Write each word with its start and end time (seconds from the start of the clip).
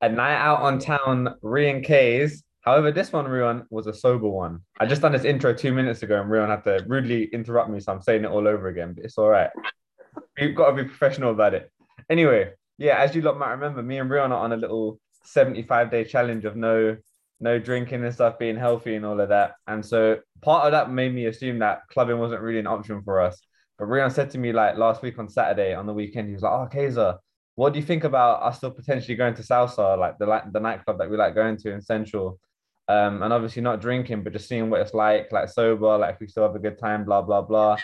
a 0.00 0.08
night 0.08 0.36
out 0.36 0.60
on 0.60 0.78
town, 0.78 1.34
Rian 1.42 1.84
K's. 1.84 2.42
However, 2.62 2.92
this 2.92 3.12
one, 3.12 3.26
Rion, 3.26 3.66
was 3.70 3.86
a 3.86 3.94
sober 3.94 4.28
one. 4.28 4.60
I 4.78 4.86
just 4.86 5.02
done 5.02 5.12
this 5.12 5.24
intro 5.24 5.54
two 5.54 5.72
minutes 5.72 6.02
ago, 6.02 6.20
and 6.20 6.30
Rion 6.30 6.50
had 6.50 6.64
to 6.64 6.84
rudely 6.86 7.24
interrupt 7.32 7.70
me, 7.70 7.80
so 7.80 7.92
I'm 7.92 8.02
saying 8.02 8.24
it 8.24 8.30
all 8.30 8.46
over 8.46 8.68
again. 8.68 8.92
But 8.94 9.04
it's 9.04 9.16
all 9.18 9.28
right. 9.28 9.50
We've 10.38 10.54
got 10.54 10.70
to 10.70 10.82
be 10.82 10.88
professional 10.88 11.30
about 11.30 11.54
it. 11.54 11.70
Anyway, 12.10 12.52
yeah, 12.76 12.98
as 12.98 13.14
you 13.14 13.22
lot 13.22 13.38
might 13.38 13.52
remember, 13.52 13.82
me 13.82 13.98
and 13.98 14.10
Rion 14.10 14.32
are 14.32 14.40
on 14.40 14.52
a 14.52 14.56
little 14.56 15.00
75 15.24 15.90
day 15.90 16.04
challenge 16.04 16.44
of 16.44 16.56
no 16.56 16.96
no 17.40 17.58
drinking 17.58 18.04
and 18.04 18.12
stuff, 18.12 18.38
being 18.38 18.56
healthy 18.56 18.96
and 18.96 19.06
all 19.06 19.20
of 19.20 19.28
that. 19.28 19.54
And 19.66 19.84
so 19.84 20.18
part 20.42 20.66
of 20.66 20.72
that 20.72 20.90
made 20.90 21.14
me 21.14 21.26
assume 21.26 21.60
that 21.60 21.82
clubbing 21.88 22.18
wasn't 22.18 22.42
really 22.42 22.58
an 22.58 22.66
option 22.66 23.00
for 23.02 23.20
us. 23.20 23.40
But 23.78 23.86
Rion 23.86 24.10
said 24.10 24.30
to 24.30 24.38
me 24.38 24.52
like 24.52 24.76
last 24.76 25.02
week 25.02 25.18
on 25.18 25.28
Saturday 25.28 25.72
on 25.72 25.86
the 25.86 25.94
weekend, 25.94 26.28
he 26.28 26.34
was 26.34 26.42
like, 26.42 26.52
"Oh, 26.52 26.68
Kaiser, 26.70 27.16
what 27.58 27.72
do 27.72 27.80
you 27.80 27.84
think 27.84 28.04
about 28.04 28.40
us 28.44 28.58
still 28.58 28.70
potentially 28.70 29.16
going 29.16 29.34
to 29.34 29.42
Salsa, 29.42 29.98
like 29.98 30.16
the 30.18 30.26
the 30.52 30.60
nightclub 30.60 30.96
that 30.98 31.10
we 31.10 31.16
like 31.16 31.34
going 31.34 31.56
to 31.56 31.72
in 31.72 31.80
Central?" 31.80 32.38
Um, 32.86 33.20
and 33.24 33.32
obviously 33.32 33.62
not 33.62 33.80
drinking, 33.80 34.22
but 34.22 34.32
just 34.32 34.48
seeing 34.48 34.70
what 34.70 34.80
it's 34.80 34.94
like, 34.94 35.32
like 35.32 35.48
sober, 35.48 35.98
like 35.98 36.14
if 36.14 36.20
we 36.20 36.28
still 36.28 36.44
have 36.44 36.54
a 36.54 36.60
good 36.60 36.78
time, 36.78 37.04
blah 37.04 37.20
blah 37.20 37.42
blah. 37.42 37.76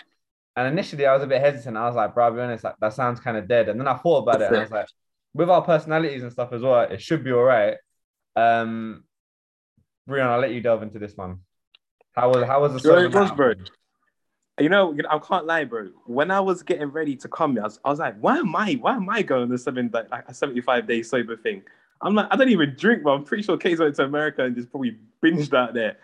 And 0.55 0.65
initially, 0.69 1.05
I 1.05 1.13
was 1.13 1.23
a 1.23 1.27
bit 1.27 1.41
hesitant. 1.41 1.75
I 1.75 1.87
was 1.87 1.95
like, 1.97 2.13
bro, 2.13 2.23
I'll 2.23 2.31
be 2.31 2.39
honest, 2.39 2.63
like 2.63 2.75
that 2.79 2.93
sounds 2.93 3.19
kind 3.19 3.35
of 3.35 3.49
dead. 3.49 3.67
And 3.67 3.77
then 3.77 3.89
I 3.89 3.95
thought 3.95 4.19
about 4.19 4.41
it, 4.41 4.47
and 4.47 4.55
I 4.55 4.61
was 4.61 4.71
like, 4.71 4.87
with 5.33 5.49
our 5.49 5.61
personalities 5.61 6.23
and 6.23 6.31
stuff 6.31 6.53
as 6.53 6.61
well, 6.61 6.79
it 6.83 7.01
should 7.01 7.25
be 7.25 7.33
all 7.33 7.43
right. 7.43 7.75
Um, 8.37 9.03
Brian, 10.07 10.29
I'll 10.29 10.39
let 10.39 10.53
you 10.53 10.61
delve 10.61 10.83
into 10.83 10.99
this 10.99 11.17
one. 11.17 11.39
How 12.13 12.29
was 12.29 12.45
how 12.45 12.61
was 12.61 12.71
the 12.71 12.79
sure, 12.79 13.03
it 13.03 13.13
was, 13.13 13.29
bro. 13.31 13.55
You 14.59 14.69
know, 14.69 14.95
I 15.09 15.19
can't 15.19 15.45
lie, 15.45 15.65
bro. 15.65 15.89
When 16.05 16.31
I 16.31 16.39
was 16.39 16.63
getting 16.63 16.87
ready 16.87 17.15
to 17.17 17.27
come, 17.27 17.57
I 17.59 17.63
was, 17.63 17.79
I 17.83 17.89
was 17.89 17.99
like, 17.99 18.15
why 18.19 18.37
am 18.37 18.55
I, 18.55 18.73
why 18.75 18.95
am 18.95 19.09
I 19.09 19.21
going 19.21 19.49
to 19.49 19.57
something 19.57 19.89
like, 19.91 20.07
a 20.27 20.33
75 20.33 20.87
day 20.87 21.03
sober 21.03 21.35
thing? 21.35 21.61
I'm 22.01 22.15
like, 22.15 22.27
I 22.31 22.37
don't 22.37 22.49
even 22.49 22.75
drink, 22.77 23.03
but 23.03 23.11
I'm 23.11 23.23
pretty 23.23 23.43
sure 23.43 23.57
Kay's 23.57 23.79
went 23.79 23.95
to 23.95 24.03
America 24.03 24.43
and 24.43 24.55
just 24.55 24.71
probably 24.71 24.97
binged 25.23 25.53
out 25.53 25.73
there. 25.73 25.97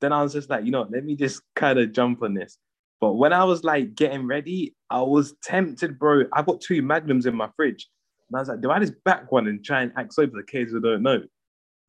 Then 0.00 0.12
I 0.12 0.22
was 0.22 0.32
just 0.32 0.50
like, 0.50 0.64
you 0.64 0.70
know, 0.70 0.86
let 0.88 1.04
me 1.04 1.16
just 1.16 1.42
kind 1.54 1.78
of 1.78 1.92
jump 1.92 2.22
on 2.22 2.34
this. 2.34 2.58
But 3.00 3.14
when 3.14 3.32
I 3.32 3.44
was 3.44 3.64
like 3.64 3.94
getting 3.94 4.26
ready, 4.26 4.74
I 4.88 5.02
was 5.02 5.34
tempted, 5.42 5.98
bro. 5.98 6.24
I 6.32 6.42
got 6.42 6.60
two 6.60 6.82
magnums 6.82 7.26
in 7.26 7.34
my 7.34 7.48
fridge. 7.56 7.88
And 8.28 8.36
I 8.36 8.40
was 8.40 8.48
like, 8.48 8.60
do 8.60 8.70
I 8.70 8.78
just 8.78 9.02
back 9.04 9.30
one 9.32 9.46
and 9.46 9.64
try 9.64 9.82
and 9.82 9.92
act 9.96 10.14
sober 10.14 10.36
the 10.36 10.42
kids 10.42 10.72
who 10.72 10.80
don't 10.80 11.02
know? 11.02 11.22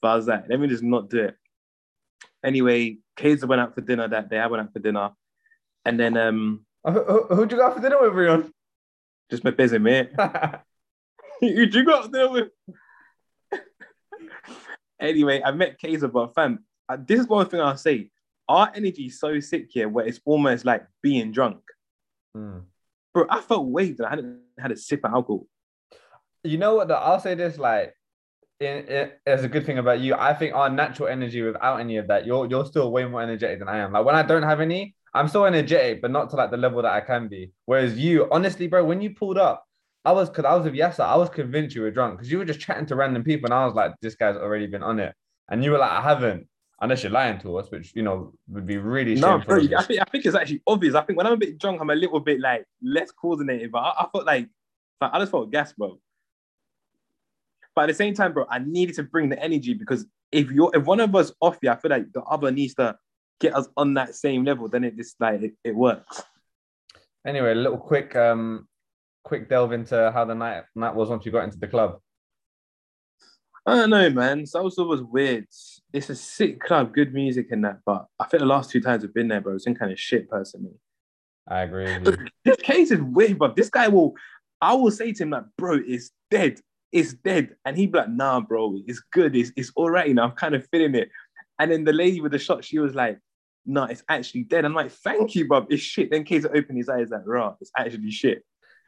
But 0.02 0.08
I 0.08 0.16
was 0.16 0.28
like, 0.28 0.46
let 0.50 0.60
me 0.60 0.68
just 0.68 0.84
not 0.84 1.10
do 1.10 1.26
it. 1.26 1.36
Anyway, 2.44 2.98
Kaysa 3.18 3.48
went 3.48 3.62
out 3.62 3.74
for 3.74 3.82
dinner 3.82 4.08
that 4.08 4.30
day. 4.30 4.38
I 4.40 4.48
went 4.48 4.62
out 4.62 4.74
for 4.74 4.80
dinner. 4.80 5.12
And 5.88 6.00
then 6.00 6.18
um 6.18 6.66
who, 6.84 7.24
who'd 7.30 7.52
you 7.52 7.58
go 7.58 7.66
out 7.66 7.76
for 7.76 7.82
dinner 7.82 8.02
with, 8.02 8.14
Rion? 8.14 8.52
Just 9.30 9.44
my 9.44 9.52
busy 9.52 9.78
mate. 9.78 10.12
Who'd 11.42 11.76
you 11.76 11.86
go 11.86 11.96
out 11.96 12.12
there 12.12 12.30
with? 12.30 12.50
anyway, 15.00 15.42
I 15.44 15.52
met 15.52 15.80
Kaiser, 15.80 16.08
but 16.08 16.34
fam, 16.34 16.66
uh, 16.90 16.98
this 17.00 17.20
is 17.22 17.28
one 17.28 17.48
thing 17.48 17.62
I'll 17.62 17.78
say. 17.78 18.10
Our 18.50 18.72
energy 18.74 19.08
is 19.08 19.20
so 19.20 19.40
sick 19.42 19.68
here 19.70 19.90
where 19.90 20.06
it's 20.06 20.22
almost 20.24 20.64
like 20.64 20.88
being 21.04 21.32
drunk. 21.32 21.60
Mm. 22.36 22.64
Bro, 23.14 23.28
I 23.30 23.42
felt 23.42 23.68
waved 23.68 24.00
and 24.00 24.08
I 24.08 24.10
hadn't 24.12 24.40
had 24.58 24.72
a 24.72 24.78
sip 24.78 25.02
of 25.04 25.12
alcohol. 25.12 25.46
You 26.44 26.58
know 26.58 26.76
what? 26.76 26.90
I'll 26.90 27.20
say 27.20 27.36
this 27.36 27.58
like, 27.58 27.94
it, 28.60 28.90
it, 28.90 29.20
it's 29.26 29.44
a 29.44 29.50
good 29.50 29.66
thing 29.66 29.78
about 29.78 30.00
you. 30.00 30.16
I 30.16 30.34
think 30.34 30.56
our 30.56 30.70
natural 30.70 31.10
energy 31.10 31.42
without 31.42 31.80
any 31.80 31.98
of 31.98 32.08
that, 32.08 32.26
you're 32.26 32.48
you're 32.48 32.66
still 32.66 32.92
way 32.92 33.06
more 33.06 33.22
energetic 33.22 33.60
than 33.60 33.68
I 33.68 33.80
am. 33.80 33.92
Like 33.92 34.06
when 34.06 34.16
I 34.16 34.24
don't 34.24 34.44
have 34.44 34.62
any, 34.62 34.96
I'm 35.18 35.28
still 35.28 35.46
energetic, 35.46 36.02
but 36.02 36.12
not 36.12 36.30
to 36.30 36.36
like 36.36 36.52
the 36.52 36.58
level 36.58 36.82
that 36.82 36.94
I 36.94 37.02
can 37.02 37.28
be. 37.28 37.52
Whereas 37.66 37.98
you, 37.98 38.28
honestly, 38.32 38.68
bro, 38.68 38.86
when 38.86 39.02
you 39.02 39.12
pulled 39.12 39.38
up, 39.38 39.66
I 40.06 40.12
was 40.12 40.30
because 40.30 40.46
I 40.46 40.56
was 40.56 40.64
with 40.64 40.74
Yasa, 40.74 41.02
I 41.02 41.16
was 41.18 41.30
convinced 41.30 41.76
you 41.76 41.82
were 41.82 41.92
drunk 41.92 42.18
because 42.18 42.32
you 42.32 42.38
were 42.38 42.46
just 42.46 42.60
chatting 42.60 42.86
to 42.86 42.96
random 42.96 43.24
people, 43.24 43.48
and 43.48 43.54
I 43.54 43.66
was 43.66 43.74
like, 43.74 43.94
this 44.02 44.16
guy's 44.16 44.38
already 44.38 44.68
been 44.68 44.84
on 44.84 45.00
it, 45.00 45.14
and 45.50 45.64
you 45.64 45.72
were 45.72 45.80
like, 45.80 45.92
I 45.92 46.02
haven't, 46.02 46.48
unless 46.80 47.04
you're 47.04 47.12
lying 47.12 47.40
to 47.40 47.58
us, 47.58 47.70
which 47.72 47.94
you 47.96 48.04
know 48.04 48.32
would 48.48 48.66
be 48.66 48.78
really 48.78 49.16
no. 49.16 49.40
Bro, 49.40 49.64
I 49.78 49.84
think 49.84 50.00
I 50.00 50.06
think 50.06 50.26
it's 50.26 50.36
actually 50.36 50.62
obvious. 50.68 50.96
I 50.96 51.02
think 51.02 51.18
when 51.18 51.28
I'm 51.28 51.34
a 51.34 51.38
bit 51.38 51.58
drunk, 51.58 51.82
I'm 51.82 51.90
a 51.90 51.96
little 51.96 52.20
bit 52.20 52.40
like 52.40 52.66
less 52.82 53.12
coordinated, 53.12 53.72
but 53.72 53.80
I, 53.80 54.04
I 54.04 54.08
felt 54.12 54.26
like, 54.26 54.48
like 55.02 55.12
I 55.14 55.20
just 55.20 55.32
felt 55.32 55.52
gas, 55.52 55.74
bro. 55.74 56.00
But 57.76 57.84
at 57.84 57.88
the 57.88 57.94
same 57.96 58.14
time, 58.14 58.34
bro, 58.34 58.46
I 58.50 58.60
needed 58.60 58.96
to 58.96 59.04
bring 59.04 59.30
the 59.30 59.44
energy 59.44 59.74
because 59.74 60.06
if 60.32 60.52
you're 60.52 60.72
if 60.74 60.86
one 60.86 61.00
of 61.00 61.14
us 61.16 61.34
off 61.42 61.58
you, 61.62 61.70
I 61.70 61.76
feel 61.76 61.92
like 61.92 62.12
the 62.14 62.22
other 62.22 62.52
needs 62.52 62.76
to 62.76 62.96
get 63.40 63.56
us 63.56 63.68
on 63.78 63.94
that 63.96 64.16
same 64.16 64.44
level. 64.44 64.68
Then 64.68 64.84
it 64.84 64.96
just 64.96 65.20
like 65.20 65.42
it, 65.42 65.54
it 65.64 65.76
works. 65.76 66.24
Anyway, 67.26 67.52
a 67.52 67.56
little 67.56 67.78
quick 67.78 68.16
um 68.16 68.68
quick 69.24 69.50
delve 69.50 69.74
into 69.74 70.12
how 70.14 70.24
the 70.24 70.34
night 70.34 70.64
night 70.76 70.96
was 70.96 71.10
once 71.10 71.26
you 71.26 71.32
got 71.32 71.44
into 71.44 71.60
the 71.60 71.68
club? 71.68 72.00
I 73.66 73.76
don't 73.76 73.90
know, 73.90 74.10
man. 74.10 74.44
Salsa 74.44 74.88
was 74.88 75.04
weird. 75.04 75.46
It's 75.92 76.10
a 76.10 76.16
sick 76.16 76.62
club, 76.62 76.94
good 76.94 77.14
music 77.14 77.48
in 77.52 77.62
that, 77.62 77.80
but 77.86 78.06
I 78.18 78.24
think 78.26 78.40
the 78.40 78.46
last 78.46 78.70
two 78.70 78.80
times 78.80 79.04
I've 79.04 79.14
been 79.14 79.28
there, 79.28 79.42
bro, 79.42 79.56
it's 79.56 79.66
been 79.66 79.76
kind 79.76 79.92
of 79.92 80.00
shit 80.00 80.30
personally. 80.30 80.80
I 81.48 81.64
agree. 81.64 81.98
This 82.46 82.58
case 82.58 82.92
is 82.92 83.02
weird, 83.02 83.38
but 83.38 83.58
this 83.58 83.70
guy 83.70 83.90
will, 83.90 84.16
I 84.62 84.74
will 84.74 84.90
say 84.92 85.12
to 85.12 85.24
him 85.24 85.32
like, 85.32 85.44
bro, 85.58 85.82
it's 85.86 86.12
dead, 86.32 86.62
it's 86.94 87.12
dead, 87.14 87.58
and 87.66 87.76
he'd 87.76 87.92
be 87.92 87.98
like, 88.00 88.10
nah, 88.10 88.40
bro, 88.40 88.80
it's 88.88 89.02
good, 89.12 89.36
it's 89.36 89.52
it's 89.58 89.74
all 89.76 89.90
right, 89.90 90.08
you 90.08 90.14
know, 90.14 90.24
I'm 90.24 90.32
kind 90.32 90.56
of 90.56 90.66
feeling 90.72 90.96
it. 90.96 91.10
And 91.60 91.70
then 91.70 91.84
the 91.84 91.92
lady 91.92 92.22
with 92.22 92.32
the 92.32 92.40
shot, 92.40 92.64
she 92.64 92.80
was 92.80 92.96
like, 92.96 93.20
no, 93.68 93.82
nah, 93.82 93.88
it's 93.88 94.04
actually 94.10 94.44
dead. 94.44 94.66
I'm 94.66 94.74
like, 94.74 94.92
thank 94.92 95.36
you, 95.36 95.48
bro, 95.48 95.68
it's 95.70 95.84
shit. 95.84 96.10
Then 96.10 96.24
Case 96.24 96.46
opened 96.46 96.78
his 96.78 96.90
eyes 96.90 97.10
like, 97.10 97.22
raw, 97.26 97.56
it's 97.60 97.72
actually 97.78 98.12
shit. 98.12 98.44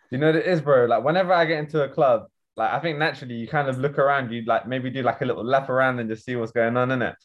You 0.09 0.17
know 0.17 0.28
what 0.28 0.38
it 0.38 0.47
is, 0.47 0.62
bro? 0.62 0.85
Like 0.85 1.03
whenever 1.03 1.34
I 1.34 1.45
get 1.45 1.59
into 1.59 1.84
a 1.84 1.90
club, 1.90 2.28
like 2.56 2.73
I 2.73 2.79
think 2.79 2.97
naturally 2.97 3.35
you 3.35 3.47
kind 3.47 3.69
of 3.69 3.78
look 3.78 4.00
around, 4.00 4.31
you 4.31 4.44
like 4.44 4.67
maybe 4.67 4.90
do 4.90 5.03
like 5.03 5.22
a 5.22 5.25
little 5.25 5.44
lap 5.44 5.69
around 5.69 6.00
and 6.00 6.09
just 6.09 6.25
see 6.25 6.35
what's 6.35 6.51
going 6.51 6.78
on 6.78 6.91
in 6.91 7.01
it. 7.01 7.16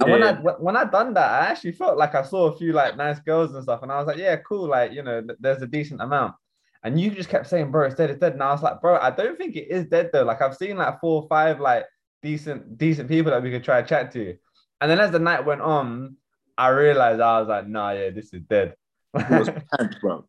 And 0.00 0.08
yeah. 0.08 0.12
when 0.12 0.22
I 0.22 0.32
when 0.32 0.76
I 0.76 0.84
done 0.84 1.14
that, 1.14 1.30
I 1.30 1.46
actually 1.46 1.72
felt 1.72 1.96
like 1.96 2.14
I 2.14 2.22
saw 2.22 2.46
a 2.46 2.56
few 2.56 2.72
like 2.72 2.96
nice 2.96 3.20
girls 3.20 3.54
and 3.54 3.62
stuff, 3.62 3.82
and 3.82 3.92
I 3.92 3.98
was 3.98 4.06
like, 4.06 4.18
yeah, 4.18 4.36
cool, 4.36 4.68
like 4.68 4.92
you 4.92 5.02
know, 5.02 5.22
there's 5.38 5.62
a 5.62 5.66
decent 5.66 6.02
amount. 6.02 6.34
And 6.82 7.00
you 7.00 7.10
just 7.10 7.30
kept 7.30 7.46
saying, 7.46 7.70
bro, 7.70 7.86
it's 7.86 7.94
dead, 7.94 8.10
it's 8.10 8.20
dead. 8.20 8.34
And 8.34 8.42
I 8.42 8.52
was 8.52 8.62
like, 8.62 8.80
bro, 8.82 8.98
I 8.98 9.10
don't 9.10 9.38
think 9.38 9.56
it 9.56 9.70
is 9.70 9.86
dead 9.86 10.10
though. 10.12 10.24
Like 10.24 10.42
I've 10.42 10.56
seen 10.56 10.76
like 10.76 11.00
four 11.00 11.22
or 11.22 11.28
five 11.28 11.60
like 11.60 11.86
decent 12.22 12.76
decent 12.76 13.08
people 13.08 13.32
that 13.32 13.42
we 13.42 13.50
could 13.50 13.64
try 13.64 13.80
to 13.80 13.88
chat 13.88 14.12
to. 14.12 14.36
And 14.80 14.90
then 14.90 15.00
as 15.00 15.10
the 15.10 15.18
night 15.18 15.46
went 15.46 15.62
on, 15.62 16.16
I 16.56 16.68
realized 16.68 17.20
I 17.20 17.40
was 17.40 17.48
like, 17.48 17.66
nah, 17.66 17.92
yeah, 17.92 18.10
this 18.10 18.32
is 18.32 18.42
dead. 18.42 18.74
it 19.14 19.30
was 19.30 19.48
pants, 19.78 19.96
bro. 20.00 20.24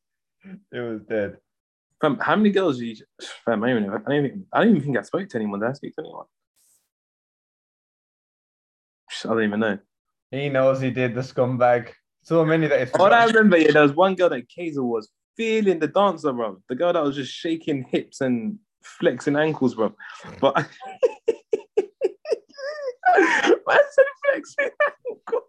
It 0.71 0.79
was 0.79 1.01
dead. 1.01 1.37
Fam, 2.01 2.17
how 2.19 2.35
many 2.35 2.49
girls 2.49 2.79
did 2.79 2.99
you? 2.99 3.05
Fam, 3.45 3.63
I 3.63 3.69
don't 3.69 3.83
even. 3.83 3.89
I 3.93 3.97
don't 3.97 4.25
even, 4.25 4.45
I 4.51 4.59
don't 4.59 4.69
even 4.71 4.81
think 4.81 4.97
I 4.97 5.01
spoke 5.01 5.29
to 5.29 5.37
anyone. 5.37 5.59
Did 5.59 5.69
I 5.69 5.73
speak 5.73 5.95
to 5.95 6.01
anyone? 6.01 6.25
I 9.23 9.27
don't 9.27 9.43
even 9.43 9.59
know. 9.59 9.77
He 10.31 10.49
knows 10.49 10.81
he 10.81 10.91
did 10.91 11.15
the 11.15 11.21
scumbag. 11.21 11.89
So 12.23 12.43
many 12.43 12.67
that. 12.67 12.99
All 12.99 13.13
I 13.13 13.25
remember, 13.25 13.57
yeah, 13.57 13.71
there 13.71 13.83
was 13.83 13.93
one 13.93 14.15
girl 14.15 14.29
that 14.29 14.47
Kaiser 14.53 14.83
was 14.83 15.09
feeling 15.37 15.79
the 15.79 15.87
dancer, 15.87 16.33
bro. 16.33 16.57
The 16.67 16.75
girl 16.75 16.93
that 16.93 17.03
was 17.03 17.15
just 17.15 17.31
shaking 17.31 17.85
hips 17.91 18.21
and 18.21 18.57
flexing 18.83 19.35
ankles, 19.35 19.75
bro. 19.75 19.93
But 20.41 20.57
I 23.07 23.81
said 23.91 24.05
flexing 24.25 24.69
ankles. 25.09 25.43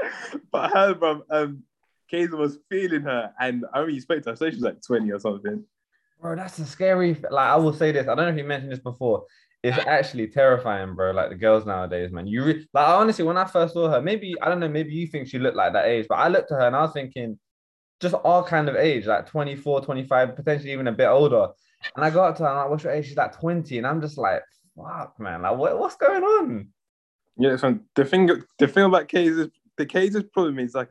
But 0.52 0.72
her, 0.72 0.94
bro, 0.94 1.22
um, 1.30 1.62
Kaiser 2.10 2.36
was 2.36 2.58
feeling 2.68 3.02
her, 3.02 3.32
and 3.40 3.64
I 3.72 3.84
you 3.84 4.00
spoke 4.00 4.22
to 4.22 4.30
her, 4.30 4.36
so 4.36 4.48
she 4.48 4.56
was 4.56 4.64
like 4.64 4.82
20 4.82 5.10
or 5.10 5.18
something. 5.18 5.64
Bro, 6.20 6.36
that's 6.36 6.58
a 6.58 6.66
scary. 6.66 7.14
Like 7.30 7.50
I 7.50 7.56
will 7.56 7.72
say 7.72 7.92
this. 7.92 8.08
I 8.08 8.14
don't 8.14 8.26
know 8.26 8.28
if 8.28 8.36
you 8.36 8.44
mentioned 8.44 8.72
this 8.72 8.78
before. 8.78 9.24
It's 9.62 9.78
actually 9.86 10.28
terrifying, 10.28 10.94
bro. 10.94 11.10
Like 11.10 11.30
the 11.30 11.34
girls 11.34 11.66
nowadays, 11.66 12.12
man. 12.12 12.26
You 12.26 12.44
re- 12.44 12.68
like 12.72 12.88
honestly, 12.88 13.24
when 13.24 13.36
I 13.36 13.44
first 13.44 13.74
saw 13.74 13.90
her, 13.90 14.00
maybe 14.00 14.34
I 14.40 14.48
don't 14.48 14.60
know, 14.60 14.68
maybe 14.68 14.92
you 14.92 15.06
think 15.06 15.28
she 15.28 15.38
looked 15.38 15.56
like 15.56 15.72
that 15.72 15.86
age, 15.86 16.06
but 16.08 16.16
I 16.16 16.28
looked 16.28 16.52
at 16.52 16.56
her 16.56 16.66
and 16.66 16.76
I 16.76 16.82
was 16.82 16.92
thinking, 16.92 17.38
just 18.00 18.14
our 18.24 18.44
kind 18.44 18.68
of 18.68 18.76
age, 18.76 19.06
like 19.06 19.26
24, 19.26 19.80
25, 19.80 20.36
potentially 20.36 20.72
even 20.72 20.86
a 20.86 20.92
bit 20.92 21.08
older. 21.08 21.48
And 21.94 22.04
I 22.04 22.10
got 22.10 22.30
up 22.30 22.36
to 22.36 22.42
her 22.44 22.48
and 22.48 22.58
I'm 22.58 22.64
like, 22.64 22.70
what's 22.70 22.84
your 22.84 22.92
age? 22.92 23.06
She's 23.06 23.16
like 23.16 23.38
20. 23.38 23.78
And 23.78 23.86
I'm 23.86 24.00
just 24.00 24.18
like, 24.18 24.42
fuck, 24.76 25.18
man. 25.18 25.42
Like, 25.42 25.56
what, 25.56 25.78
what's 25.78 25.96
going 25.96 26.22
on? 26.22 26.68
Yeah, 27.38 27.56
so 27.56 27.78
the 27.94 28.04
thing 28.04 28.30
the 28.58 28.66
thing 28.66 28.84
about 28.84 29.08
K's 29.08 29.48
the 29.76 29.86
K's 29.86 30.16
problem 30.32 30.58
is 30.58 30.74
like 30.74 30.88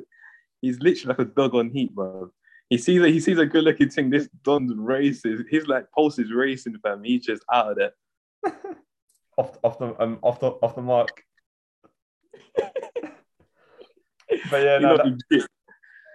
he's 0.61 0.79
literally 0.79 1.15
like 1.17 1.27
a 1.27 1.31
dog 1.31 1.55
on 1.55 1.69
heat, 1.69 1.93
bro. 1.93 2.31
He 2.69 2.77
sees 2.77 3.01
a, 3.01 3.07
he 3.07 3.19
sees 3.19 3.37
a 3.37 3.45
good 3.45 3.63
looking 3.63 3.89
thing. 3.89 4.09
This 4.09 4.27
Don's 4.43 4.73
races. 4.75 5.41
His 5.49 5.67
like 5.67 5.91
pulse 5.91 6.17
is 6.17 6.31
racing, 6.31 6.77
fam. 6.81 7.03
He's 7.03 7.25
just 7.25 7.43
out 7.51 7.71
of 7.71 7.77
there. 7.77 7.93
off 9.37 9.57
off 9.63 9.77
the 9.77 10.01
um 10.01 10.19
off 10.23 10.39
the 10.39 10.47
off 10.47 10.75
the 10.75 10.81
mark. 10.81 11.23
but 12.55 12.63
yeah, 14.51 14.79
no, 14.79 14.97
that, 14.97 15.47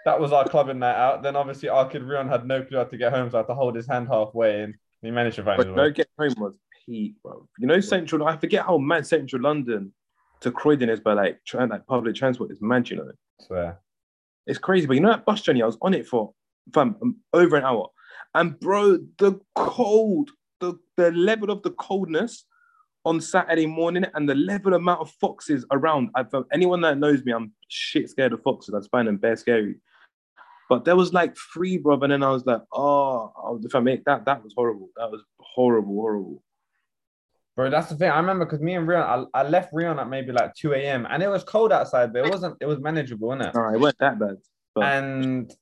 that, 0.04 0.20
was 0.20 0.32
our 0.32 0.48
clubbing 0.48 0.78
night 0.78 0.96
out. 0.96 1.22
Then 1.22 1.36
obviously 1.36 1.68
our 1.68 1.88
kid 1.88 2.02
Rion 2.02 2.28
had 2.28 2.46
no 2.46 2.62
clue 2.62 2.78
how 2.78 2.84
to 2.84 2.96
get 2.96 3.12
home, 3.12 3.30
so 3.30 3.38
I 3.38 3.40
had 3.40 3.46
to 3.48 3.54
hold 3.54 3.76
his 3.76 3.86
hand 3.86 4.08
halfway, 4.08 4.62
and 4.62 4.74
he 5.02 5.10
managed 5.10 5.36
to 5.36 5.44
find 5.44 5.56
but 5.56 5.66
his 5.68 5.76
no 5.76 5.90
get 5.90 6.08
home 6.18 6.34
was 6.38 6.54
peak, 6.86 7.14
bro. 7.22 7.46
You 7.58 7.66
know, 7.66 7.80
central. 7.80 8.26
I 8.26 8.36
forget 8.36 8.64
how 8.64 8.78
mad 8.78 9.06
central 9.06 9.42
London 9.42 9.92
to 10.40 10.50
Croydon 10.50 10.88
is 10.88 11.00
by 11.00 11.12
like 11.12 11.40
trying 11.46 11.68
like 11.68 11.86
public 11.86 12.14
transport. 12.14 12.50
It's 12.50 12.62
mad, 12.62 12.88
you 12.90 12.96
know. 12.96 13.10
Swear. 13.40 13.80
It's 14.46 14.58
crazy, 14.58 14.86
but 14.86 14.94
you 14.94 15.00
know 15.00 15.10
that 15.10 15.24
bus 15.24 15.42
journey, 15.42 15.62
I 15.62 15.66
was 15.66 15.78
on 15.82 15.94
it 15.94 16.06
for 16.06 16.32
fam, 16.74 16.96
um, 17.02 17.16
over 17.32 17.56
an 17.56 17.64
hour. 17.64 17.88
And 18.34 18.58
bro, 18.58 18.98
the 19.18 19.40
cold, 19.54 20.30
the, 20.60 20.78
the 20.96 21.12
level 21.12 21.50
of 21.50 21.62
the 21.62 21.70
coldness 21.70 22.44
on 23.04 23.20
Saturday 23.20 23.66
morning, 23.66 24.04
and 24.14 24.28
the 24.28 24.34
level 24.34 24.74
amount 24.74 25.00
of 25.00 25.10
foxes 25.12 25.64
around. 25.70 26.10
I've, 26.14 26.28
anyone 26.52 26.82
that 26.82 26.98
knows 26.98 27.24
me, 27.24 27.32
I'm 27.32 27.52
shit 27.68 28.10
scared 28.10 28.32
of 28.32 28.42
foxes. 28.42 28.74
I 28.74 28.80
find 28.90 29.08
them 29.08 29.16
bare 29.16 29.36
scary. 29.36 29.76
But 30.68 30.84
there 30.84 30.96
was 30.96 31.12
like 31.12 31.34
three, 31.52 31.78
bro, 31.78 31.98
and 32.00 32.12
then 32.12 32.22
I 32.22 32.30
was 32.30 32.46
like, 32.46 32.62
oh, 32.72 33.60
if 33.64 33.74
I 33.74 33.80
make 33.80 34.04
that, 34.04 34.24
that 34.26 34.44
was 34.44 34.54
horrible. 34.56 34.88
That 34.96 35.10
was 35.10 35.22
horrible, 35.40 35.94
horrible. 35.94 36.42
Bro, 37.60 37.68
that's 37.68 37.90
the 37.90 37.96
thing. 37.96 38.10
I 38.10 38.16
remember 38.16 38.46
because 38.46 38.62
me 38.62 38.74
and 38.74 38.88
Rion, 38.88 39.28
I, 39.34 39.40
I 39.40 39.46
left 39.46 39.68
Rion 39.74 39.98
at 39.98 40.08
maybe 40.08 40.32
like 40.32 40.54
2 40.54 40.72
a.m. 40.72 41.06
and 41.10 41.22
it 41.22 41.28
was 41.28 41.44
cold 41.44 41.72
outside, 41.72 42.10
but 42.10 42.24
it 42.24 42.30
wasn't, 42.30 42.56
it 42.58 42.64
was 42.64 42.78
manageable, 42.78 43.28
wasn't 43.28 43.48
it? 43.48 43.54
All 43.54 43.64
right, 43.64 43.74
it 43.74 43.80
wasn't 43.80 43.98
that 43.98 44.18
bad. 44.18 44.36
But... 44.74 44.84
And 44.84 45.54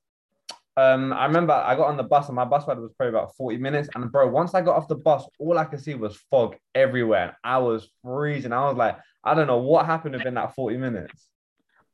um, 0.76 1.12
I 1.12 1.26
remember 1.26 1.54
I 1.54 1.74
got 1.74 1.88
on 1.88 1.96
the 1.96 2.04
bus 2.04 2.28
and 2.28 2.36
my 2.36 2.44
bus 2.44 2.68
ride 2.68 2.78
was 2.78 2.92
probably 2.96 3.18
about 3.18 3.34
40 3.34 3.58
minutes. 3.58 3.88
And 3.96 4.12
bro, 4.12 4.28
once 4.28 4.54
I 4.54 4.60
got 4.60 4.76
off 4.76 4.86
the 4.86 4.94
bus, 4.94 5.24
all 5.40 5.58
I 5.58 5.64
could 5.64 5.80
see 5.80 5.96
was 5.96 6.16
fog 6.30 6.54
everywhere. 6.72 7.22
And 7.22 7.32
I 7.42 7.58
was 7.58 7.90
freezing. 8.04 8.52
I 8.52 8.66
was 8.66 8.76
like, 8.76 8.96
I 9.24 9.34
don't 9.34 9.48
know 9.48 9.58
what 9.58 9.84
happened 9.84 10.14
within 10.14 10.34
that 10.34 10.54
40 10.54 10.76
minutes. 10.76 11.26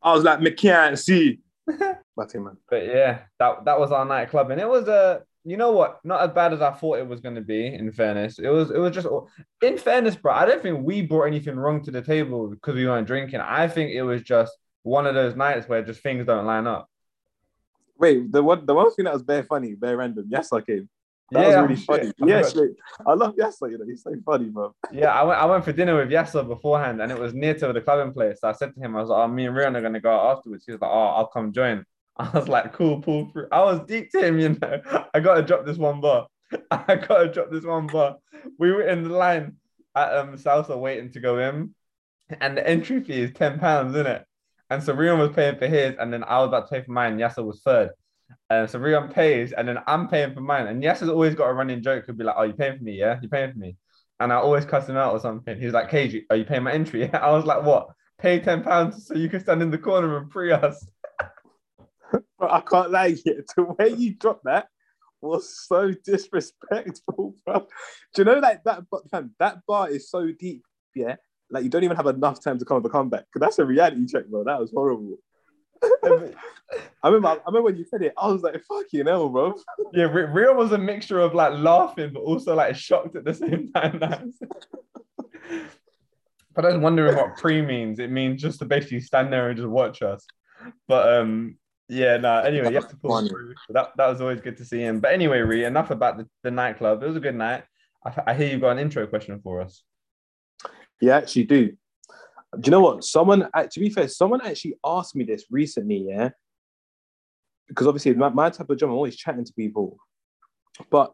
I 0.02 0.12
was 0.12 0.22
like, 0.22 0.38
me 0.38 0.50
can't 0.50 0.98
see. 0.98 1.38
But 2.68 2.84
yeah, 2.84 3.20
that 3.38 3.64
that 3.64 3.80
was 3.80 3.90
our 3.90 4.04
nightclub. 4.04 4.50
And 4.50 4.60
it 4.60 4.68
was 4.68 4.86
a 4.86 4.92
uh, 4.92 5.20
you 5.44 5.56
know 5.56 5.72
what? 5.72 6.00
Not 6.04 6.22
as 6.22 6.30
bad 6.30 6.52
as 6.52 6.62
I 6.62 6.72
thought 6.72 6.98
it 6.98 7.06
was 7.06 7.20
going 7.20 7.34
to 7.34 7.42
be. 7.42 7.66
In 7.66 7.92
fairness, 7.92 8.38
it 8.38 8.48
was. 8.48 8.70
It 8.70 8.78
was 8.78 8.94
just. 8.94 9.06
In 9.62 9.78
fairness, 9.78 10.16
bro, 10.16 10.32
I 10.32 10.46
don't 10.46 10.62
think 10.62 10.84
we 10.84 11.02
brought 11.02 11.24
anything 11.24 11.56
wrong 11.56 11.82
to 11.84 11.90
the 11.90 12.02
table 12.02 12.48
because 12.48 12.74
we 12.74 12.86
weren't 12.86 13.06
drinking. 13.06 13.40
I 13.40 13.68
think 13.68 13.92
it 13.92 14.02
was 14.02 14.22
just 14.22 14.52
one 14.82 15.06
of 15.06 15.14
those 15.14 15.36
nights 15.36 15.68
where 15.68 15.82
just 15.82 16.02
things 16.02 16.26
don't 16.26 16.46
line 16.46 16.66
up. 16.66 16.88
Wait, 17.98 18.32
the 18.32 18.42
one 18.42 18.64
the 18.64 18.74
one 18.74 18.92
thing 18.94 19.04
that 19.04 19.14
was 19.14 19.22
very 19.22 19.42
funny, 19.42 19.74
very 19.74 19.96
random. 19.96 20.26
Yes, 20.28 20.52
I 20.52 20.60
came. 20.62 20.88
That 21.30 21.48
yeah, 21.48 21.60
was 21.62 21.70
really 21.70 21.82
funny. 21.82 22.12
Yeah, 22.18 22.42
I 23.06 23.14
love 23.14 23.34
Yasa, 23.34 23.70
you 23.70 23.78
know, 23.78 23.84
he's 23.86 24.02
so 24.02 24.14
funny, 24.24 24.46
bro. 24.46 24.74
Yeah, 24.92 25.08
I 25.08 25.22
went 25.24 25.40
I 25.40 25.44
went 25.46 25.64
for 25.64 25.72
dinner 25.72 25.96
with 25.96 26.10
Yasa 26.10 26.46
beforehand 26.46 27.00
and 27.00 27.10
it 27.10 27.18
was 27.18 27.34
near 27.34 27.54
to 27.54 27.72
the 27.72 27.80
clubbing 27.80 28.12
place. 28.12 28.40
So 28.40 28.48
I 28.48 28.52
said 28.52 28.74
to 28.74 28.80
him, 28.80 28.96
I 28.96 29.00
was 29.00 29.10
like, 29.10 29.18
oh, 29.18 29.28
me 29.28 29.46
and 29.46 29.56
Rion 29.56 29.76
are 29.76 29.82
gonna 29.82 30.00
go 30.00 30.12
out 30.12 30.38
afterwards. 30.38 30.64
He 30.66 30.72
was 30.72 30.80
like, 30.80 30.90
Oh, 30.90 31.06
I'll 31.08 31.26
come 31.26 31.52
join. 31.52 31.84
I 32.16 32.30
was 32.30 32.48
like, 32.48 32.72
cool, 32.72 33.00
pull 33.00 33.30
through. 33.30 33.48
I 33.50 33.62
was 33.64 33.80
deep 33.86 34.10
to 34.12 34.24
him, 34.24 34.38
you 34.38 34.50
know. 34.50 35.06
I 35.12 35.20
gotta 35.20 35.42
drop 35.42 35.66
this 35.66 35.78
one 35.78 36.00
bar. 36.00 36.26
I 36.70 36.94
gotta 36.94 37.32
drop 37.32 37.50
this 37.50 37.64
one 37.64 37.86
bar. 37.86 38.16
We 38.58 38.70
were 38.70 38.86
in 38.86 39.04
the 39.04 39.10
line 39.10 39.56
at 39.94 40.16
um 40.16 40.36
Salsa 40.36 40.78
waiting 40.78 41.10
to 41.12 41.20
go 41.20 41.38
in, 41.38 41.74
and 42.40 42.56
the 42.56 42.66
entry 42.66 43.02
fee 43.02 43.22
is 43.22 43.32
10 43.32 43.58
pounds, 43.58 43.94
isn't 43.94 44.06
it? 44.06 44.24
And 44.70 44.82
so 44.82 44.94
Rion 44.94 45.18
was 45.18 45.32
paying 45.32 45.58
for 45.58 45.66
his, 45.66 45.96
and 45.98 46.12
then 46.12 46.24
I 46.24 46.38
was 46.38 46.48
about 46.48 46.68
to 46.68 46.74
pay 46.74 46.82
for 46.82 46.92
mine. 46.92 47.18
Yasa 47.18 47.44
was 47.44 47.60
third. 47.62 47.90
And 48.50 48.68
so 48.68 48.78
Rion 48.78 49.08
pays, 49.08 49.52
and 49.52 49.66
then 49.68 49.78
I'm 49.86 50.08
paying 50.08 50.34
for 50.34 50.40
mine. 50.40 50.66
And 50.66 50.82
Yasa's 50.82 51.08
always 51.08 51.34
got 51.34 51.48
a 51.48 51.52
running 51.52 51.82
joke, 51.82 52.06
could 52.06 52.18
be 52.18 52.24
like, 52.24 52.36
Oh, 52.38 52.44
you 52.44 52.54
paying 52.54 52.78
for 52.78 52.84
me? 52.84 52.98
Yeah, 52.98 53.18
you're 53.20 53.28
paying 53.30 53.52
for 53.52 53.58
me? 53.58 53.76
And 54.20 54.32
I 54.32 54.36
always 54.36 54.64
cuss 54.64 54.88
him 54.88 54.96
out 54.96 55.12
or 55.12 55.20
something. 55.20 55.60
He's 55.60 55.72
like, 55.72 55.90
KG, 55.90 56.24
are 56.30 56.36
you 56.36 56.44
paying 56.44 56.62
my 56.62 56.72
entry? 56.72 57.12
I 57.14 57.30
was 57.32 57.44
like, 57.44 57.62
What? 57.64 57.88
Pay 58.18 58.40
10 58.40 58.62
pounds 58.62 59.06
so 59.06 59.14
you 59.14 59.28
can 59.28 59.40
stand 59.40 59.62
in 59.62 59.70
the 59.70 59.78
corner 59.78 60.16
and 60.18 60.30
pre 60.30 60.52
us. 60.52 60.86
but 62.38 62.50
I 62.50 62.60
can't 62.60 62.90
lie 62.90 63.16
yet. 63.24 63.46
The 63.56 63.64
way 63.64 63.90
you 63.90 64.14
dropped 64.14 64.44
that 64.44 64.68
was 65.20 65.66
so 65.66 65.92
disrespectful, 66.04 67.34
bro. 67.46 67.66
Do 68.14 68.22
you 68.22 68.24
know 68.24 68.38
like 68.38 68.62
that? 68.64 68.84
Fam, 69.10 69.34
that 69.38 69.58
bar 69.66 69.88
is 69.90 70.10
so 70.10 70.30
deep, 70.38 70.62
yeah. 70.94 71.16
Like 71.50 71.64
you 71.64 71.70
don't 71.70 71.84
even 71.84 71.96
have 71.96 72.06
enough 72.06 72.42
time 72.42 72.58
to 72.58 72.64
come 72.64 72.82
with 72.82 72.86
a 72.86 72.90
comeback. 72.90 73.24
Cause 73.32 73.40
that's 73.40 73.58
a 73.58 73.64
reality 73.64 74.06
check, 74.06 74.26
bro. 74.26 74.44
That 74.44 74.60
was 74.60 74.70
horrible. 74.72 75.16
I 77.02 77.08
remember, 77.08 77.28
I 77.28 77.36
remember 77.46 77.62
when 77.62 77.76
you 77.76 77.84
said 77.84 78.02
it, 78.02 78.14
I 78.16 78.28
was 78.28 78.42
like, 78.42 78.62
"Fucking 78.64 79.06
hell, 79.06 79.28
bro." 79.28 79.54
Yeah, 79.92 80.04
real 80.04 80.54
was 80.54 80.72
a 80.72 80.78
mixture 80.78 81.20
of 81.20 81.34
like 81.34 81.52
laughing, 81.52 82.12
but 82.12 82.20
also 82.20 82.54
like 82.54 82.74
shocked 82.74 83.16
at 83.16 83.24
the 83.24 83.34
same 83.34 83.70
time. 83.72 83.98
but 86.54 86.64
I 86.64 86.68
was 86.68 86.78
wondering 86.78 87.16
what 87.16 87.36
pre 87.36 87.60
means. 87.60 87.98
It 87.98 88.10
means 88.10 88.40
just 88.40 88.60
to 88.60 88.64
basically 88.64 89.00
stand 89.00 89.30
there 89.32 89.50
and 89.50 89.56
just 89.58 89.68
watch 89.68 90.00
us. 90.00 90.26
But 90.88 91.18
um, 91.18 91.58
yeah, 91.88 92.16
no. 92.16 92.38
Anyway, 92.38 92.68
you 92.68 92.74
have 92.74 92.88
to 92.88 92.96
pull 92.96 93.26
through. 93.26 93.54
That 93.70 93.92
that 93.96 94.08
was 94.08 94.20
always 94.20 94.40
good 94.40 94.56
to 94.56 94.64
see 94.64 94.80
him. 94.80 95.00
But 95.00 95.12
anyway, 95.12 95.40
Ree, 95.40 95.64
enough 95.64 95.90
about 95.90 96.16
the, 96.16 96.28
the 96.42 96.50
nightclub. 96.50 97.02
It 97.02 97.06
was 97.06 97.16
a 97.16 97.20
good 97.20 97.34
night. 97.34 97.64
I, 98.04 98.22
I 98.28 98.34
hear 98.34 98.50
you've 98.50 98.60
got 98.60 98.70
an 98.70 98.78
intro 98.78 99.06
question 99.06 99.40
for 99.42 99.60
us. 99.60 99.82
Yeah, 101.00 101.16
actually 101.16 101.44
do. 101.44 101.66
Do 101.66 102.62
you 102.64 102.70
know 102.70 102.80
what? 102.80 103.04
Someone, 103.04 103.48
uh, 103.52 103.66
to 103.70 103.80
be 103.80 103.90
fair, 103.90 104.08
someone 104.08 104.40
actually 104.40 104.76
asked 104.84 105.16
me 105.16 105.24
this 105.24 105.44
recently. 105.50 106.06
Yeah, 106.08 106.30
because 107.68 107.86
obviously 107.86 108.14
my, 108.14 108.30
my 108.30 108.50
type 108.50 108.70
of 108.70 108.78
job, 108.78 108.90
I'm 108.90 108.94
always 108.94 109.16
chatting 109.16 109.44
to 109.44 109.52
people. 109.52 109.98
But 110.90 111.12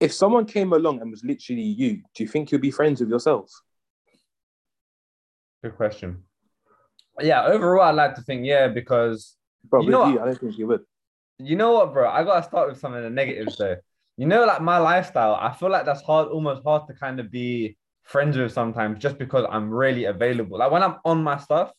if 0.00 0.12
someone 0.12 0.44
came 0.46 0.72
along 0.72 1.00
and 1.00 1.10
was 1.10 1.24
literally 1.24 1.62
you, 1.62 2.02
do 2.14 2.22
you 2.22 2.28
think 2.28 2.52
you'd 2.52 2.60
be 2.60 2.70
friends 2.70 3.00
with 3.00 3.10
yourself? 3.10 3.50
Good 5.62 5.76
question. 5.76 6.24
Yeah, 7.20 7.46
overall, 7.46 7.88
I'd 7.88 7.92
like 7.92 8.14
to 8.16 8.22
think 8.22 8.44
yeah, 8.44 8.68
because 8.68 9.36
You 9.72 9.90
know 9.90 10.06
you, 10.08 10.20
I 10.20 10.26
don't 10.26 10.40
think 10.40 10.58
you 10.58 10.66
would. 10.68 10.82
You 11.38 11.56
know 11.56 11.72
what, 11.72 11.92
bro? 11.92 12.08
I 12.08 12.24
gotta 12.24 12.46
start 12.46 12.68
with 12.68 12.78
some 12.78 12.94
of 12.94 13.02
the 13.02 13.10
negatives 13.10 13.56
though. 13.56 13.76
You 14.16 14.26
know, 14.26 14.44
like 14.44 14.62
my 14.62 14.78
lifestyle, 14.78 15.34
I 15.34 15.52
feel 15.52 15.70
like 15.70 15.84
that's 15.84 16.02
hard, 16.02 16.28
almost 16.28 16.62
hard 16.64 16.86
to 16.86 16.94
kind 16.94 17.18
of 17.18 17.30
be 17.30 17.76
friends 18.04 18.36
with 18.36 18.52
sometimes 18.52 19.00
just 19.00 19.18
because 19.18 19.44
I'm 19.50 19.70
really 19.70 20.04
available. 20.04 20.58
Like 20.58 20.70
when 20.70 20.82
I'm 20.82 20.96
on 21.04 21.24
my 21.24 21.38
stuff, 21.38 21.72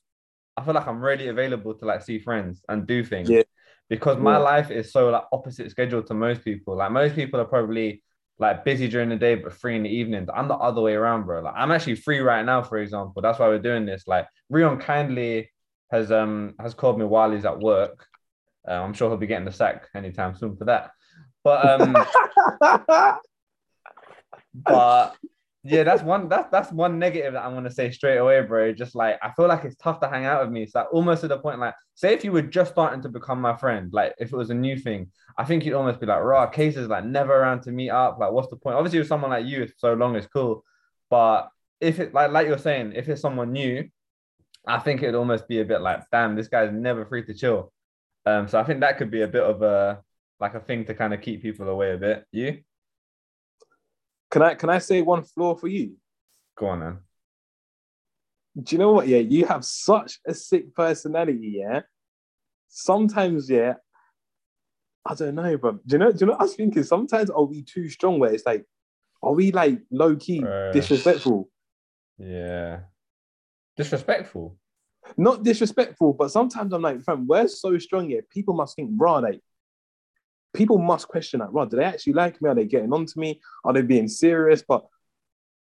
I 0.58 0.64
feel 0.64 0.74
like 0.74 0.88
I'm 0.88 1.02
really 1.02 1.28
available 1.28 1.74
to 1.76 1.86
like 1.86 2.02
see 2.02 2.20
friends 2.20 2.62
and 2.68 2.86
do 2.86 3.04
things. 3.04 3.30
Yeah. 3.30 3.44
Because 3.90 4.18
my 4.18 4.34
yeah. 4.34 4.40
life 4.40 4.72
is 4.72 4.92
so 4.92 5.10
like 5.10 5.24
opposite 5.32 5.70
schedule 5.72 6.02
to 6.04 6.14
most 6.14 6.44
people. 6.44 6.76
Like 6.76 6.92
most 6.92 7.16
people 7.16 7.40
are 7.40 7.46
probably 7.46 8.04
like 8.38 8.66
busy 8.66 8.88
during 8.88 9.10
the 9.10 9.16
day 9.16 9.36
but 9.36 9.54
free 9.54 9.76
in 9.76 9.84
the 9.84 9.90
evenings. 9.90 10.28
I'm 10.34 10.48
the 10.48 10.56
other 10.56 10.82
way 10.82 10.94
around, 10.94 11.26
bro. 11.26 11.42
Like 11.42 11.54
I'm 11.56 11.72
actually 11.72 11.96
free 11.96 12.20
right 12.20 12.44
now, 12.44 12.64
for 12.64 12.80
example. 12.80 13.22
That's 13.22 13.40
why 13.40 13.48
we're 13.48 13.60
doing 13.60 13.86
this. 13.86 14.08
Like 14.08 14.28
Rion 14.50 14.78
kindly 14.78 15.52
has 15.92 16.12
um 16.12 16.56
has 16.60 16.74
called 16.74 17.00
me 17.00 17.06
while 17.06 17.32
he's 17.32 17.46
at 17.46 17.60
work. 17.60 18.06
Uh, 18.68 18.74
I'm 18.74 18.94
sure 18.94 19.10
he'll 19.10 19.18
be 19.18 19.28
getting 19.28 19.46
the 19.46 19.52
sack 19.52 19.88
anytime 19.96 20.36
soon 20.36 20.56
for 20.58 20.66
that. 20.66 20.92
But 21.44 21.82
um, 21.82 21.96
but 24.54 25.16
yeah, 25.68 25.84
that's 25.84 26.04
one 26.04 26.30
that's 26.30 26.50
that's 26.52 26.72
one 26.72 27.00
negative 27.00 27.34
that 27.34 27.44
I'm 27.44 27.56
gonna 27.56 27.72
say 27.72 27.90
straight 27.90 28.18
away, 28.18 28.42
bro. 28.42 28.72
Just 28.72 28.96
like 28.96 29.18
I 29.24 29.32
feel 29.32 29.48
like 29.48 29.64
it's 29.64 29.76
tough 29.78 30.00
to 30.02 30.08
hang 30.08 30.26
out 30.26 30.44
with 30.44 30.52
me. 30.52 30.64
It's 30.64 30.76
like 30.76 30.88
almost 30.92 31.22
to 31.22 31.28
the 31.28 31.40
point, 31.40 31.60
like, 31.60 31.74
say 31.96 32.14
if 32.14 32.24
you 32.24 32.32
were 32.32 32.44
just 32.44 32.72
starting 32.72 33.02
to 33.02 33.10
become 33.10 33.42
my 33.42 33.58
friend, 33.58 33.92
like 33.92 34.14
if 34.20 34.32
it 34.32 34.38
was 34.38 34.52
a 34.52 34.56
new 34.56 34.78
thing, 34.78 35.12
I 35.38 35.44
think 35.44 35.66
you'd 35.66 35.76
almost 35.76 36.00
be 36.00 36.06
like, 36.06 36.22
raw 36.22 36.48
cases 36.48 36.88
like 36.88 37.04
never 37.04 37.34
around 37.34 37.62
to 37.64 37.72
meet 37.72 37.90
up. 37.90 38.20
Like, 38.20 38.32
what's 38.32 38.50
the 38.50 38.58
point? 38.58 38.76
Obviously, 38.76 39.00
with 39.00 39.08
someone 39.08 39.32
like 39.32 39.48
you, 39.48 39.64
if 39.64 39.74
so 39.78 39.94
long 39.94 40.16
it's 40.16 40.28
cool. 40.28 40.64
But 41.10 41.50
if 41.82 42.00
it 42.00 42.14
like 42.14 42.32
like 42.32 42.48
you're 42.48 42.60
saying, 42.60 42.94
if 42.96 43.10
it's 43.10 43.22
someone 43.22 43.52
new, 43.52 43.90
I 44.68 44.80
think 44.80 45.02
it'd 45.02 45.16
almost 45.16 45.48
be 45.48 45.60
a 45.60 45.66
bit 45.66 45.82
like, 45.82 46.02
damn, 46.12 46.36
this 46.36 46.48
guy's 46.48 46.72
never 46.72 47.06
free 47.06 47.24
to 47.26 47.34
chill. 47.34 47.72
Um, 48.26 48.48
so 48.48 48.60
I 48.60 48.64
think 48.64 48.80
that 48.80 48.98
could 48.98 49.12
be 49.12 49.22
a 49.22 49.28
bit 49.28 49.44
of 49.44 49.62
a 49.62 50.02
like 50.40 50.56
a 50.56 50.60
thing 50.60 50.86
to 50.86 50.94
kind 50.94 51.14
of 51.14 51.22
keep 51.22 51.42
people 51.42 51.70
away 51.70 51.94
a 51.94 51.98
bit. 51.98 52.26
You? 52.32 52.62
Can 54.32 54.42
I 54.42 54.56
can 54.56 54.70
I 54.70 54.80
say 54.80 55.02
one 55.02 55.24
flaw 55.24 55.56
for 55.56 55.68
you? 55.68 55.96
Go 56.58 56.68
on 56.68 56.80
then. 56.80 56.98
Do 58.62 58.76
you 58.76 58.80
know 58.80 58.94
what? 58.94 59.08
Yeah, 59.08 59.20
you 59.20 59.46
have 59.46 59.66
such 59.66 60.20
a 60.26 60.34
sick 60.34 60.74
personality. 60.74 61.58
Yeah. 61.58 61.82
Sometimes, 62.70 63.50
yeah. 63.50 63.76
I 65.06 65.14
don't 65.14 65.36
know, 65.36 65.58
but 65.58 65.86
do 65.86 65.96
you 65.96 66.00
know? 66.00 66.12
Do 66.12 66.18
you 66.20 66.26
know? 66.26 66.32
What 66.34 66.42
I 66.42 66.46
was 66.46 66.56
thinking 66.56 66.84
sometimes 66.84 67.30
are 67.30 67.44
we 67.44 67.62
too 67.62 67.90
strong? 67.90 68.18
Where 68.18 68.34
it's 68.34 68.46
like, 68.46 68.66
are 69.22 69.34
we 69.34 69.52
like 69.52 69.82
low 69.92 70.16
key 70.16 70.44
uh, 70.44 70.72
disrespectful? 70.72 71.50
Yeah. 72.18 72.80
Disrespectful. 73.78 74.58
Not 75.18 75.44
disrespectful, 75.44 76.14
but 76.14 76.32
sometimes 76.32 76.74
I'm 76.74 76.82
like, 76.82 77.04
fam, 77.04 77.28
we're 77.28 77.48
so 77.48 77.78
strong 77.78 78.10
here. 78.10 78.24
People 78.30 78.54
must 78.54 78.76
think, 78.76 78.92
raw, 78.96 79.18
like, 79.18 79.42
people 80.54 80.78
must 80.78 81.08
question 81.08 81.42
that, 81.42 81.54
raw, 81.54 81.66
do 81.66 81.78
they 81.78 81.84
actually 81.84 82.14
like 82.14 82.42
me? 82.42 82.50
Are 82.50 82.56
they 82.56 82.66
getting 82.66 82.92
on 82.94 83.06
to 83.06 83.20
me? 83.20 83.42
Are 83.64 83.74
they 83.74 83.82
being 83.82 84.08
serious? 84.08 84.64
But 84.68 84.86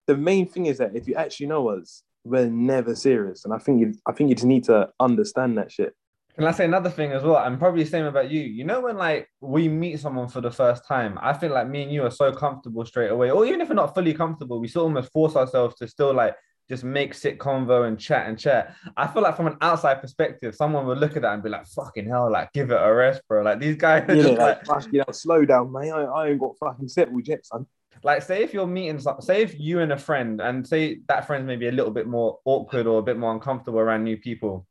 the 0.07 0.17
main 0.17 0.47
thing 0.47 0.67
is 0.67 0.79
that 0.79 0.95
if 0.95 1.09
you 1.09 1.15
actually 1.15 1.47
know 1.47 1.69
us, 1.71 2.03
we're 2.25 2.49
never 2.49 2.95
serious. 2.95 3.45
And 3.45 3.53
I 3.53 3.59
think 3.59 3.81
you, 3.81 3.95
I 4.07 4.13
think 4.13 4.29
you 4.29 4.37
just 4.37 4.47
need 4.47 4.65
to 4.65 4.91
understand 5.01 5.59
that 5.59 5.73
shit. 5.73 5.95
Can 6.37 6.45
I 6.45 6.53
say 6.53 6.65
another 6.65 6.89
thing 6.89 7.13
as 7.13 7.23
well? 7.23 7.37
I'm 7.37 7.59
probably 7.59 7.85
same 7.85 8.07
about 8.07 8.31
you. 8.31 8.41
You 8.41 8.65
know, 8.65 8.81
when 8.81 8.97
like 8.97 9.29
we 9.41 9.69
meet 9.69 10.01
someone 10.01 10.29
for 10.29 10.41
the 10.41 10.51
first 10.51 10.87
time, 10.87 11.19
I 11.21 11.35
feel 11.35 11.53
like 11.53 11.69
me 11.69 11.83
and 11.83 11.93
you 11.93 12.05
are 12.05 12.11
so 12.11 12.33
comfortable 12.33 12.87
straight 12.87 13.11
away, 13.11 13.31
or 13.31 13.45
even 13.45 13.61
if 13.61 13.69
we're 13.69 13.75
not 13.75 13.95
fully 13.95 14.15
comfortable, 14.15 14.59
we 14.59 14.69
still 14.69 14.85
almost 14.85 15.13
force 15.13 15.37
ourselves 15.37 15.75
to 15.77 15.89
still 15.89 16.15
like 16.15 16.35
just 16.73 16.85
make 16.85 17.13
sit 17.13 17.39
convo 17.39 17.87
and 17.87 18.01
chat 18.01 18.27
and 18.27 18.39
chat. 18.39 18.75
I 18.97 19.07
feel 19.07 19.21
like 19.21 19.37
from 19.37 19.47
an 19.47 19.59
outside 19.61 20.01
perspective, 20.01 20.55
someone 20.55 20.87
would 20.87 20.97
look 20.97 21.17
at 21.17 21.23
that 21.23 21.35
and 21.35 21.43
be 21.43 21.51
like, 21.51 21.67
"Fucking 21.67 22.09
hell, 22.09 22.33
like 22.33 22.51
give 22.55 22.71
it 22.71 22.81
a 22.81 22.95
rest, 22.95 23.21
bro." 23.29 23.43
Like 23.43 23.61
these 23.61 23.77
guys, 23.77 24.05
yeah, 24.09 24.29
like, 24.29 24.67
like 24.67 24.87
you 24.91 25.01
know, 25.01 25.13
slow 25.13 25.45
down, 25.45 25.71
man. 25.71 25.93
I, 25.93 26.03
I 26.05 26.29
ain't 26.29 26.41
got 26.41 26.57
fucking 26.59 26.89
settled 26.89 27.29
yet, 27.29 27.45
son. 27.45 27.67
Like, 28.03 28.23
say 28.23 28.43
if 28.43 28.55
you're 28.55 28.67
meeting, 28.67 28.99
say 29.21 29.43
if 29.43 29.61
you 29.61 29.81
and 29.81 29.93
a 29.93 29.99
friend, 29.99 30.41
and 30.41 30.67
say 30.67 31.01
that 31.09 31.27
friend's 31.27 31.47
maybe 31.47 31.69
a 31.69 31.73
little 31.73 31.93
bit 31.93 32.07
more 32.07 32.39
awkward 32.47 32.87
or 32.87 33.01
a 33.01 33.03
bit 33.03 33.19
more 33.19 33.35
uncomfortable 33.35 33.79
around 33.79 34.05
new 34.05 34.17
people, 34.17 34.67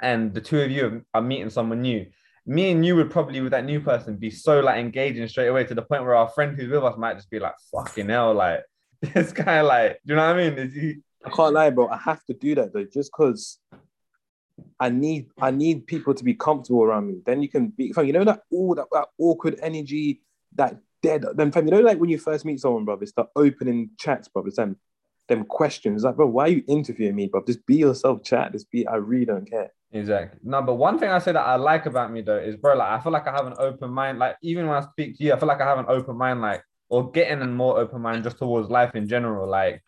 and 0.00 0.32
the 0.32 0.40
two 0.40 0.60
of 0.60 0.70
you 0.70 1.04
are 1.12 1.22
meeting 1.22 1.50
someone 1.50 1.82
new. 1.82 2.06
Me 2.46 2.70
and 2.70 2.86
you 2.86 2.94
would 2.94 3.10
probably, 3.10 3.40
with 3.40 3.50
that 3.50 3.64
new 3.64 3.80
person, 3.80 4.16
be 4.16 4.30
so 4.30 4.60
like 4.60 4.78
engaging 4.78 5.26
straight 5.26 5.48
away 5.48 5.64
to 5.64 5.74
the 5.74 5.82
point 5.82 6.04
where 6.04 6.14
our 6.14 6.28
friend 6.28 6.56
who's 6.56 6.70
with 6.70 6.84
us 6.84 6.96
might 6.96 7.16
just 7.16 7.30
be 7.30 7.40
like, 7.40 7.54
"Fucking 7.72 8.08
hell, 8.08 8.32
like." 8.32 8.62
this 9.14 9.32
guy 9.32 9.60
like, 9.62 10.00
do 10.06 10.12
you 10.12 10.16
know 10.16 10.26
what 10.26 10.36
I 10.36 10.50
mean? 10.50 10.58
Is 10.58 10.74
he? 10.74 10.96
I 11.24 11.30
can't 11.30 11.54
lie, 11.54 11.70
bro. 11.70 11.88
I 11.88 11.98
have 11.98 12.24
to 12.24 12.34
do 12.34 12.54
that 12.56 12.72
though, 12.72 12.84
just 12.84 13.12
because 13.12 13.58
I 14.78 14.90
need 14.90 15.28
I 15.40 15.50
need 15.50 15.86
people 15.86 16.14
to 16.14 16.24
be 16.24 16.34
comfortable 16.34 16.82
around 16.82 17.08
me. 17.08 17.20
Then 17.24 17.42
you 17.42 17.48
can 17.48 17.68
be 17.68 17.92
fam, 17.92 18.06
you 18.06 18.12
know 18.12 18.24
that 18.24 18.42
all 18.50 18.74
that, 18.74 18.86
that 18.92 19.08
awkward 19.18 19.58
energy, 19.62 20.22
that 20.54 20.76
dead 21.02 21.24
then 21.34 21.52
fam, 21.52 21.66
you 21.66 21.70
know, 21.72 21.80
like 21.80 21.98
when 21.98 22.10
you 22.10 22.18
first 22.18 22.44
meet 22.44 22.60
someone, 22.60 22.84
bro, 22.84 22.98
it's 23.00 23.12
the 23.12 23.26
opening 23.36 23.90
chats, 23.98 24.28
bro. 24.28 24.44
It's 24.46 24.56
them 24.56 24.76
them 25.28 25.44
questions. 25.44 26.04
Like, 26.04 26.16
bro, 26.16 26.26
why 26.26 26.44
are 26.44 26.48
you 26.48 26.64
interviewing 26.66 27.14
me, 27.14 27.26
bro? 27.26 27.44
Just 27.44 27.64
be 27.66 27.76
yourself, 27.76 28.24
chat. 28.24 28.52
Just 28.52 28.70
be 28.70 28.86
I 28.86 28.96
really 28.96 29.26
don't 29.26 29.48
care. 29.48 29.72
Exactly. 29.92 30.40
No, 30.42 30.62
but 30.62 30.74
one 30.74 30.98
thing 30.98 31.10
I 31.10 31.18
say 31.18 31.32
that 31.32 31.46
I 31.46 31.56
like 31.56 31.86
about 31.86 32.10
me 32.10 32.22
though 32.22 32.38
is, 32.38 32.56
bro, 32.56 32.74
like 32.74 32.88
I 32.88 33.02
feel 33.02 33.12
like 33.12 33.26
I 33.28 33.32
have 33.32 33.46
an 33.46 33.54
open 33.58 33.90
mind. 33.90 34.18
Like 34.18 34.36
even 34.42 34.66
when 34.66 34.76
I 34.76 34.80
speak 34.80 35.18
to 35.18 35.24
you, 35.24 35.32
I 35.32 35.38
feel 35.38 35.48
like 35.48 35.60
I 35.60 35.68
have 35.68 35.78
an 35.78 35.86
open 35.88 36.16
mind, 36.16 36.40
like 36.40 36.64
or 36.92 37.10
getting 37.10 37.40
a 37.40 37.46
more 37.46 37.78
open 37.78 38.02
mind 38.02 38.22
just 38.22 38.36
towards 38.36 38.68
life 38.68 38.94
in 38.94 39.08
general. 39.08 39.48
Like, 39.48 39.82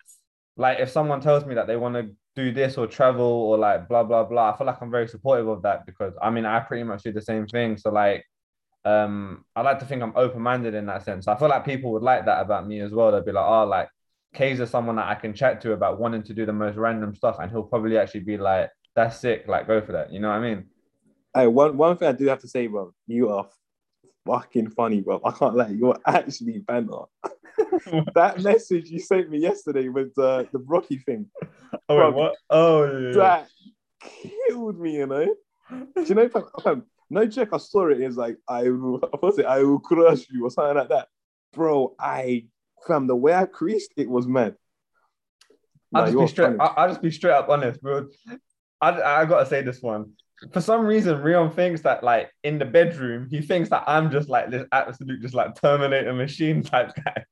like 0.57 0.79
if 0.79 0.91
someone 0.91 1.21
tells 1.21 1.45
me 1.45 1.55
that 1.55 1.67
they 1.67 1.77
want 1.77 1.95
to 1.95 2.11
do 2.37 2.53
this 2.53 2.77
or 2.77 2.87
travel 2.87 3.25
or 3.25 3.59
like 3.59 3.89
blah 3.89 4.03
blah 4.03 4.25
blah, 4.25 4.53
I 4.53 4.57
feel 4.57 4.67
like 4.67 4.81
I'm 4.81 4.91
very 4.91 5.09
supportive 5.09 5.49
of 5.49 5.63
that 5.63 5.87
because 5.87 6.15
I 6.23 6.31
mean 6.31 6.45
I 6.45 6.61
pretty 6.61 6.85
much 6.85 7.03
do 7.03 7.13
the 7.13 7.23
same 7.23 7.47
thing. 7.47 7.77
So 7.77 7.91
like, 7.91 8.25
um, 8.85 9.45
I 9.57 9.63
like 9.63 9.79
to 9.81 9.87
think 9.87 10.03
I'm 10.03 10.13
open 10.17 10.43
minded 10.43 10.75
in 10.75 10.87
that 10.87 11.05
sense. 11.05 11.29
I 11.29 11.37
feel 11.37 11.49
like 11.49 11.65
people 11.65 11.93
would 11.93 12.03
like 12.03 12.27
that 12.27 12.41
about 12.41 12.67
me 12.67 12.81
as 12.81 12.93
well. 12.93 13.13
They'd 13.13 13.25
be 13.25 13.33
like, 13.33 13.47
oh, 13.47 13.65
like 13.65 13.89
Kay's 14.35 14.61
is 14.61 14.71
someone 14.71 14.97
that 14.97 15.09
I 15.09 15.15
can 15.15 15.35
chat 15.35 15.61
to 15.63 15.73
about 15.73 15.99
wanting 15.99 16.23
to 16.25 16.35
do 16.35 16.47
the 16.47 16.53
most 16.53 16.77
random 16.77 17.15
stuff, 17.15 17.37
and 17.41 17.51
he'll 17.51 17.63
probably 17.63 17.99
actually 17.99 18.21
be 18.21 18.37
like 18.37 18.71
that's 18.95 19.19
sick. 19.19 19.47
Like, 19.49 19.67
go 19.67 19.81
for 19.81 19.93
that. 19.93 20.13
You 20.13 20.21
know 20.21 20.29
what 20.29 20.37
I 20.37 20.41
mean? 20.41 20.67
Hey, 21.35 21.47
one 21.47 21.77
one 21.77 21.97
thing 21.97 22.09
I 22.09 22.13
do 22.13 22.27
have 22.29 22.41
to 22.41 22.49
say, 22.49 22.67
bro, 22.69 22.93
you 23.07 23.29
are 23.31 23.49
fucking 24.27 24.71
funny, 24.71 25.01
bro. 25.01 25.21
I 25.25 25.33
can't 25.33 25.57
lie, 25.57 25.69
you're 25.69 25.99
actually 26.07 26.59
banter. 26.59 27.05
that 28.15 28.41
message 28.41 28.91
you 28.91 28.99
sent 28.99 29.31
me 29.31 29.39
yesterday 29.39 29.89
with 29.89 30.17
uh, 30.19 30.45
the 30.53 30.59
Rocky 30.59 30.99
thing. 30.99 31.27
Oh, 31.89 31.97
bro, 31.97 32.11
wait, 32.11 32.17
what? 32.17 32.37
Oh, 32.51 32.85
yeah, 32.85 33.07
yeah. 33.09 33.13
that 33.15 33.49
killed 34.49 34.79
me. 34.79 34.95
You 34.95 35.07
know? 35.09 35.35
do 35.97 36.03
you 36.05 36.15
know? 36.15 36.23
If 36.23 36.37
I, 36.37 36.43
if 36.57 36.67
I, 36.69 36.75
no 37.11 37.27
joke, 37.27 37.49
I 37.53 37.57
saw 37.59 37.89
it. 37.89 38.01
It's 38.01 38.17
like 38.17 38.37
I 38.49 38.69
will, 38.71 39.01
I 39.23 39.27
it, 39.27 39.45
I 39.45 39.63
will 39.65 39.81
crush 39.81 40.27
you 40.31 40.47
or 40.47 40.51
something 40.51 40.77
like 40.77 40.89
that, 40.91 41.09
bro. 41.53 41.97
I 41.99 42.47
from 42.87 43.07
the 43.09 43.17
way 43.17 43.35
I 43.35 43.47
creased, 43.47 43.93
it 43.97 44.09
was 44.09 44.27
mad. 44.27 44.55
I'll 45.95 46.07
just 46.07 46.19
be 46.19 46.27
straight. 46.27 46.57
I'll, 46.61 46.89
just 46.89 47.03
be 47.03 47.11
straight 47.11 47.33
up 47.33 47.49
honest, 47.49 47.81
bro. 47.81 48.09
I, 48.81 49.21
I 49.21 49.25
gotta 49.25 49.47
say 49.47 49.63
this 49.63 49.81
one. 49.81 50.13
For 50.53 50.61
some 50.61 50.85
reason, 50.85 51.23
Rion 51.23 51.51
thinks 51.51 51.81
that 51.83 52.03
like 52.03 52.31
in 52.43 52.59
the 52.59 52.65
bedroom, 52.65 53.29
he 53.31 53.41
thinks 53.41 53.69
that 53.71 53.85
I'm 53.87 54.11
just 54.11 54.29
like 54.29 54.51
this 54.51 54.67
absolute, 54.73 55.23
just 55.23 55.35
like 55.35 55.61
Terminator 55.61 56.13
machine 56.13 56.63
type 56.63 56.93
guy. 57.05 57.25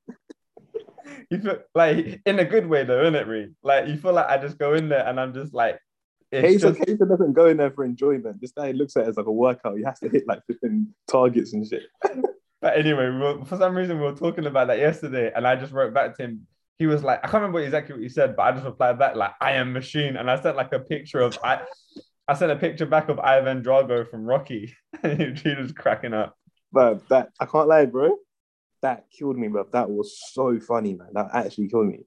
You 1.29 1.39
feel 1.39 1.59
like 1.75 2.21
in 2.25 2.39
a 2.39 2.45
good 2.45 2.67
way 2.67 2.83
though, 2.83 3.01
isn't 3.01 3.15
it, 3.15 3.27
Ree? 3.27 3.53
Like 3.63 3.87
you 3.87 3.97
feel 3.97 4.13
like 4.13 4.27
I 4.27 4.37
just 4.37 4.57
go 4.57 4.73
in 4.73 4.89
there 4.89 5.05
and 5.07 5.19
I'm 5.19 5.33
just 5.33 5.53
like 5.53 5.79
Hazel, 6.31 6.73
just... 6.73 6.99
doesn't 6.99 7.33
go 7.33 7.47
in 7.47 7.57
there 7.57 7.71
for 7.71 7.85
enjoyment. 7.85 8.41
This 8.41 8.51
guy 8.51 8.71
looks 8.71 8.95
at 8.97 9.03
it 9.03 9.09
as 9.09 9.17
like 9.17 9.27
a 9.27 9.31
workout. 9.31 9.77
He 9.77 9.83
has 9.83 9.99
to 9.99 10.09
hit 10.09 10.27
like 10.27 10.41
15 10.47 10.87
targets 11.07 11.53
and 11.53 11.67
shit. 11.67 11.83
but 12.61 12.77
anyway, 12.77 13.09
we 13.09 13.17
were, 13.17 13.45
for 13.45 13.57
some 13.57 13.75
reason 13.75 13.97
we 13.97 14.05
were 14.05 14.15
talking 14.15 14.45
about 14.45 14.67
that 14.67 14.79
yesterday, 14.79 15.31
and 15.35 15.45
I 15.45 15.55
just 15.55 15.73
wrote 15.73 15.93
back 15.93 16.17
to 16.17 16.23
him 16.23 16.47
he 16.79 16.87
was 16.87 17.03
like, 17.03 17.19
I 17.19 17.27
can't 17.27 17.35
remember 17.35 17.59
exactly 17.59 17.93
what 17.93 18.01
he 18.01 18.09
said, 18.09 18.35
but 18.35 18.43
I 18.43 18.51
just 18.51 18.65
replied 18.65 18.99
back 18.99 19.15
like, 19.15 19.33
"I 19.39 19.53
am 19.53 19.73
machine," 19.73 20.17
and 20.17 20.29
I 20.29 20.41
sent 20.41 20.57
like 20.57 20.73
a 20.73 20.79
picture 20.79 21.19
of 21.19 21.37
I, 21.43 21.61
I 22.27 22.33
sent 22.33 22.51
a 22.51 22.55
picture 22.55 22.85
back 22.85 23.09
of 23.09 23.19
Ivan 23.19 23.63
Drago 23.63 24.09
from 24.09 24.25
Rocky, 24.25 24.75
and 25.03 25.37
he 25.43 25.55
was 25.55 25.71
cracking 25.71 26.13
up. 26.13 26.35
But 26.71 27.07
that 27.09 27.29
I 27.39 27.45
can't 27.45 27.67
lie, 27.67 27.85
bro. 27.85 28.17
That 28.83 29.05
killed 29.17 29.37
me, 29.37 29.47
bro. 29.47 29.65
That 29.71 29.89
was 29.89 30.19
so 30.33 30.59
funny, 30.59 30.93
man. 30.93 31.07
That 31.13 31.29
actually 31.33 31.69
killed 31.69 31.87
me. 31.87 32.01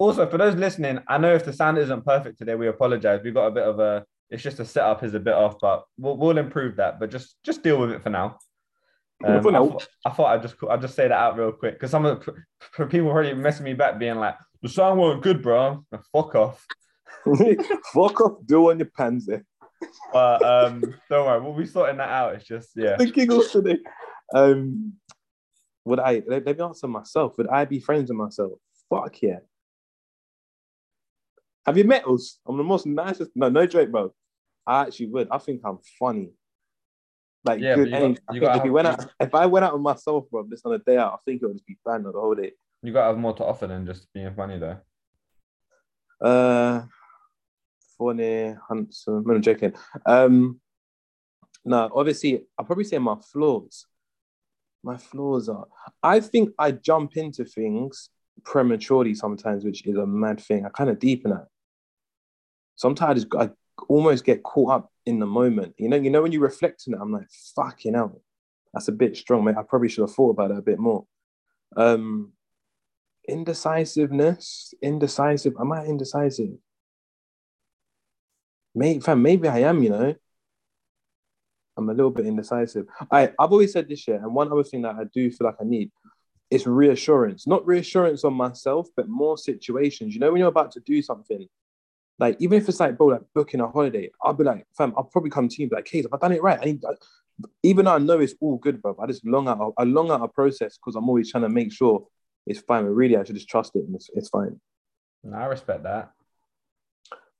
Also, 0.00 0.26
for 0.26 0.38
those 0.38 0.54
listening, 0.54 1.00
I 1.06 1.18
know 1.18 1.34
if 1.34 1.44
the 1.44 1.52
sound 1.52 1.76
isn't 1.76 2.04
perfect 2.04 2.38
today, 2.38 2.54
we 2.54 2.66
apologize. 2.66 3.20
We 3.22 3.30
got 3.30 3.46
a 3.46 3.50
bit 3.50 3.64
of 3.64 3.78
a. 3.78 4.06
It's 4.30 4.42
just 4.42 4.56
the 4.56 4.64
setup 4.64 5.04
is 5.04 5.12
a 5.14 5.20
bit 5.20 5.34
off, 5.34 5.56
but 5.60 5.84
we'll, 5.98 6.16
we'll 6.16 6.38
improve 6.38 6.76
that. 6.76 6.98
But 6.98 7.10
just 7.10 7.36
just 7.44 7.62
deal 7.62 7.78
with 7.78 7.90
it 7.90 8.02
for 8.02 8.08
now. 8.08 8.38
Um, 9.22 9.36
I, 9.36 9.40
thought, 9.40 9.88
I, 10.06 10.10
thought 10.10 10.26
I'd 10.34 10.42
just 10.42 10.54
I'd 10.70 10.80
just 10.80 10.94
say 10.94 11.08
that 11.08 11.12
out 11.14 11.36
real 11.36 11.52
quick 11.52 11.74
because 11.74 11.90
some 11.90 12.06
of 12.06 12.24
the 12.24 12.34
for 12.72 12.86
people 12.86 13.08
already 13.08 13.34
messing 13.34 13.64
me 13.64 13.74
back, 13.74 13.98
being 13.98 14.16
like, 14.16 14.36
"The 14.62 14.70
song 14.70 14.96
wasn't 14.96 15.22
good, 15.22 15.42
bro. 15.42 15.84
Fuck 16.12 16.34
off." 16.34 16.64
Fuck 17.94 18.20
off. 18.22 18.38
Do 18.46 18.70
on 18.70 18.78
your 18.78 18.90
pansy. 18.96 19.40
But 20.12 20.42
um, 20.42 20.82
don't 21.10 21.26
worry, 21.26 21.40
we'll 21.40 21.52
be 21.52 21.66
sorting 21.66 21.98
that 21.98 22.08
out. 22.08 22.34
It's 22.36 22.46
just 22.46 22.70
yeah. 22.76 22.96
The 22.96 23.10
giggles 23.10 23.50
today. 23.50 23.78
Um, 24.34 24.94
would 25.88 26.00
I? 26.00 26.22
Let, 26.26 26.46
let 26.46 26.58
me 26.58 26.64
answer 26.64 26.88
myself. 26.88 27.36
Would 27.38 27.48
I 27.48 27.64
be 27.64 27.80
friends 27.80 28.10
with 28.10 28.18
myself? 28.18 28.52
Fuck 28.88 29.22
yeah. 29.22 29.38
Have 31.66 31.76
you 31.76 31.84
met 31.84 32.06
us? 32.06 32.38
I'm 32.46 32.56
the 32.56 32.64
most 32.64 32.86
nicest. 32.86 33.30
No, 33.34 33.48
no 33.48 33.66
joke, 33.66 33.90
bro. 33.90 34.14
I 34.66 34.82
actually 34.82 35.06
would. 35.06 35.28
I 35.30 35.38
think 35.38 35.62
I'm 35.64 35.78
funny. 35.98 36.30
Like 37.44 37.60
yeah, 37.60 37.76
good 37.76 37.90
got, 37.90 38.56
if 38.56 38.62
have, 38.62 38.72
went 38.72 38.86
out, 38.88 39.06
if 39.20 39.34
I 39.34 39.46
went 39.46 39.64
out 39.64 39.72
with 39.72 39.82
myself, 39.82 40.24
bro, 40.30 40.44
this 40.48 40.62
on 40.64 40.74
a 40.74 40.78
day 40.78 40.96
out, 40.96 41.14
I 41.14 41.16
think 41.24 41.42
it 41.42 41.46
would 41.46 41.54
just 41.54 41.66
be 41.66 41.78
fun 41.84 42.02
the 42.02 42.12
whole 42.12 42.34
day. 42.34 42.52
You 42.82 42.92
gotta 42.92 43.08
have 43.08 43.18
more 43.18 43.34
to 43.34 43.44
offer 43.44 43.66
than 43.66 43.86
just 43.86 44.12
being 44.12 44.34
funny 44.34 44.58
though. 44.58 44.78
Uh 46.20 46.82
funny, 47.96 48.54
handsome. 48.68 49.28
I'm 49.30 49.42
joking. 49.42 49.72
Um 50.04 50.60
no, 51.64 51.90
obviously 51.94 52.42
I'll 52.58 52.64
probably 52.64 52.84
say 52.84 52.98
my 52.98 53.16
flaws. 53.32 53.86
My 54.82 54.96
flaws 54.96 55.48
are 55.48 55.66
I 56.02 56.20
think 56.20 56.50
I 56.58 56.72
jump 56.72 57.16
into 57.16 57.44
things 57.44 58.10
prematurely 58.44 59.14
sometimes, 59.14 59.64
which 59.64 59.86
is 59.86 59.96
a 59.96 60.06
mad 60.06 60.40
thing. 60.40 60.64
I 60.64 60.68
kind 60.70 60.90
of 60.90 60.98
deepen 60.98 61.32
that. 61.32 61.46
Sometimes 62.76 63.26
I 63.36 63.50
almost 63.88 64.24
get 64.24 64.42
caught 64.42 64.72
up 64.72 64.92
in 65.06 65.18
the 65.18 65.26
moment. 65.26 65.74
You 65.78 65.88
know, 65.88 65.96
you 65.96 66.10
know 66.10 66.22
when 66.22 66.32
you 66.32 66.40
reflect 66.40 66.84
on 66.86 66.94
it, 66.94 67.00
I'm 67.00 67.12
like, 67.12 67.28
fucking 67.56 67.94
hell, 67.94 68.22
that's 68.72 68.88
a 68.88 68.92
bit 68.92 69.16
strong, 69.16 69.44
mate. 69.44 69.56
I 69.58 69.62
probably 69.62 69.88
should 69.88 70.02
have 70.02 70.14
thought 70.14 70.30
about 70.30 70.50
it 70.50 70.58
a 70.58 70.62
bit 70.62 70.78
more. 70.78 71.04
Um, 71.76 72.32
indecisiveness, 73.26 74.74
indecisive. 74.82 75.54
Am 75.60 75.72
I 75.72 75.84
indecisive? 75.84 76.50
Maybe, 78.74 79.02
maybe 79.14 79.48
I 79.48 79.60
am. 79.60 79.82
You 79.82 79.90
know, 79.90 80.14
I'm 81.78 81.88
a 81.88 81.94
little 81.94 82.10
bit 82.10 82.26
indecisive. 82.26 82.86
I 83.10 83.32
I've 83.38 83.52
always 83.52 83.72
said 83.72 83.88
this 83.88 84.06
year, 84.06 84.16
and 84.16 84.34
one 84.34 84.52
other 84.52 84.64
thing 84.64 84.82
that 84.82 84.96
I 84.96 85.04
do 85.04 85.30
feel 85.30 85.46
like 85.46 85.56
I 85.60 85.64
need 85.64 85.90
is 86.50 86.66
reassurance. 86.66 87.46
Not 87.46 87.66
reassurance 87.66 88.24
on 88.24 88.34
myself, 88.34 88.88
but 88.96 89.08
more 89.08 89.38
situations. 89.38 90.14
You 90.14 90.20
know, 90.20 90.32
when 90.32 90.40
you're 90.40 90.48
about 90.48 90.72
to 90.72 90.80
do 90.80 91.00
something 91.02 91.46
like, 92.18 92.36
even 92.40 92.58
if 92.58 92.68
it's 92.68 92.80
like, 92.80 92.98
bro, 92.98 93.06
like 93.06 93.22
booking 93.34 93.60
a 93.60 93.68
holiday, 93.68 94.10
I'll 94.22 94.34
be 94.34 94.44
like, 94.44 94.66
fam, 94.76 94.92
I'll 94.96 95.04
probably 95.04 95.30
come 95.30 95.48
to 95.48 95.62
you, 95.62 95.68
be 95.68 95.76
like, 95.76 95.84
Case, 95.84 96.04
have 96.04 96.12
I 96.12 96.18
done 96.18 96.32
it 96.32 96.42
right? 96.42 96.58
I 96.60 96.64
need, 96.64 96.82
even 97.62 97.84
though 97.84 97.94
I 97.94 97.98
know 97.98 98.18
it's 98.18 98.34
all 98.40 98.56
good, 98.56 98.82
bro, 98.82 98.96
I 99.00 99.06
just 99.06 99.24
long 99.24 99.46
out, 99.46 99.74
I 99.78 99.84
long 99.84 100.10
out 100.10 100.22
a 100.22 100.28
process 100.28 100.76
because 100.76 100.96
I'm 100.96 101.08
always 101.08 101.30
trying 101.30 101.44
to 101.44 101.48
make 101.48 101.72
sure 101.72 102.06
it's 102.46 102.60
fine. 102.60 102.84
But 102.84 102.90
really, 102.90 103.16
I 103.16 103.22
should 103.22 103.36
just 103.36 103.48
trust 103.48 103.76
it 103.76 103.84
and 103.84 103.94
it's, 103.94 104.10
it's 104.14 104.28
fine. 104.28 104.60
I 105.32 105.44
respect 105.44 105.84
that. 105.84 106.10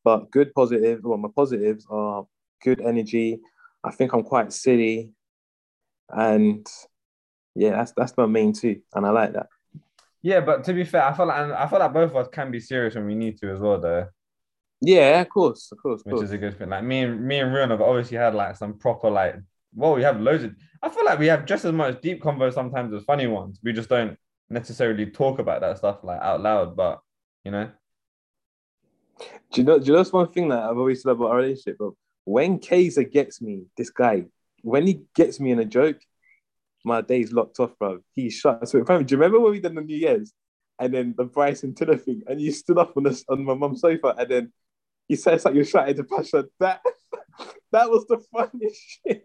But 0.04 0.30
good 0.30 0.54
positive, 0.54 1.00
well, 1.02 1.18
my 1.18 1.28
positives 1.34 1.84
are 1.90 2.26
good 2.62 2.80
energy. 2.80 3.40
I 3.84 3.90
think 3.90 4.12
I'm 4.12 4.22
quite 4.22 4.52
silly. 4.52 5.12
And 6.10 6.66
yeah, 7.54 7.70
that's 7.70 7.92
that's 7.96 8.16
my 8.16 8.26
main 8.26 8.52
two. 8.52 8.80
And 8.94 9.06
I 9.06 9.10
like 9.10 9.32
that. 9.34 9.46
Yeah, 10.22 10.40
but 10.40 10.64
to 10.64 10.72
be 10.72 10.84
fair, 10.84 11.04
I 11.04 11.12
feel 11.12 11.26
like 11.26 11.50
I 11.50 11.66
feel 11.68 11.78
like 11.78 11.92
both 11.92 12.10
of 12.10 12.16
us 12.16 12.28
can 12.32 12.50
be 12.50 12.60
serious 12.60 12.94
when 12.94 13.06
we 13.06 13.14
need 13.14 13.38
to 13.38 13.50
as 13.52 13.60
well, 13.60 13.80
though. 13.80 14.08
Yeah, 14.80 15.20
of 15.20 15.28
course, 15.28 15.70
of 15.72 15.78
course, 15.78 16.02
which 16.04 16.14
course. 16.14 16.24
is 16.24 16.32
a 16.32 16.38
good 16.38 16.56
thing. 16.56 16.70
Like 16.70 16.84
me 16.84 17.02
and 17.02 17.24
me 17.24 17.40
and 17.40 17.52
Rion 17.52 17.70
have 17.70 17.80
obviously 17.80 18.16
had 18.16 18.34
like 18.34 18.56
some 18.56 18.78
proper 18.78 19.10
like. 19.10 19.36
Well, 19.74 19.94
we 19.94 20.02
have 20.02 20.20
loads 20.20 20.44
of. 20.44 20.54
I 20.82 20.88
feel 20.88 21.04
like 21.04 21.18
we 21.18 21.26
have 21.26 21.46
just 21.46 21.64
as 21.64 21.72
much 21.72 22.00
deep 22.00 22.22
convo 22.22 22.52
sometimes 22.52 22.92
as 22.94 23.04
funny 23.04 23.26
ones. 23.26 23.60
We 23.62 23.72
just 23.72 23.88
don't 23.88 24.16
necessarily 24.48 25.06
talk 25.06 25.38
about 25.40 25.60
that 25.60 25.78
stuff 25.78 25.98
like 26.02 26.20
out 26.20 26.40
loud, 26.40 26.76
but 26.76 27.00
you 27.44 27.50
know. 27.50 27.70
Do 29.52 29.60
you 29.60 29.64
know? 29.64 29.78
Do 29.78 29.86
you 29.86 29.92
know 29.92 30.04
one 30.04 30.28
thing 30.32 30.48
that 30.48 30.62
I've 30.62 30.78
always 30.78 31.02
said 31.02 31.10
about 31.10 31.30
our 31.30 31.36
relationship, 31.36 31.78
bro? 31.78 31.96
When 32.28 32.58
Kaiser 32.58 33.04
gets 33.04 33.40
me, 33.40 33.62
this 33.78 33.88
guy, 33.88 34.26
when 34.60 34.86
he 34.86 35.00
gets 35.14 35.40
me 35.40 35.50
in 35.50 35.60
a 35.60 35.64
joke, 35.64 35.96
my 36.84 37.00
day's 37.00 37.32
locked 37.32 37.58
off, 37.58 37.70
bro. 37.78 38.00
He's 38.14 38.34
shut. 38.34 38.68
So, 38.68 38.82
do 38.82 38.96
you 38.98 39.16
remember 39.16 39.40
when 39.40 39.52
we 39.52 39.60
did 39.60 39.74
the 39.74 39.80
New 39.80 39.96
Year's, 39.96 40.34
and 40.78 40.92
then 40.92 41.14
the 41.16 41.24
Bryce 41.24 41.62
Bryson 41.62 41.74
Tiller 41.74 41.96
thing, 41.96 42.20
and 42.26 42.38
you 42.38 42.52
stood 42.52 42.76
up 42.76 42.94
on 42.98 43.04
this 43.04 43.24
on 43.30 43.42
my 43.46 43.54
mum's 43.54 43.80
sofa, 43.80 44.14
and 44.18 44.30
then 44.30 44.52
he 45.08 45.16
says 45.16 45.46
like 45.46 45.54
you're 45.54 45.64
shouting 45.64 45.96
to 45.96 46.04
Pasha. 46.04 46.44
That 46.60 46.82
that 47.72 47.88
was 47.88 48.04
the 48.08 48.22
funniest 48.30 48.78
shit. 49.06 49.22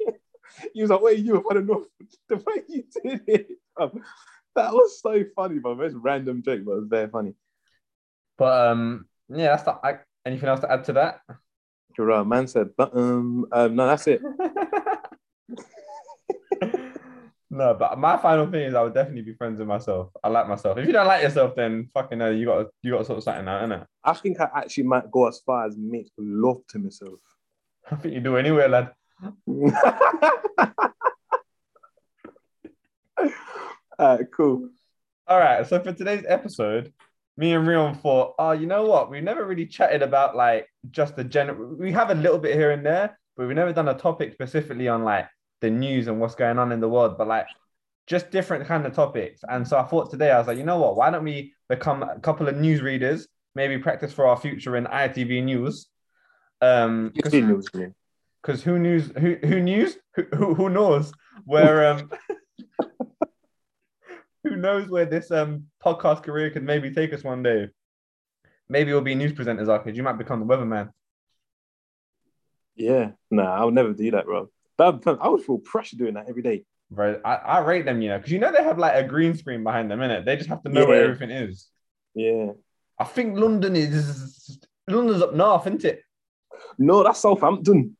He 0.73 0.81
was 0.81 0.89
like, 0.89 1.01
"Wait, 1.01 1.19
you? 1.19 1.45
I 1.51 1.55
don't 1.55 1.65
know 1.65 1.85
the 2.29 2.37
way 2.37 2.63
you 2.69 2.83
did 3.03 3.21
it." 3.27 3.47
That 4.55 4.71
was 4.71 5.01
so 5.01 5.25
funny, 5.35 5.59
but 5.59 5.77
it's 5.81 5.93
random 5.93 6.41
joke, 6.41 6.61
but 6.63 6.71
it 6.71 6.79
was 6.79 6.87
very 6.87 7.09
funny. 7.09 7.33
But 8.37 8.69
um, 8.69 9.07
yeah, 9.27 9.49
that's 9.49 9.63
the. 9.63 9.71
I, 9.71 9.99
anything 10.25 10.47
else 10.47 10.61
to 10.61 10.71
add 10.71 10.85
to 10.85 10.93
that? 10.93 11.19
Right, 11.97 12.25
man 12.25 12.47
said, 12.47 12.69
but 12.77 12.95
um, 12.95 13.45
um, 13.51 13.75
no, 13.75 13.87
that's 13.87 14.07
it. 14.07 14.21
No, 17.53 17.75
but 17.75 17.99
my 17.99 18.17
final 18.17 18.47
thing 18.47 18.63
is 18.63 18.73
I 18.73 18.81
would 18.81 18.95
definitely 18.95 19.21
be 19.21 19.35
friends 19.35 19.59
with 19.59 19.67
myself. 19.67 20.09
I 20.23 20.29
like 20.29 20.47
myself. 20.47 20.79
If 20.79 20.87
you 20.87 20.91
don't 20.91 21.05
like 21.05 21.21
yourself, 21.21 21.53
then 21.55 21.87
fucking 21.93 22.19
hell, 22.19 22.33
you 22.33 22.47
got 22.47 22.65
you 22.81 22.93
got 22.93 22.97
to 22.97 23.05
sort 23.05 23.19
of 23.19 23.23
something 23.23 23.47
out, 23.47 23.69
innit? 23.69 23.85
I 24.03 24.13
think 24.13 24.41
I 24.41 24.49
actually 24.55 24.85
might 24.85 25.11
go 25.11 25.27
as 25.27 25.39
far 25.45 25.67
as 25.67 25.77
make 25.77 26.11
love 26.17 26.65
to 26.69 26.79
myself. 26.79 27.19
I 27.91 27.95
think 27.97 28.15
you 28.15 28.21
do 28.21 28.37
anyway, 28.37 28.67
lad. 28.67 28.93
Alright, 33.99 34.31
cool. 34.35 34.69
All 35.27 35.37
right. 35.37 35.67
So 35.67 35.79
for 35.79 35.93
today's 35.93 36.25
episode, 36.27 36.91
me 37.37 37.53
and 37.53 37.67
Rion 37.67 37.93
thought, 37.93 38.33
oh, 38.39 38.53
you 38.53 38.65
know 38.65 38.87
what? 38.87 39.11
We've 39.11 39.21
never 39.21 39.45
really 39.45 39.67
chatted 39.67 40.01
about 40.01 40.35
like 40.35 40.67
just 40.91 41.15
the 41.15 41.23
general. 41.23 41.75
We 41.75 41.91
have 41.91 42.09
a 42.09 42.15
little 42.15 42.39
bit 42.39 42.55
here 42.55 42.71
and 42.71 42.85
there, 42.85 43.17
but 43.35 43.47
we've 43.47 43.55
never 43.55 43.73
done 43.73 43.87
a 43.87 43.93
topic 43.93 44.33
specifically 44.33 44.87
on 44.87 45.03
like 45.03 45.27
the 45.61 45.69
news 45.69 46.07
and 46.07 46.19
what's 46.19 46.35
going 46.35 46.59
on 46.59 46.71
in 46.71 46.79
the 46.79 46.89
world. 46.89 47.17
But 47.17 47.27
like 47.27 47.47
just 48.07 48.31
different 48.31 48.67
kind 48.67 48.85
of 48.85 48.93
topics. 48.93 49.41
And 49.47 49.67
so 49.67 49.77
I 49.77 49.83
thought 49.83 50.11
today, 50.11 50.31
I 50.31 50.37
was 50.37 50.47
like, 50.47 50.57
you 50.57 50.63
know 50.63 50.79
what? 50.79 50.95
Why 50.95 51.09
don't 51.09 51.23
we 51.23 51.53
become 51.69 52.03
a 52.03 52.19
couple 52.19 52.47
of 52.47 52.57
news 52.57 52.81
readers? 52.81 53.27
Maybe 53.55 53.77
practice 53.77 54.11
for 54.11 54.27
our 54.27 54.37
future 54.37 54.75
in 54.75 54.85
ITV 54.85 55.43
News. 55.43 55.87
Um, 56.61 57.11
because 58.41 58.61
who 58.61 58.77
knows 58.77 59.11
who 59.17 59.35
who 59.35 59.61
knows 59.61 59.97
who, 60.15 60.23
who, 60.33 60.53
who 60.53 60.69
knows 60.69 61.13
where 61.45 61.87
um 61.87 62.11
who 64.43 64.55
knows 64.57 64.89
where 64.89 65.05
this 65.05 65.31
um 65.31 65.65
podcast 65.83 66.23
career 66.23 66.49
could 66.49 66.63
maybe 66.63 66.91
take 66.91 67.13
us 67.13 67.23
one 67.23 67.41
day. 67.41 67.69
Maybe 68.69 68.91
we'll 68.91 69.01
be 69.01 69.15
news 69.15 69.33
presenters, 69.33 69.67
Arkid. 69.67 69.95
You 69.95 70.03
might 70.03 70.17
become 70.17 70.39
the 70.39 70.45
weatherman. 70.45 70.89
Yeah, 72.75 73.11
nah, 73.29 73.53
I 73.53 73.63
would 73.65 73.73
never 73.73 73.93
do 73.93 74.11
that, 74.11 74.25
bro. 74.25 74.49
That, 74.77 75.17
I 75.21 75.27
would 75.29 75.43
feel 75.43 75.59
pressure 75.59 75.95
doing 75.95 76.15
that 76.15 76.25
every 76.27 76.41
day. 76.41 76.65
Right, 76.89 77.19
I, 77.23 77.35
I 77.35 77.59
rate 77.59 77.85
them, 77.85 78.01
you 78.01 78.09
know, 78.09 78.17
because 78.17 78.31
you 78.31 78.39
know 78.39 78.51
they 78.51 78.63
have 78.63 78.77
like 78.79 78.95
a 78.95 79.07
green 79.07 79.35
screen 79.35 79.63
behind 79.63 79.89
them, 79.91 79.99
innit? 79.99 80.25
They 80.25 80.35
just 80.35 80.49
have 80.49 80.63
to 80.63 80.69
know 80.69 80.81
Yeah. 80.81 80.87
where 80.87 81.03
everything 81.03 81.29
is. 81.29 81.67
Yeah. 82.15 82.51
I 82.99 83.03
think 83.05 83.37
London 83.37 83.75
is 83.75 84.59
London's 84.87 85.21
up 85.21 85.33
north, 85.33 85.65
isn't 85.67 85.85
it? 85.85 86.01
No, 86.77 87.03
that's 87.03 87.19
Southampton. 87.19 87.97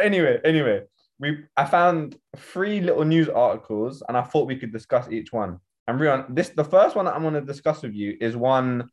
Anyway, 0.00 0.38
anyway, 0.44 0.82
we 1.18 1.38
I 1.56 1.64
found 1.64 2.16
three 2.36 2.80
little 2.80 3.04
news 3.04 3.28
articles, 3.28 4.02
and 4.06 4.16
I 4.16 4.22
thought 4.22 4.46
we 4.46 4.56
could 4.56 4.72
discuss 4.72 5.10
each 5.10 5.32
one. 5.32 5.58
And 5.88 5.98
Rion, 5.98 6.26
this 6.28 6.50
the 6.50 6.64
first 6.64 6.94
one 6.94 7.06
that 7.06 7.14
I'm 7.14 7.22
going 7.22 7.34
to 7.34 7.40
discuss 7.40 7.82
with 7.82 7.94
you 7.94 8.16
is 8.20 8.36
one 8.36 8.90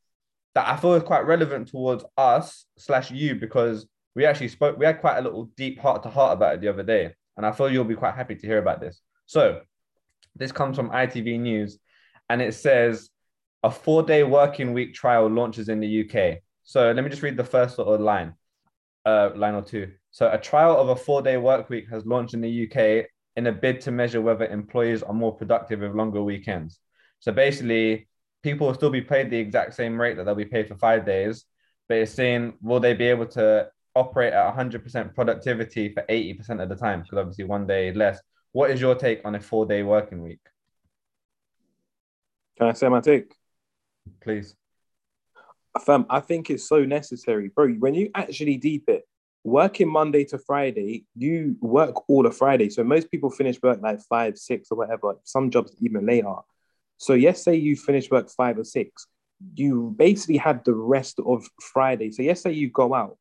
that 0.56 0.66
I 0.66 0.78
feel 0.78 0.94
is 0.94 1.04
quite 1.04 1.28
relevant 1.28 1.68
towards 1.68 2.06
us 2.18 2.66
slash 2.78 3.12
you 3.12 3.36
because 3.36 3.86
we 4.16 4.26
actually 4.26 4.48
spoke. 4.48 4.78
We 4.78 4.86
had 4.86 5.02
quite 5.02 5.18
a 5.18 5.22
little 5.22 5.52
deep 5.58 5.78
heart 5.78 6.04
to 6.04 6.10
heart 6.10 6.32
about 6.34 6.56
it 6.56 6.62
the 6.62 6.70
other 6.70 6.84
day, 6.84 7.14
and 7.36 7.46
I 7.46 7.52
feel 7.52 7.70
you'll 7.70 7.84
be 7.84 7.96
quite 7.96 8.16
happy 8.16 8.36
to 8.36 8.48
hear 8.48 8.60
about 8.60 8.80
this. 8.80 9.02
So, 9.26 9.60
this 10.38 10.54
comes 10.54 10.78
from 10.78 10.90
ITV 10.90 11.38
News, 11.42 11.78
and 12.30 12.42
it 12.42 12.54
says 12.54 13.10
a 13.62 13.70
four-day 13.70 14.24
working 14.24 14.74
week 14.74 14.94
trial 14.94 15.28
launches 15.28 15.68
in 15.68 15.82
the 15.82 16.06
UK. 16.06 16.40
So 16.64 16.92
let 16.92 17.04
me 17.04 17.10
just 17.10 17.24
read 17.24 17.36
the 17.36 17.44
first 17.44 17.76
sort 17.76 17.90
of 17.90 18.00
line, 18.00 18.36
uh, 19.06 19.32
line 19.36 19.56
or 19.56 19.64
two. 19.64 19.92
So 20.12 20.32
a 20.32 20.38
trial 20.38 20.78
of 20.78 20.90
a 20.90 20.96
four-day 20.96 21.38
work 21.38 21.70
week 21.70 21.90
has 21.90 22.06
launched 22.06 22.34
in 22.34 22.42
the 22.42 22.70
UK 22.70 23.08
in 23.36 23.48
a 23.48 23.52
bid 23.52 23.82
to 23.82 23.92
measure 23.92 24.22
whether 24.22 24.46
employees 24.46 25.04
are 25.04 25.14
more 25.14 25.36
productive 25.36 25.82
with 25.82 25.94
longer 25.94 26.24
weekends. 26.24 26.80
So 27.26 27.32
basically, 27.32 28.08
people 28.44 28.68
will 28.68 28.76
still 28.76 28.92
be 28.92 29.02
paid 29.02 29.32
the 29.32 29.38
exact 29.38 29.74
same 29.74 30.00
rate 30.00 30.16
that 30.16 30.26
they'll 30.26 30.36
be 30.36 30.46
paid 30.46 30.68
for 30.68 30.76
five 30.76 31.08
days, 31.08 31.46
but 31.90 31.98
it's 31.98 32.14
saying 32.14 32.54
will 32.62 32.80
they 32.80 32.94
be 32.94 33.06
able 33.06 33.26
to 33.30 33.68
operate 33.96 34.32
at 34.32 34.56
100% 34.56 35.16
productivity 35.16 35.92
for 35.92 36.04
80% 36.08 36.62
of 36.62 36.70
the 36.70 36.76
time? 36.76 37.02
Because 37.02 37.18
obviously 37.18 37.46
one 37.46 37.66
day 37.66 37.92
less. 37.92 38.22
What 38.52 38.70
is 38.70 38.80
your 38.80 38.94
take 38.94 39.22
on 39.26 39.34
a 39.34 39.40
four-day 39.40 39.82
working 39.82 40.22
week, 40.22 40.40
Can 42.60 42.68
I 42.68 42.74
say 42.74 42.90
my 42.90 43.02
take? 43.02 43.34
please? 44.22 44.56
Fam, 45.84 46.06
I 46.12 46.20
think 46.20 46.52
it's 46.52 46.70
so 46.70 46.86
necessary, 46.86 47.50
bro. 47.50 47.74
When 47.74 47.96
you 47.96 48.12
actually 48.14 48.58
deep 48.58 48.84
it, 48.88 49.04
working 49.44 49.92
Monday 49.92 50.26
to 50.26 50.38
Friday, 50.38 51.06
you 51.16 51.58
work 51.60 52.08
all 52.08 52.28
of 52.28 52.38
Friday. 52.38 52.70
So 52.70 52.84
most 52.84 53.10
people 53.10 53.32
finish 53.32 53.60
work 53.64 53.82
like 53.82 54.00
five, 54.02 54.38
six, 54.38 54.68
or 54.70 54.78
whatever. 54.78 55.16
Some 55.24 55.50
jobs 55.50 55.76
even 55.82 56.06
later. 56.06 56.36
So 56.98 57.14
yes, 57.14 57.44
say 57.44 57.56
you 57.56 57.76
finish 57.76 58.10
work 58.10 58.30
five 58.30 58.58
or 58.58 58.64
six, 58.64 59.08
you 59.56 59.94
basically 59.98 60.38
have 60.38 60.64
the 60.64 60.74
rest 60.74 61.20
of 61.26 61.46
Friday. 61.62 62.12
So 62.12 62.22
yes, 62.24 62.42
say 62.42 62.54
you 62.54 62.70
go 62.70 62.94
out, 62.94 63.18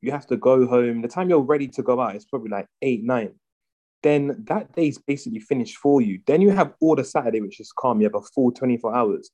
you 0.00 0.10
have 0.12 0.26
to 0.28 0.36
go 0.36 0.66
home. 0.66 1.02
The 1.02 1.08
time 1.08 1.28
you're 1.28 1.40
ready 1.40 1.68
to 1.68 1.82
go 1.82 2.00
out 2.00 2.16
is 2.16 2.24
probably 2.24 2.50
like 2.50 2.66
eight, 2.82 3.04
nine. 3.04 3.34
Then 4.02 4.44
that 4.48 4.72
day's 4.74 4.98
basically 4.98 5.40
finished 5.40 5.78
for 5.78 6.02
you. 6.02 6.20
Then 6.26 6.42
you 6.42 6.50
have 6.50 6.74
all 6.80 6.94
the 6.94 7.04
Saturday, 7.04 7.40
which 7.40 7.58
is 7.60 7.72
calm. 7.72 8.00
You 8.00 8.06
have 8.06 8.14
a 8.14 8.26
full 8.34 8.52
24 8.52 8.94
hours. 8.94 9.30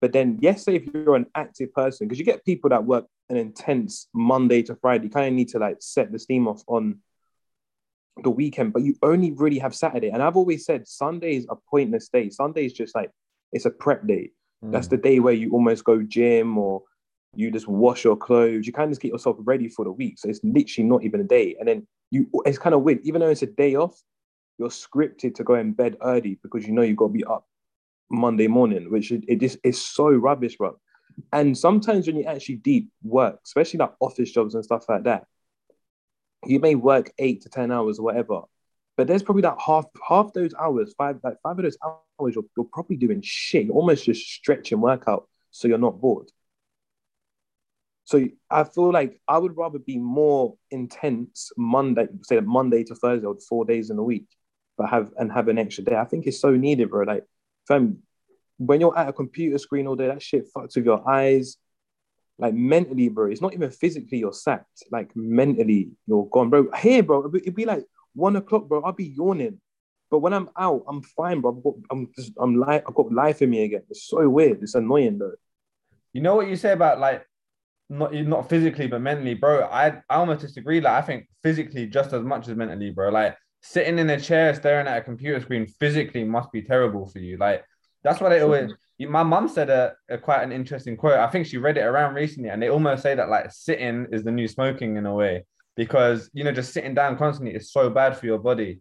But 0.00 0.12
then, 0.12 0.38
yes, 0.40 0.64
say 0.64 0.76
if 0.76 0.86
you're 0.92 1.16
an 1.16 1.26
active 1.34 1.72
person, 1.72 2.06
because 2.06 2.18
you 2.18 2.24
get 2.24 2.44
people 2.44 2.70
that 2.70 2.84
work 2.84 3.06
an 3.30 3.36
intense 3.36 4.08
Monday 4.14 4.62
to 4.62 4.76
Friday, 4.76 5.04
you 5.04 5.10
kind 5.10 5.26
of 5.26 5.32
need 5.32 5.48
to 5.48 5.58
like 5.58 5.78
set 5.80 6.12
the 6.12 6.18
steam 6.18 6.46
off 6.46 6.62
on 6.68 7.00
the 8.22 8.30
weekend, 8.30 8.72
but 8.72 8.82
you 8.82 8.94
only 9.02 9.32
really 9.32 9.58
have 9.58 9.74
Saturday. 9.74 10.08
And 10.08 10.22
I've 10.22 10.36
always 10.36 10.64
said 10.64 10.88
Sunday 10.88 11.36
is 11.36 11.46
a 11.50 11.56
pointless 11.70 12.08
day. 12.08 12.30
Sunday 12.30 12.64
is 12.64 12.72
just 12.72 12.94
like 12.94 13.10
it's 13.52 13.66
a 13.66 13.70
prep 13.70 14.06
day. 14.06 14.30
Hmm. 14.62 14.70
That's 14.70 14.88
the 14.88 14.96
day 14.96 15.20
where 15.20 15.34
you 15.34 15.52
almost 15.52 15.84
go 15.84 16.02
gym 16.02 16.56
or 16.56 16.82
you 17.34 17.50
just 17.50 17.68
wash 17.68 18.04
your 18.04 18.16
clothes. 18.16 18.66
You 18.66 18.72
kind 18.72 18.88
of 18.88 18.92
just 18.92 19.02
get 19.02 19.12
yourself 19.12 19.36
ready 19.40 19.68
for 19.68 19.84
the 19.84 19.92
week. 19.92 20.18
So 20.18 20.28
it's 20.28 20.40
literally 20.42 20.88
not 20.88 21.04
even 21.04 21.20
a 21.20 21.24
day. 21.24 21.56
And 21.58 21.68
then 21.68 21.86
you, 22.10 22.28
it's 22.46 22.58
kind 22.58 22.74
of 22.74 22.82
weird. 22.82 23.00
Even 23.04 23.20
though 23.20 23.28
it's 23.28 23.42
a 23.42 23.46
day 23.46 23.74
off, 23.74 24.00
you're 24.58 24.70
scripted 24.70 25.34
to 25.34 25.44
go 25.44 25.54
in 25.54 25.72
bed 25.72 25.96
early 26.02 26.38
because 26.42 26.66
you 26.66 26.72
know 26.72 26.82
you've 26.82 26.96
got 26.96 27.08
to 27.08 27.12
be 27.12 27.24
up 27.24 27.46
Monday 28.10 28.46
morning, 28.46 28.90
which 28.90 29.12
it, 29.12 29.24
it 29.28 29.40
just 29.40 29.58
is 29.64 29.84
so 29.84 30.08
rubbish, 30.08 30.56
bro. 30.56 30.78
And 31.32 31.56
sometimes 31.56 32.06
when 32.06 32.16
you 32.16 32.24
actually 32.24 32.56
deep 32.56 32.90
work, 33.02 33.40
especially 33.44 33.78
like 33.78 33.92
office 34.00 34.30
jobs 34.30 34.54
and 34.54 34.64
stuff 34.64 34.88
like 34.88 35.04
that, 35.04 35.26
you 36.48 36.60
may 36.60 36.74
work 36.74 37.12
eight 37.18 37.42
to 37.42 37.48
ten 37.48 37.70
hours 37.70 37.98
or 37.98 38.04
whatever, 38.04 38.42
but 38.96 39.06
there's 39.06 39.22
probably 39.22 39.42
that 39.42 39.58
half 39.64 39.86
half 40.08 40.32
those 40.32 40.54
hours, 40.54 40.94
five 40.96 41.18
like 41.22 41.36
five 41.42 41.58
of 41.58 41.64
those 41.64 41.78
hours, 41.84 42.34
you're, 42.34 42.44
you're 42.56 42.68
probably 42.72 42.96
doing 42.96 43.20
shit, 43.22 43.66
you're 43.66 43.74
almost 43.74 44.04
just 44.04 44.26
stretching 44.26 44.80
workout 44.80 45.28
so 45.50 45.68
you're 45.68 45.78
not 45.78 46.00
bored. 46.00 46.28
So 48.04 48.24
I 48.48 48.62
feel 48.62 48.92
like 48.92 49.20
I 49.26 49.36
would 49.36 49.56
rather 49.56 49.80
be 49.80 49.98
more 49.98 50.56
intense 50.70 51.50
Monday, 51.56 52.06
say 52.22 52.38
Monday 52.38 52.84
to 52.84 52.94
Thursday, 52.94 53.26
or 53.26 53.36
four 53.48 53.64
days 53.64 53.90
in 53.90 53.98
a 53.98 54.02
week, 54.02 54.28
but 54.78 54.88
have 54.88 55.12
and 55.18 55.30
have 55.32 55.48
an 55.48 55.58
extra 55.58 55.82
day. 55.82 55.96
I 55.96 56.04
think 56.04 56.26
it's 56.26 56.40
so 56.40 56.52
needed, 56.52 56.90
bro. 56.90 57.04
Like, 57.04 57.24
fam, 57.66 57.98
when 58.58 58.80
you're 58.80 58.96
at 58.96 59.08
a 59.08 59.12
computer 59.12 59.58
screen 59.58 59.88
all 59.88 59.96
day, 59.96 60.06
that 60.06 60.22
shit 60.22 60.46
fucks 60.54 60.76
with 60.76 60.84
your 60.84 61.08
eyes. 61.08 61.56
Like 62.38 62.54
mentally, 62.54 63.08
bro. 63.08 63.30
It's 63.30 63.40
not 63.40 63.54
even 63.54 63.70
physically 63.70 64.18
you're 64.18 64.32
sacked. 64.32 64.84
Like 64.90 65.10
mentally, 65.14 65.90
you're 66.06 66.26
gone, 66.26 66.50
bro. 66.50 66.68
Here, 66.78 67.02
bro, 67.02 67.20
it'd 67.20 67.32
be, 67.32 67.38
it'd 67.40 67.54
be 67.54 67.64
like 67.64 67.84
one 68.14 68.36
o'clock, 68.36 68.68
bro. 68.68 68.82
I'll 68.82 68.92
be 68.92 69.14
yawning. 69.16 69.60
But 70.10 70.18
when 70.18 70.32
I'm 70.32 70.50
out, 70.56 70.84
I'm 70.86 71.02
fine, 71.02 71.40
bro. 71.40 71.56
I've 71.56 71.64
got, 71.64 71.74
I'm 71.90 72.08
just, 72.14 72.32
I'm 72.38 72.56
like, 72.56 72.84
I've 72.86 72.94
got 72.94 73.12
life 73.12 73.42
in 73.42 73.50
me 73.50 73.64
again. 73.64 73.82
It's 73.90 74.06
so 74.08 74.28
weird. 74.28 74.62
It's 74.62 74.74
annoying, 74.74 75.18
though. 75.18 75.32
You 76.12 76.22
know 76.22 76.34
what 76.34 76.48
you 76.48 76.56
say 76.56 76.72
about 76.72 76.98
like 76.98 77.26
not 77.88 78.14
not 78.14 78.48
physically 78.48 78.86
but 78.86 79.00
mentally, 79.00 79.34
bro. 79.34 79.64
I 79.64 79.88
I 80.08 80.16
almost 80.16 80.40
disagree. 80.40 80.80
Like 80.80 81.02
I 81.02 81.06
think 81.06 81.28
physically 81.42 81.86
just 81.86 82.12
as 82.12 82.22
much 82.22 82.48
as 82.48 82.56
mentally, 82.56 82.90
bro. 82.90 83.10
Like 83.10 83.36
sitting 83.60 83.98
in 83.98 84.08
a 84.10 84.20
chair 84.20 84.54
staring 84.54 84.86
at 84.86 84.98
a 84.98 85.02
computer 85.02 85.40
screen 85.40 85.66
physically 85.66 86.24
must 86.24 86.50
be 86.52 86.62
terrible 86.62 87.06
for 87.06 87.18
you. 87.18 87.36
Like 87.36 87.64
that's 88.02 88.20
what 88.20 88.32
it 88.32 88.42
always. 88.42 88.72
My 88.98 89.22
mum 89.22 89.48
said 89.48 89.68
a, 89.68 89.92
a 90.08 90.16
quite 90.16 90.42
an 90.42 90.52
interesting 90.52 90.96
quote. 90.96 91.18
I 91.18 91.26
think 91.28 91.46
she 91.46 91.58
read 91.58 91.76
it 91.76 91.82
around 91.82 92.14
recently, 92.14 92.48
and 92.48 92.62
they 92.62 92.70
almost 92.70 93.02
say 93.02 93.14
that 93.14 93.28
like 93.28 93.52
sitting 93.52 94.06
is 94.10 94.24
the 94.24 94.30
new 94.32 94.48
smoking 94.48 94.96
in 94.96 95.04
a 95.06 95.14
way 95.14 95.44
because 95.76 96.30
you 96.32 96.44
know 96.44 96.52
just 96.52 96.72
sitting 96.72 96.94
down 96.94 97.18
constantly 97.18 97.54
is 97.54 97.70
so 97.70 97.90
bad 97.90 98.16
for 98.16 98.24
your 98.26 98.38
body. 98.38 98.80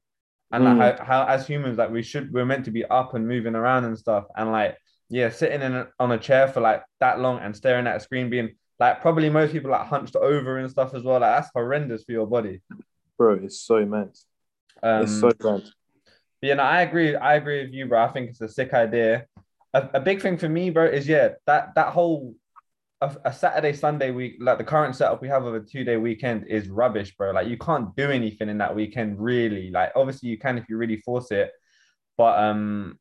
And 0.52 0.64
like 0.64 1.00
how, 1.00 1.06
how 1.06 1.26
as 1.26 1.46
humans 1.46 1.78
like 1.78 1.90
we 1.92 2.02
should 2.02 2.32
we're 2.32 2.46
meant 2.46 2.64
to 2.66 2.72
be 2.72 2.86
up 2.86 3.14
and 3.14 3.28
moving 3.28 3.56
around 3.56 3.84
and 3.84 3.98
stuff 3.98 4.24
and 4.38 4.52
like 4.54 4.78
yeah 5.10 5.30
sitting 5.30 5.62
in 5.62 5.76
a, 5.76 5.88
on 6.00 6.12
a 6.14 6.18
chair 6.18 6.48
for 6.48 6.62
like 6.62 6.82
that 7.02 7.20
long 7.20 7.40
and 7.40 7.54
staring 7.54 7.88
at 7.88 7.98
a 7.98 8.00
screen 8.00 8.30
being 8.30 8.56
like 8.80 9.02
probably 9.02 9.30
most 9.30 9.52
people 9.52 9.72
like 9.72 9.88
hunched 9.88 10.16
over 10.16 10.58
and 10.60 10.72
stuff 10.72 10.94
as 10.94 11.04
well 11.04 11.20
like 11.20 11.36
that's 11.42 11.52
horrendous 11.54 12.06
for 12.06 12.14
your 12.14 12.28
body 12.28 12.62
Bro, 13.18 13.40
it's 13.44 13.60
so 13.60 13.86
mad. 13.86 14.12
um 14.82 15.04
It's 15.04 15.20
so 15.20 15.30
bad. 15.32 15.64
but 16.40 16.48
yeah 16.48 16.54
no, 16.54 16.64
I 16.64 16.84
agree 16.84 17.16
I 17.16 17.34
agree 17.36 17.64
with 17.66 17.74
you 17.74 17.88
bro 17.88 18.06
I 18.06 18.08
think 18.14 18.30
it's 18.30 18.40
a 18.42 18.48
sick 18.48 18.74
idea 18.74 19.26
a, 19.76 19.90
a 19.96 20.00
big 20.00 20.22
thing 20.22 20.38
for 20.38 20.50
me 20.50 20.70
bro 20.70 20.86
is 20.86 21.08
yeah 21.08 21.30
that 21.46 21.74
that 21.76 21.88
whole 21.94 22.36
a, 23.02 23.16
a 23.26 23.34
Saturday 23.34 23.74
Sunday 23.74 24.12
week 24.12 24.38
like 24.40 24.58
the 24.58 24.64
current 24.64 24.96
setup 24.96 25.22
we 25.22 25.28
have 25.28 25.46
of 25.46 25.54
a 25.54 25.60
two 25.60 25.84
day 25.84 25.98
weekend 25.98 26.48
is 26.48 26.70
rubbish 26.70 27.16
bro 27.18 27.32
like 27.32 27.48
you 27.48 27.58
can't 27.58 27.96
do 27.96 28.10
anything 28.10 28.50
in 28.50 28.58
that 28.58 28.76
weekend 28.76 29.20
really 29.20 29.70
like 29.72 29.92
obviously 29.96 30.30
you 30.30 30.38
can 30.38 30.58
if 30.58 30.66
you 30.70 30.78
really 30.78 30.98
force 30.98 31.30
it 31.32 31.52
but 32.18 32.40
um 32.40 32.98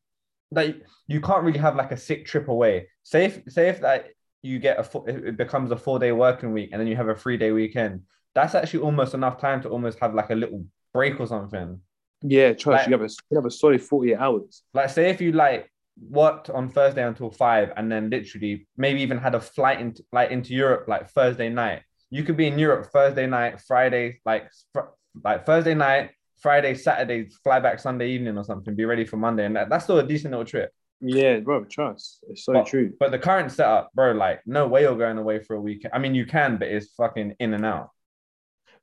like 0.50 0.76
you 1.06 1.20
can't 1.20 1.44
really 1.44 1.58
have 1.58 1.76
like 1.76 1.92
a 1.92 1.96
sick 1.96 2.26
trip 2.26 2.48
away 2.48 2.88
say 3.02 3.24
if 3.26 3.40
say 3.48 3.68
if 3.68 3.80
that 3.80 4.08
you 4.42 4.58
get 4.58 4.78
a 4.78 4.84
four, 4.84 5.08
it 5.08 5.37
becomes 5.37 5.70
a 5.70 5.76
four 5.76 5.98
day 5.98 6.12
working 6.12 6.52
week 6.52 6.70
and 6.72 6.80
then 6.80 6.87
you 6.88 6.96
have 6.96 7.08
a 7.08 7.14
three 7.14 7.37
day 7.37 7.50
weekend 7.52 8.02
that's 8.34 8.54
actually 8.54 8.80
almost 8.80 9.14
enough 9.14 9.40
time 9.40 9.62
to 9.62 9.68
almost 9.68 9.98
have 10.00 10.14
like 10.14 10.30
a 10.30 10.34
little 10.34 10.64
break 10.92 11.20
or 11.20 11.26
something. 11.26 11.80
Yeah, 12.22 12.52
trust 12.52 12.82
Like- 12.82 12.87
you 12.88 12.92
have 12.92 13.02
a 13.02 13.12
you 13.30 13.37
have 13.37 13.46
a 13.46 13.50
solid 13.50 13.82
48 13.82 14.16
hours. 14.16 14.62
Like, 14.72 14.90
say 14.90 15.10
if 15.10 15.20
you 15.20 15.32
like 15.32 15.70
worked 16.00 16.50
on 16.50 16.68
Thursday 16.68 17.07
until 17.07 17.30
five, 17.30 17.72
and 17.76 17.90
then 17.90 18.11
literally 18.11 18.66
maybe 18.76 19.00
even 19.02 19.18
had 19.18 19.35
a 19.35 19.40
flight 19.40 19.80
into 19.80 20.04
like 20.12 20.30
into 20.30 20.52
Europe 20.54 20.88
like 20.88 21.11
Thursday 21.11 21.48
night. 21.48 21.83
You 22.11 22.22
could 22.24 22.37
be 22.37 22.46
in 22.46 22.59
Europe 22.59 22.90
Thursday 22.92 23.26
night, 23.26 23.61
Friday, 23.61 24.20
like 24.24 24.50
fr- 24.72 24.92
like 25.22 25.46
Thursday 25.46 25.74
night, 25.74 26.11
Friday, 26.40 26.74
Saturday, 26.74 27.28
fly 27.42 27.61
back 27.61 27.78
Sunday 27.78 28.11
evening 28.11 28.37
or 28.37 28.44
something. 28.44 28.74
Be 28.74 28.85
ready 28.85 29.04
for 29.04 29.16
Monday, 29.16 29.46
and 29.46 29.57
that, 29.57 29.68
that's 29.68 29.85
still 29.85 29.98
a 29.98 30.07
decent 30.07 30.33
little 30.33 30.44
trip. 30.44 30.70
Yeah, 31.00 31.40
bro, 31.40 31.64
trust. 31.64 32.24
It's 32.28 32.44
so 32.44 32.52
But- 32.54 32.66
true. 32.66 32.92
But 32.98 33.11
the 33.11 33.18
current 33.18 33.52
setup, 33.52 33.92
bro, 33.94 34.12
like 34.12 34.40
no 34.46 34.66
way 34.66 34.83
you're 34.83 34.96
going 34.96 35.18
away 35.18 35.40
for 35.40 35.54
a 35.54 35.61
weekend. 35.61 35.92
I 35.94 35.98
mean, 35.98 36.14
you 36.14 36.24
can, 36.26 36.57
but 36.57 36.68
it's 36.68 36.92
fucking 36.94 37.37
in 37.40 37.52
and 37.54 37.64
out. 37.64 37.90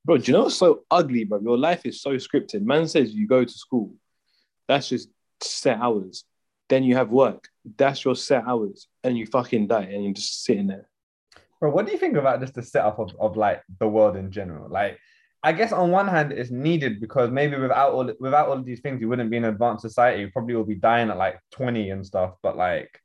Bro, 0.03 0.17
do 0.17 0.23
you 0.31 0.33
know 0.37 0.43
what's 0.43 0.55
so 0.55 0.83
ugly, 0.89 1.23
bro? 1.25 1.39
Your 1.41 1.57
life 1.57 1.85
is 1.85 2.01
so 2.01 2.11
scripted. 2.15 2.63
Man 2.63 2.87
says 2.87 3.13
you 3.13 3.27
go 3.27 3.43
to 3.43 3.51
school, 3.53 3.93
that's 4.67 4.89
just 4.89 5.09
set 5.41 5.77
hours. 5.79 6.25
Then 6.71 6.85
you 6.85 6.95
have 6.95 7.11
work, 7.11 7.49
that's 7.77 8.05
your 8.05 8.15
set 8.15 8.47
hours, 8.47 8.87
and 9.03 9.17
you 9.17 9.25
fucking 9.25 9.67
die 9.67 9.89
and 9.91 10.05
you're 10.05 10.13
just 10.13 10.45
sitting 10.45 10.67
there. 10.67 10.87
Bro, 11.59 11.71
what 11.71 11.85
do 11.85 11.91
you 11.91 11.97
think 11.97 12.15
about 12.15 12.39
just 12.39 12.53
the 12.53 12.63
setup 12.63 12.97
of, 12.97 13.11
of 13.19 13.35
like 13.35 13.61
the 13.77 13.89
world 13.89 14.15
in 14.15 14.31
general? 14.31 14.69
Like, 14.69 14.97
I 15.43 15.51
guess 15.51 15.73
on 15.73 15.91
one 15.91 16.07
hand 16.07 16.31
it's 16.31 16.49
needed 16.49 17.01
because 17.01 17.29
maybe 17.29 17.57
without 17.57 17.91
all 17.91 18.09
without 18.21 18.47
all 18.47 18.53
of 18.53 18.63
these 18.63 18.79
things, 18.79 19.01
you 19.01 19.09
wouldn't 19.09 19.29
be 19.29 19.35
an 19.35 19.43
advanced 19.43 19.81
society. 19.81 20.21
You 20.21 20.31
probably 20.31 20.55
will 20.55 20.63
be 20.63 20.75
dying 20.75 21.09
at 21.09 21.17
like 21.17 21.41
20 21.51 21.89
and 21.89 22.05
stuff. 22.05 22.35
But 22.41 22.55
like, 22.55 22.97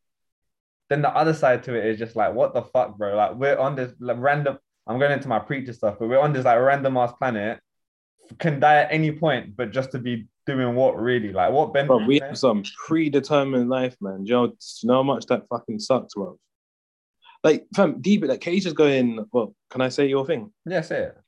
then 0.88 1.02
the 1.02 1.10
other 1.10 1.34
side 1.34 1.64
to 1.64 1.74
it 1.74 1.86
is 1.86 1.98
just 1.98 2.14
like, 2.14 2.34
what 2.34 2.54
the 2.54 2.62
fuck, 2.62 2.96
bro? 2.96 3.16
Like, 3.16 3.34
we're 3.34 3.58
on 3.58 3.74
this 3.74 3.92
like, 3.98 4.18
random. 4.20 4.58
I'm 4.86 5.00
going 5.00 5.10
into 5.10 5.26
my 5.26 5.40
preacher 5.40 5.72
stuff, 5.72 5.96
but 5.98 6.08
we're 6.08 6.20
on 6.20 6.32
this 6.32 6.44
like 6.44 6.60
random 6.60 6.96
ass 6.98 7.12
planet, 7.18 7.58
can 8.38 8.60
die 8.60 8.76
at 8.76 8.88
any 8.90 9.12
point, 9.12 9.56
but 9.56 9.72
just 9.72 9.92
to 9.92 9.98
be 9.98 10.26
doing 10.46 10.74
what 10.74 10.98
really? 11.00 11.32
Like, 11.32 11.52
what 11.52 11.72
benefit? 11.72 11.88
Bro, 11.88 12.06
we 12.06 12.20
have 12.20 12.38
some 12.38 12.62
predetermined 12.86 13.68
life, 13.68 13.96
man. 14.00 14.24
Do 14.24 14.28
you 14.28 14.34
know, 14.34 14.46
do 14.48 14.56
you 14.82 14.86
know 14.88 14.94
how 14.96 15.02
much 15.02 15.26
that 15.26 15.48
fucking 15.48 15.80
sucks, 15.80 16.14
bro? 16.14 16.38
Like, 17.44 17.66
fam, 17.74 18.00
deep 18.00 18.24
like 18.24 18.40
Case 18.40 18.66
is 18.66 18.72
going, 18.72 19.24
well, 19.32 19.54
can 19.70 19.80
I 19.80 19.88
say 19.88 20.06
your 20.06 20.26
thing? 20.26 20.52
yeah, 20.64 20.80
say 20.80 21.02
it. 21.02 21.18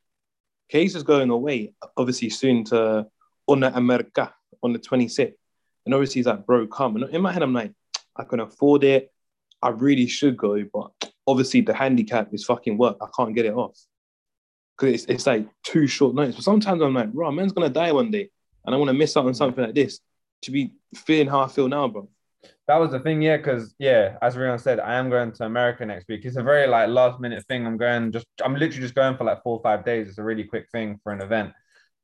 Case 0.68 0.94
is 0.94 1.02
going 1.02 1.30
away, 1.30 1.72
obviously 1.96 2.28
soon 2.28 2.64
to 2.64 3.06
Una 3.50 3.72
America 3.74 4.34
on 4.62 4.72
the 4.72 4.78
26th. 4.78 5.34
And 5.86 5.94
obviously 5.94 6.18
he's 6.18 6.26
like, 6.26 6.44
bro, 6.44 6.66
come. 6.66 6.96
And 6.96 7.14
in 7.14 7.22
my 7.22 7.32
head, 7.32 7.42
I'm 7.42 7.54
like, 7.54 7.72
I 8.16 8.24
can 8.24 8.40
afford 8.40 8.84
it. 8.84 9.10
I 9.62 9.70
really 9.70 10.06
should 10.06 10.36
go, 10.36 10.62
but 10.72 10.90
obviously 11.26 11.62
the 11.62 11.72
handicap 11.72 12.34
is 12.34 12.44
fucking 12.44 12.76
work. 12.76 12.98
I 13.00 13.06
can't 13.16 13.34
get 13.34 13.46
it 13.46 13.54
off. 13.54 13.78
Because 14.78 14.94
it's, 14.94 15.04
it's 15.04 15.26
like 15.26 15.48
too 15.64 15.86
short 15.86 16.14
notice. 16.14 16.36
But 16.36 16.44
sometimes 16.44 16.82
I'm 16.82 16.94
like, 16.94 17.12
bro, 17.12 17.30
man's 17.32 17.52
gonna 17.52 17.68
die 17.68 17.92
one 17.92 18.10
day. 18.10 18.30
And 18.64 18.74
I 18.74 18.78
want 18.78 18.88
to 18.88 18.94
miss 18.94 19.16
out 19.16 19.26
on 19.26 19.34
something 19.34 19.64
like 19.64 19.74
this 19.74 20.00
to 20.42 20.50
be 20.50 20.74
feeling 20.94 21.28
how 21.28 21.40
I 21.40 21.48
feel 21.48 21.68
now, 21.68 21.88
bro. 21.88 22.08
That 22.66 22.76
was 22.76 22.90
the 22.90 23.00
thing, 23.00 23.22
yeah, 23.22 23.38
because 23.38 23.74
yeah, 23.78 24.18
as 24.20 24.36
Rion 24.36 24.58
said, 24.58 24.78
I 24.78 24.94
am 24.94 25.08
going 25.08 25.32
to 25.32 25.44
America 25.44 25.86
next 25.86 26.06
week. 26.06 26.24
It's 26.24 26.36
a 26.36 26.42
very 26.42 26.66
like 26.66 26.88
last 26.90 27.18
minute 27.18 27.44
thing. 27.46 27.66
I'm 27.66 27.78
going 27.78 28.12
just 28.12 28.26
I'm 28.44 28.52
literally 28.54 28.80
just 28.80 28.94
going 28.94 29.16
for 29.16 29.24
like 29.24 29.42
four 29.42 29.56
or 29.56 29.62
five 29.62 29.84
days. 29.84 30.08
It's 30.08 30.18
a 30.18 30.22
really 30.22 30.44
quick 30.44 30.68
thing 30.70 31.00
for 31.02 31.12
an 31.12 31.22
event. 31.22 31.52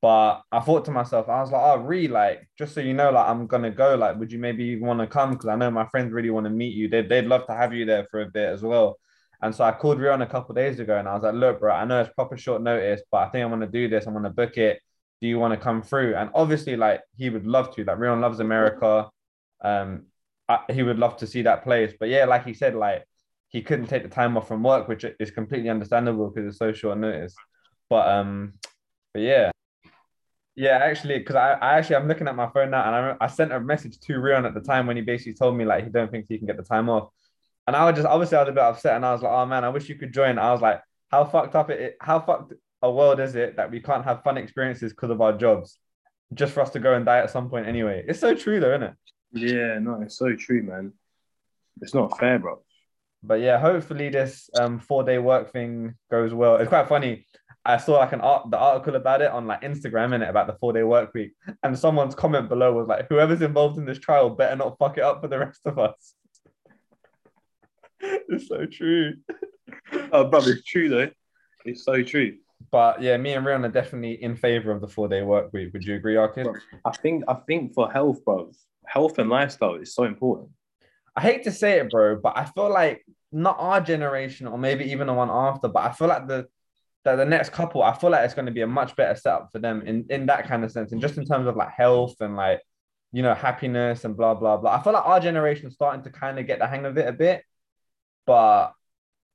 But 0.01 0.43
I 0.53 0.61
thought 0.61 0.85
to 0.87 0.91
myself, 0.91 1.29
I 1.29 1.41
was 1.41 1.51
like, 1.51 1.63
oh, 1.63 1.79
really? 1.79 2.09
Like, 2.09 2.49
just 2.59 2.75
so 2.75 2.81
you 2.81 2.93
know, 2.95 3.11
like 3.11 3.27
I'm 3.27 3.47
gonna 3.47 3.71
go. 3.71 3.95
Like, 3.95 4.19
would 4.19 4.33
you 4.33 4.39
maybe 4.39 4.79
want 4.81 5.01
to 5.01 5.07
come? 5.07 5.33
Because 5.33 5.49
I 5.49 5.57
know 5.57 5.71
my 5.71 5.87
friends 5.87 6.13
really 6.13 6.31
want 6.31 6.45
to 6.45 6.51
meet 6.51 6.75
you. 6.75 6.89
They'd, 6.89 7.09
they'd 7.09 7.27
love 7.27 7.47
to 7.47 7.55
have 7.55 7.73
you 7.73 7.85
there 7.85 8.07
for 8.11 8.23
a 8.23 8.27
bit 8.27 8.49
as 8.49 8.63
well. 8.63 8.99
And 9.45 9.55
so 9.55 9.63
I 9.63 9.73
called 9.73 10.01
Rion 10.01 10.23
a 10.23 10.27
couple 10.27 10.55
days 10.55 10.81
ago 10.81 10.97
and 10.97 11.07
I 11.07 11.13
was 11.13 11.23
like, 11.23 11.35
look, 11.35 11.61
bro, 11.61 11.75
I 11.75 11.85
know 11.85 12.01
it's 12.01 12.13
proper 12.15 12.35
short 12.35 12.63
notice, 12.63 13.03
but 13.13 13.19
I 13.19 13.29
think 13.29 13.45
I'm 13.45 13.51
gonna 13.51 13.67
do 13.67 13.89
this. 13.89 14.07
I'm 14.07 14.15
gonna 14.15 14.31
book 14.31 14.57
it. 14.57 14.81
Do 15.21 15.29
you 15.29 15.39
want 15.39 15.53
to 15.53 15.61
come 15.61 15.83
through? 15.83 16.17
And 16.17 16.31
obviously, 16.35 16.77
like 16.77 17.03
he 17.15 17.29
would 17.29 17.47
love 17.47 17.75
to. 17.75 17.85
Like 17.85 17.99
Rion 17.99 18.23
loves 18.23 18.41
America. 18.41 19.11
Um, 19.63 20.07
I, 20.49 20.61
he 20.73 20.83
would 20.83 20.99
love 20.99 21.19
to 21.19 21.27
see 21.27 21.43
that 21.43 21.63
place. 21.63 21.93
But 22.01 22.09
yeah, 22.09 22.25
like 22.25 22.47
he 22.47 22.55
said, 22.55 22.75
like 22.75 23.05
he 23.49 23.61
couldn't 23.61 23.89
take 23.89 24.03
the 24.03 24.09
time 24.09 24.35
off 24.39 24.49
from 24.49 24.63
work, 24.63 24.89
which 24.89 25.05
is 25.21 25.31
completely 25.31 25.69
understandable 25.69 26.31
because 26.31 26.49
it's 26.49 26.59
so 26.59 26.73
short 26.73 26.97
notice. 26.97 27.35
But 27.91 28.09
um, 28.09 28.55
but 29.13 29.21
yeah, 29.21 29.51
yeah, 30.57 30.79
actually, 30.79 31.19
because 31.19 31.37
I, 31.37 31.53
I 31.53 31.79
actually 31.79 31.97
I'm 31.97 32.09
looking 32.09 32.29
at 32.29 32.35
my 32.37 32.49
phone 32.49 32.71
now, 32.71 32.87
and 32.87 33.17
I 33.21 33.25
I 33.25 33.27
sent 33.27 33.53
a 33.53 33.61
message 33.61 34.01
to 34.01 34.19
Rion 34.19 34.47
at 34.47 34.55
the 34.55 34.61
time 34.61 34.87
when 34.87 34.97
he 34.97 35.03
basically 35.03 35.35
told 35.35 35.55
me 35.55 35.67
like 35.67 35.85
he 35.85 35.91
don't 35.91 36.11
think 36.11 36.27
he 36.31 36.39
can 36.39 36.47
get 36.47 36.57
the 36.57 36.63
time 36.63 36.89
off, 36.89 37.11
and 37.67 37.75
I 37.77 37.85
was 37.87 37.97
just 37.97 38.07
obviously 38.07 38.37
I 38.39 38.43
was 38.43 38.49
a 38.51 38.53
bit 38.53 38.63
upset, 38.63 38.97
and 38.97 39.07
I 39.07 39.13
was 39.13 39.23
like, 39.23 39.33
oh 39.33 39.47
man, 39.47 39.65
I 39.65 39.69
wish 39.71 39.89
you 39.89 39.97
could 39.97 40.13
join. 40.13 40.39
I 40.39 40.53
was 40.53 40.61
like, 40.63 40.81
how 41.11 41.25
fucked 41.25 41.55
up 41.55 41.71
it, 41.71 41.97
how 42.01 42.21
fucked 42.21 42.53
a 42.83 42.91
world 42.91 43.21
is 43.21 43.35
it 43.35 43.57
that 43.57 43.71
we 43.71 43.81
can't 43.81 44.05
have 44.05 44.23
fun 44.23 44.37
experiences 44.37 44.93
because 44.93 45.11
of 45.11 45.21
our 45.21 45.33
jobs, 45.33 45.79
just 46.35 46.53
for 46.53 46.61
us 46.61 46.71
to 46.71 46.79
go 46.81 46.95
and 46.95 47.05
die 47.07 47.19
at 47.19 47.31
some 47.31 47.49
point 47.49 47.67
anyway? 47.67 48.05
It's 48.07 48.21
so 48.21 48.35
true 48.35 48.61
though, 48.61 48.75
isn't 48.75 48.83
it? 48.83 48.95
Yeah, 49.33 49.79
no, 49.79 50.01
it's 50.03 50.19
so 50.19 50.35
true, 50.37 50.63
man. 50.63 50.93
It's 51.81 51.95
not 51.95 52.19
fair, 52.19 52.39
bro. 52.39 52.63
but 53.23 53.41
yeah, 53.41 53.59
hopefully 53.59 54.09
this 54.11 54.49
um 54.61 54.79
four 54.79 55.03
day 55.03 55.19
work 55.19 55.53
thing 55.53 55.95
goes 56.11 56.33
well. 56.35 56.57
It's 56.57 56.69
quite 56.69 56.89
funny. 56.89 57.27
I 57.65 57.79
saw 57.79 57.99
like 57.99 58.13
an 58.13 58.21
art 58.21 58.51
the 58.51 58.59
article 58.59 58.95
about 58.97 59.23
it 59.23 59.31
on 59.31 59.47
like 59.47 59.63
Instagram 59.63 60.15
in 60.15 60.23
it 60.23 60.29
about 60.29 60.47
the 60.47 60.57
four 60.61 60.73
day 60.75 60.83
work 60.83 61.15
week, 61.15 61.33
and 61.63 61.79
someone's 61.79 62.15
comment 62.15 62.49
below 62.51 62.73
was 62.75 62.87
like, 62.89 63.09
"Whoever's 63.09 63.41
involved 63.41 63.79
in 63.79 63.87
this 63.87 63.99
trial 63.99 64.29
better 64.31 64.55
not 64.57 64.77
fuck 64.79 64.99
it 64.99 65.03
up 65.05 65.23
for 65.23 65.29
the 65.29 65.39
rest 65.39 65.63
of 65.65 65.79
us." 65.79 66.15
it's 68.29 68.49
so 68.49 68.67
true. 68.67 69.15
Oh, 70.13 70.29
bro, 70.29 70.41
it's 70.41 70.65
true 70.65 70.89
though. 70.89 71.11
It's 71.65 71.85
so 71.85 72.03
true. 72.03 72.37
But 72.71 73.03
yeah, 73.03 73.17
me 73.17 73.33
and 73.33 73.45
Rion 73.45 73.65
are 73.65 73.71
definitely 73.71 74.23
in 74.23 74.37
favor 74.37 74.71
of 74.73 74.81
the 74.81 74.89
four 74.89 75.09
day 75.09 75.23
work 75.23 75.53
week. 75.53 75.73
Would 75.73 75.85
you 75.85 75.95
agree, 75.95 76.15
Arkid? 76.15 76.45
Bro. 76.45 76.55
I 76.85 76.91
think 76.97 77.25
I 77.29 77.35
think 77.47 77.75
for 77.75 77.91
health, 77.91 78.25
bro, 78.25 78.51
health 78.87 79.19
and 79.19 79.31
lifestyle 79.31 79.75
is 79.77 79.95
so 79.95 80.05
important. 80.05 80.51
I 81.17 81.21
hate 81.21 81.45
to 81.45 81.53
say 81.53 81.79
it, 81.79 81.91
bro, 81.91 82.17
but 82.17 82.37
I 82.37 82.45
feel 82.45 82.71
like 82.71 83.05
not 83.33 83.57
our 83.59 83.81
generation 83.81 84.47
or 84.47 84.59
maybe 84.59 84.85
even 84.87 85.07
the 85.07 85.15
one 85.15 85.31
after, 85.31 85.69
but 85.69 85.85
I 85.85 85.93
feel 85.93 86.09
like 86.09 86.29
the 86.29 86.47
that 87.05 87.17
the 87.17 87.25
next 87.25 87.51
couple, 87.51 87.83
I 87.83 87.97
feel 87.97 88.11
like 88.11 88.25
it's 88.25 88.35
going 88.35 88.47
to 88.47 88.53
be 88.53 88.63
a 88.63 88.67
much 88.67 88.97
better 88.97 89.15
setup 89.15 89.51
for 89.53 89.59
them 89.59 89.83
in 89.83 90.07
in 90.11 90.27
that 90.27 90.47
kind 90.47 90.65
of 90.65 90.73
sense, 90.73 90.93
and 90.93 91.01
just 91.01 91.19
in 91.19 91.25
terms 91.25 91.47
of 91.47 91.57
like 91.57 91.71
health 91.71 92.17
and 92.21 92.37
like 92.37 92.61
you 93.13 93.23
know 93.23 93.35
happiness 93.35 94.05
and 94.05 94.17
blah 94.17 94.35
blah 94.35 94.57
blah. 94.57 94.75
I 94.75 94.83
feel 94.83 94.93
like 94.93 95.07
our 95.07 95.21
generation 95.21 95.69
is 95.69 95.75
starting 95.75 96.03
to 96.05 96.11
kind 96.11 96.39
of 96.39 96.47
get 96.47 96.59
the 96.59 96.67
hang 96.67 96.87
of 96.87 96.99
it 96.99 97.07
a 97.07 97.13
bit, 97.13 97.45
but 98.27 98.73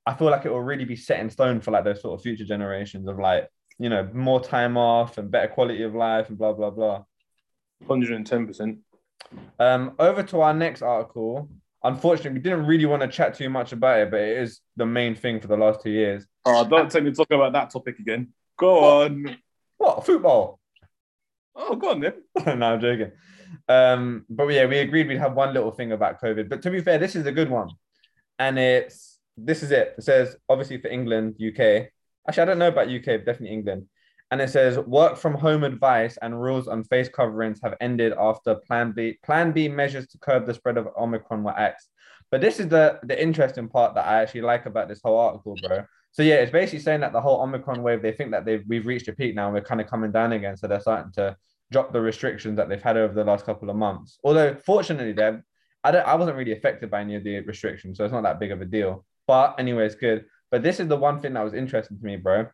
I 0.06 0.14
feel 0.14 0.30
like 0.30 0.44
it 0.44 0.50
will 0.50 0.62
really 0.62 0.84
be 0.84 0.96
set 0.96 1.20
in 1.20 1.30
stone 1.30 1.60
for 1.60 1.70
like 1.70 1.84
those 1.84 2.00
sort 2.00 2.18
of 2.18 2.22
future 2.22 2.44
generations 2.44 3.06
of 3.08 3.18
like 3.18 3.48
you 3.78 3.88
know 3.88 4.08
more 4.12 4.40
time 4.40 4.76
off 4.76 5.18
and 5.18 5.30
better 5.30 5.48
quality 5.48 5.82
of 5.82 5.94
life 5.94 6.28
and 6.28 6.38
blah 6.38 6.52
blah 6.52 6.70
blah. 6.70 7.04
Hundred 7.86 8.12
and 8.12 8.26
ten 8.26 8.46
percent. 8.46 8.78
Um, 9.58 9.94
over 9.98 10.22
to 10.24 10.40
our 10.40 10.54
next 10.54 10.82
article. 10.82 11.48
Unfortunately, 11.82 12.32
we 12.32 12.42
didn't 12.42 12.66
really 12.66 12.84
want 12.84 13.00
to 13.00 13.08
chat 13.08 13.34
too 13.34 13.48
much 13.48 13.72
about 13.72 14.00
it, 14.00 14.10
but 14.10 14.20
it 14.20 14.36
is 14.36 14.60
the 14.76 14.84
main 14.84 15.14
thing 15.14 15.40
for 15.40 15.46
the 15.46 15.56
last 15.56 15.82
two 15.82 15.90
years. 15.90 16.26
Oh, 16.44 16.68
don't 16.68 16.90
take 16.90 17.04
me 17.04 17.10
to 17.10 17.16
talk 17.16 17.30
about 17.30 17.54
that 17.54 17.70
topic 17.70 17.98
again. 17.98 18.28
Go 18.58 19.02
on. 19.02 19.38
What 19.78 20.04
football? 20.04 20.60
Oh, 21.56 21.76
go 21.76 21.92
on 21.92 22.00
then. 22.00 22.14
no, 22.58 22.74
I'm 22.74 22.80
joking. 22.80 23.12
Um, 23.66 24.26
but 24.28 24.46
yeah, 24.48 24.66
we 24.66 24.78
agreed 24.78 25.08
we'd 25.08 25.18
have 25.18 25.34
one 25.34 25.54
little 25.54 25.70
thing 25.70 25.92
about 25.92 26.20
COVID. 26.20 26.48
But 26.48 26.60
to 26.62 26.70
be 26.70 26.80
fair, 26.80 26.98
this 26.98 27.16
is 27.16 27.24
a 27.26 27.32
good 27.32 27.48
one, 27.48 27.70
and 28.40 28.58
it's 28.58 29.18
this 29.36 29.62
is 29.62 29.70
it. 29.70 29.94
It 29.98 30.02
says 30.02 30.36
obviously 30.48 30.78
for 30.78 30.88
England, 30.88 31.36
UK. 31.36 31.88
Actually, 32.28 32.42
I 32.42 32.44
don't 32.46 32.58
know 32.58 32.68
about 32.68 32.88
UK, 32.88 33.04
but 33.04 33.26
definitely 33.26 33.50
England. 33.54 33.86
And 34.32 34.40
it 34.40 34.50
says 34.50 34.78
work 34.78 35.16
from 35.16 35.34
home 35.34 35.62
advice 35.62 36.16
and 36.22 36.40
rules 36.40 36.66
on 36.68 36.84
face 36.84 37.08
coverings 37.08 37.60
have 37.62 37.76
ended 37.80 38.12
after 38.18 38.54
Plan 38.66 38.92
B 38.92 39.18
Plan 39.24 39.52
B 39.52 39.68
measures 39.68 40.06
to 40.08 40.18
curb 40.18 40.46
the 40.46 40.54
spread 40.54 40.78
of 40.78 40.88
Omicron 40.98 41.44
were 41.44 41.58
axed. 41.58 41.90
But 42.30 42.40
this 42.40 42.60
is 42.60 42.68
the 42.68 42.98
the 43.02 43.20
interesting 43.20 43.68
part 43.68 43.94
that 43.94 44.06
I 44.06 44.22
actually 44.22 44.42
like 44.42 44.66
about 44.66 44.88
this 44.88 45.00
whole 45.04 45.18
article, 45.18 45.54
bro. 45.66 45.84
So 46.12 46.22
yeah, 46.22 46.36
it's 46.36 46.52
basically 46.52 46.80
saying 46.80 47.00
that 47.00 47.12
the 47.12 47.20
whole 47.20 47.40
Omicron 47.42 47.82
wave, 47.82 48.02
they 48.02 48.12
think 48.12 48.30
that 48.30 48.44
they've 48.44 48.64
we've 48.66 48.86
reached 48.86 49.08
a 49.08 49.12
peak 49.12 49.34
now 49.34 49.46
and 49.46 49.54
we're 49.54 49.60
kind 49.60 49.80
of 49.80 49.86
coming 49.86 50.12
down 50.12 50.32
again. 50.32 50.56
So 50.56 50.66
they're 50.66 50.80
starting 50.80 51.12
to 51.12 51.36
drop 51.70 51.92
the 51.92 52.00
restrictions 52.00 52.56
that 52.56 52.68
they've 52.68 52.82
had 52.82 52.96
over 52.96 53.14
the 53.14 53.24
last 53.24 53.44
couple 53.44 53.68
of 53.68 53.76
months. 53.76 54.18
Although 54.24 54.54
fortunately, 54.54 55.12
they 55.12 55.38
I 55.82 55.90
don't 55.90 56.06
I 56.06 56.14
wasn't 56.14 56.36
really 56.36 56.52
affected 56.52 56.90
by 56.90 57.00
any 57.00 57.16
of 57.16 57.24
the 57.24 57.40
restrictions, 57.40 57.98
so 57.98 58.04
it's 58.04 58.12
not 58.12 58.22
that 58.22 58.40
big 58.40 58.52
of 58.52 58.60
a 58.60 58.64
deal. 58.64 59.04
But 59.26 59.56
anyway, 59.58 59.86
it's 59.86 59.94
good. 59.94 60.26
But 60.50 60.62
this 60.62 60.80
is 60.80 60.88
the 60.88 60.96
one 60.96 61.20
thing 61.20 61.34
that 61.34 61.44
was 61.44 61.54
interesting 61.54 61.98
to 61.98 62.04
me, 62.04 62.16
bro. 62.16 62.48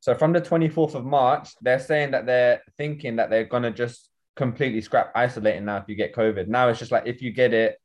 So 0.00 0.14
from 0.14 0.32
the 0.32 0.40
24th 0.40 0.94
of 0.94 1.04
March, 1.04 1.50
they're 1.60 1.78
saying 1.78 2.12
that 2.12 2.26
they're 2.26 2.62
thinking 2.76 3.16
that 3.16 3.30
they're 3.30 3.44
gonna 3.44 3.70
just 3.70 4.08
completely 4.34 4.80
scrap 4.80 5.12
isolating 5.14 5.64
now 5.64 5.76
if 5.76 5.84
you 5.88 5.94
get 5.94 6.14
COVID. 6.14 6.48
Now 6.48 6.68
it's 6.68 6.78
just 6.78 6.92
like 6.92 7.06
if 7.06 7.22
you 7.22 7.32
get 7.32 7.52
it, 7.52 7.78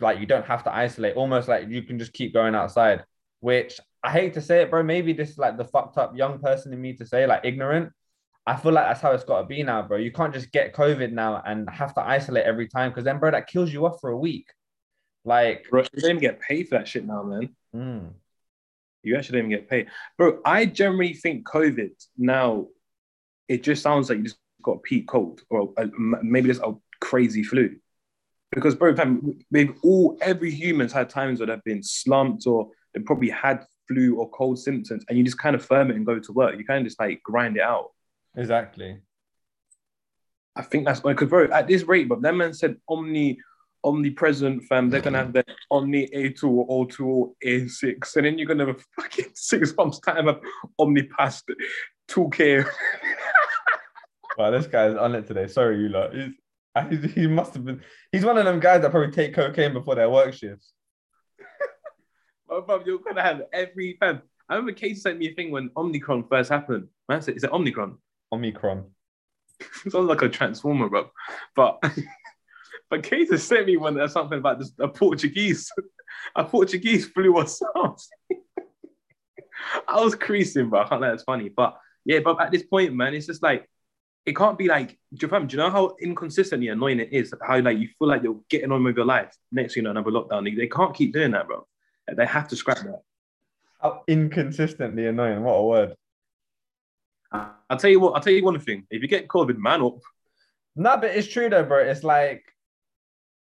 like 0.00 0.20
you 0.20 0.26
don't 0.26 0.46
have 0.46 0.64
to 0.64 0.74
isolate, 0.74 1.16
almost 1.16 1.48
like 1.48 1.68
you 1.68 1.82
can 1.82 1.98
just 1.98 2.12
keep 2.12 2.32
going 2.32 2.54
outside. 2.54 3.04
Which 3.40 3.80
I 4.02 4.10
hate 4.10 4.34
to 4.34 4.40
say 4.40 4.62
it, 4.62 4.70
bro. 4.70 4.82
Maybe 4.82 5.12
this 5.12 5.30
is 5.30 5.38
like 5.38 5.56
the 5.56 5.64
fucked 5.64 5.98
up 5.98 6.16
young 6.16 6.38
person 6.38 6.72
in 6.72 6.80
me 6.80 6.94
to 6.94 7.06
say, 7.06 7.26
like 7.26 7.44
ignorant. 7.44 7.92
I 8.46 8.56
feel 8.56 8.72
like 8.72 8.86
that's 8.86 9.00
how 9.00 9.12
it's 9.12 9.24
got 9.24 9.42
to 9.42 9.46
be 9.46 9.62
now, 9.62 9.82
bro. 9.82 9.98
You 9.98 10.10
can't 10.10 10.34
just 10.34 10.50
get 10.50 10.74
COVID 10.74 11.12
now 11.12 11.42
and 11.46 11.68
have 11.70 11.94
to 11.94 12.00
isolate 12.00 12.44
every 12.44 12.66
time 12.68 12.90
because 12.90 13.04
then, 13.04 13.18
bro, 13.18 13.30
that 13.30 13.46
kills 13.46 13.72
you 13.72 13.86
off 13.86 14.00
for 14.00 14.10
a 14.10 14.18
week. 14.18 14.46
Like, 15.24 15.66
Bro, 15.70 15.82
you 15.92 16.00
don't 16.02 16.10
even 16.10 16.20
get 16.20 16.40
paid 16.40 16.68
for 16.68 16.76
that 16.78 16.88
shit 16.88 17.06
now, 17.06 17.22
man. 17.22 17.50
mm, 17.74 18.10
You 19.04 19.16
actually 19.16 19.38
don't 19.38 19.46
even 19.50 19.60
get 19.60 19.70
paid. 19.70 19.86
Bro, 20.18 20.40
I 20.44 20.66
generally 20.66 21.14
think 21.14 21.46
COVID 21.46 21.90
now, 22.18 22.66
it 23.46 23.62
just 23.62 23.82
sounds 23.82 24.08
like 24.08 24.18
you 24.18 24.24
just 24.24 24.38
got 24.62 24.72
a 24.72 24.80
peak 24.80 25.06
cold 25.06 25.42
or 25.48 25.72
a, 25.76 25.88
maybe 25.96 26.48
just 26.48 26.62
a 26.62 26.74
crazy 27.00 27.44
flu. 27.44 27.76
Because 28.50 28.74
bro, 28.74 28.94
we've 29.50 29.74
all 29.82 30.18
every 30.20 30.50
human's 30.50 30.92
had 30.92 31.08
times 31.08 31.38
where 31.38 31.46
they've 31.46 31.64
been 31.64 31.82
slumped 31.82 32.46
or 32.46 32.70
they 32.92 33.00
probably 33.00 33.30
had 33.30 33.64
flu 33.88 34.16
or 34.16 34.28
cold 34.30 34.58
symptoms, 34.58 35.04
and 35.08 35.16
you 35.16 35.24
just 35.24 35.38
kind 35.38 35.54
of 35.54 35.64
firm 35.64 35.90
it 35.90 35.96
and 35.96 36.04
go 36.04 36.18
to 36.18 36.32
work. 36.32 36.58
You 36.58 36.64
kind 36.64 36.80
of 36.80 36.84
just 36.86 37.00
like 37.00 37.22
grind 37.22 37.56
it 37.56 37.62
out. 37.62 37.90
Exactly. 38.36 38.98
I 40.54 40.62
think 40.62 40.86
that's 40.86 41.00
because 41.00 41.28
bro, 41.28 41.48
at 41.50 41.66
this 41.66 41.82
rate, 41.84 42.08
but 42.08 42.22
that 42.22 42.34
man 42.34 42.52
said 42.52 42.76
omni 42.88 43.38
omnipresent 43.84 44.62
fam, 44.64 44.90
they're 44.90 45.00
gonna 45.00 45.18
have 45.18 45.32
the 45.32 45.44
Omni 45.70 46.08
A2 46.08 46.44
or 46.44 46.86
O2 46.86 47.06
or 47.06 47.32
A6, 47.44 48.16
and 48.16 48.26
then 48.26 48.38
you're 48.38 48.46
gonna 48.46 48.66
have 48.66 48.76
a 48.76 49.00
fucking 49.00 49.30
six 49.34 49.74
months 49.76 49.98
time 50.00 50.28
of 50.28 50.40
Omnipast 50.80 51.42
2K. 52.08 52.64
wow, 54.38 54.50
this 54.50 54.66
guy's 54.66 54.96
on 54.96 55.14
it 55.14 55.26
today. 55.26 55.46
Sorry, 55.46 55.78
you 55.78 55.88
lot. 55.88 56.14
He's, 56.14 56.32
he's, 56.90 57.12
he 57.14 57.26
must 57.26 57.54
have 57.54 57.64
been. 57.64 57.82
He's 58.10 58.24
one 58.24 58.38
of 58.38 58.44
them 58.44 58.60
guys 58.60 58.82
that 58.82 58.90
probably 58.90 59.12
take 59.12 59.34
cocaine 59.34 59.72
before 59.72 59.94
their 59.94 60.10
work 60.10 60.34
shifts. 60.34 60.72
oh, 62.50 62.62
fam, 62.62 62.82
you're 62.86 62.98
gonna 62.98 63.22
have 63.22 63.42
every 63.52 63.96
fam. 63.98 64.22
I 64.48 64.54
remember 64.56 64.72
Case 64.72 65.02
sent 65.02 65.18
me 65.18 65.28
a 65.28 65.34
thing 65.34 65.50
when 65.50 65.70
Omnicron 65.70 66.28
first 66.28 66.50
happened. 66.50 66.88
Man, 67.08 67.22
said, 67.22 67.36
is 67.36 67.44
it 67.44 67.52
Omicron? 67.52 67.96
Omicron. 68.32 68.86
Sounds 69.88 70.08
like 70.08 70.22
a 70.22 70.28
transformer, 70.28 70.88
bro. 70.88 71.10
But 71.54 71.82
but 72.90 73.02
Keita 73.02 73.38
sent 73.38 73.66
me 73.66 73.76
one 73.76 73.94
that's 73.94 74.12
something 74.12 74.38
about 74.38 74.58
this, 74.58 74.72
a 74.78 74.88
Portuguese, 74.88 75.70
a 76.34 76.44
Portuguese 76.44 77.06
flu 77.06 77.36
or 77.36 77.46
something. 77.46 78.42
I 79.86 80.00
was 80.00 80.14
creasing, 80.14 80.70
bro. 80.70 80.80
I 80.80 80.88
can't 80.88 81.00
let 81.00 81.14
it's 81.14 81.22
funny. 81.22 81.48
But 81.48 81.78
yeah, 82.04 82.20
but 82.20 82.40
at 82.40 82.50
this 82.50 82.64
point, 82.64 82.94
man, 82.94 83.14
it's 83.14 83.26
just 83.26 83.42
like 83.42 83.68
it 84.24 84.36
can't 84.36 84.58
be 84.58 84.68
like 84.68 84.98
Japan. 85.14 85.46
do 85.46 85.56
you 85.56 85.62
know 85.62 85.70
how 85.70 85.96
inconsistently 86.00 86.68
annoying 86.68 87.00
it 87.00 87.12
is? 87.12 87.32
How 87.42 87.60
like 87.60 87.78
you 87.78 87.88
feel 87.98 88.08
like 88.08 88.22
you're 88.22 88.40
getting 88.48 88.72
on 88.72 88.82
with 88.82 88.96
your 88.96 89.06
life. 89.06 89.36
Next, 89.50 89.76
you 89.76 89.82
know, 89.82 89.90
another 89.90 90.10
lockdown. 90.10 90.44
They, 90.44 90.54
they 90.54 90.68
can't 90.68 90.94
keep 90.94 91.12
doing 91.12 91.32
that, 91.32 91.46
bro. 91.46 91.66
They 92.12 92.26
have 92.26 92.48
to 92.48 92.56
scrap 92.56 92.78
that. 92.78 93.02
How 93.80 94.02
inconsistently 94.06 95.06
annoying. 95.06 95.42
What 95.42 95.54
a 95.54 95.62
word. 95.62 95.96
I'll 97.32 97.78
tell 97.78 97.90
you 97.90 98.00
what, 98.00 98.14
I'll 98.14 98.20
tell 98.20 98.32
you 98.32 98.44
one 98.44 98.58
thing. 98.60 98.86
If 98.90 99.02
you 99.02 99.08
get 99.08 99.28
COVID, 99.28 99.56
man 99.56 99.82
up. 99.82 99.98
No, 100.76 100.96
but 100.96 101.10
it's 101.16 101.28
true 101.28 101.48
though, 101.48 101.64
bro. 101.64 101.78
It's 101.78 102.04
like 102.04 102.44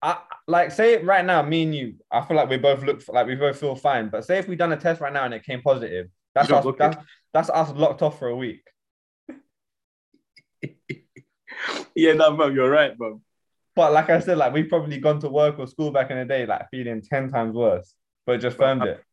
I 0.03 0.18
like 0.46 0.70
say 0.70 1.03
right 1.03 1.24
now, 1.24 1.42
me 1.42 1.62
and 1.64 1.74
you, 1.74 1.94
I 2.11 2.20
feel 2.22 2.37
like 2.37 2.48
we 2.48 2.57
both 2.57 2.83
look 2.83 3.03
like 3.09 3.27
we 3.27 3.35
both 3.35 3.59
feel 3.59 3.74
fine. 3.74 4.09
But 4.09 4.24
say 4.24 4.38
if 4.38 4.48
we 4.48 4.57
done 4.57 4.72
a 4.72 4.77
test 4.77 5.01
right 5.01 5.12
now 5.12 5.24
and 5.24 5.35
it 5.35 5.44
came 5.44 5.61
positive, 5.61 6.09
that's 6.35 6.51
us, 6.51 6.64
that's, 6.79 6.96
that's 7.33 7.51
us 7.51 7.70
locked 7.70 8.03
off 8.03 8.18
for 8.18 8.29
a 8.29 8.37
week. 8.37 8.62
yeah, 11.94 12.12
no, 12.12 12.37
bro, 12.37 12.48
you're 12.48 12.70
right, 12.70 12.96
bro. 12.96 13.20
But 13.74 13.92
like 13.92 14.11
I 14.11 14.20
said, 14.20 14.38
like 14.38 14.53
we've 14.53 14.68
probably 14.68 14.98
gone 14.98 15.20
to 15.20 15.29
work 15.29 15.59
or 15.59 15.66
school 15.66 15.90
back 15.90 16.11
in 16.11 16.18
the 16.18 16.24
day, 16.24 16.46
like 16.46 16.70
feeling 16.70 17.03
10 17.03 17.31
times 17.31 17.55
worse, 17.55 17.94
but 18.27 18.40
just 18.40 18.57
firmed 18.57 18.83
I've, 18.83 18.88
it. 18.88 19.05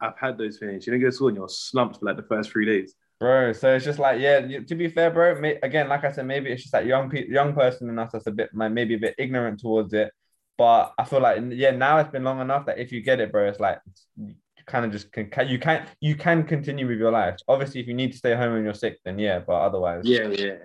I've 0.00 0.18
had 0.18 0.36
those 0.36 0.58
feelings. 0.58 0.86
You 0.86 0.92
don't 0.92 1.00
go 1.00 1.06
to 1.06 1.12
school 1.12 1.28
and 1.28 1.36
you're 1.36 1.48
slumped 1.48 1.98
for 1.98 2.06
like 2.06 2.16
the 2.16 2.22
first 2.22 2.50
three 2.50 2.66
days. 2.66 2.94
Bro, 3.20 3.52
so 3.52 3.74
it's 3.74 3.84
just 3.84 3.98
like, 3.98 4.20
yeah, 4.20 4.40
to 4.40 4.74
be 4.74 4.88
fair, 4.88 5.10
bro, 5.10 5.40
may, 5.40 5.56
again, 5.62 5.88
like 5.88 6.04
I 6.04 6.10
said, 6.10 6.26
maybe 6.26 6.50
it's 6.50 6.62
just 6.62 6.72
that 6.72 6.84
young 6.84 7.08
pe- 7.08 7.28
young 7.28 7.54
person 7.54 7.88
in 7.88 7.98
us 7.98 8.10
that's 8.12 8.26
a 8.26 8.32
bit, 8.32 8.50
maybe 8.52 8.94
a 8.94 8.98
bit 8.98 9.14
ignorant 9.18 9.60
towards 9.60 9.94
it. 9.94 10.12
But 10.56 10.92
I 10.98 11.04
feel 11.04 11.20
like 11.20 11.42
yeah, 11.50 11.70
now 11.70 11.98
it's 11.98 12.10
been 12.10 12.24
long 12.24 12.40
enough 12.40 12.66
that 12.66 12.78
if 12.78 12.92
you 12.92 13.00
get 13.00 13.20
it, 13.20 13.32
bro, 13.32 13.48
it's 13.48 13.60
like 13.60 13.80
you 14.16 14.34
kind 14.66 14.84
of 14.84 14.92
just 14.92 15.10
can 15.12 15.48
you 15.48 15.58
can 15.58 15.86
you 16.00 16.16
can 16.16 16.44
continue 16.44 16.86
with 16.86 16.98
your 16.98 17.10
life. 17.10 17.38
Obviously, 17.48 17.80
if 17.80 17.86
you 17.86 17.94
need 17.94 18.12
to 18.12 18.18
stay 18.18 18.34
home 18.34 18.54
and 18.54 18.64
you're 18.64 18.74
sick, 18.74 18.98
then 19.04 19.18
yeah, 19.18 19.40
but 19.40 19.54
otherwise, 19.54 20.02
yeah, 20.04 20.28
yeah. 20.28 20.56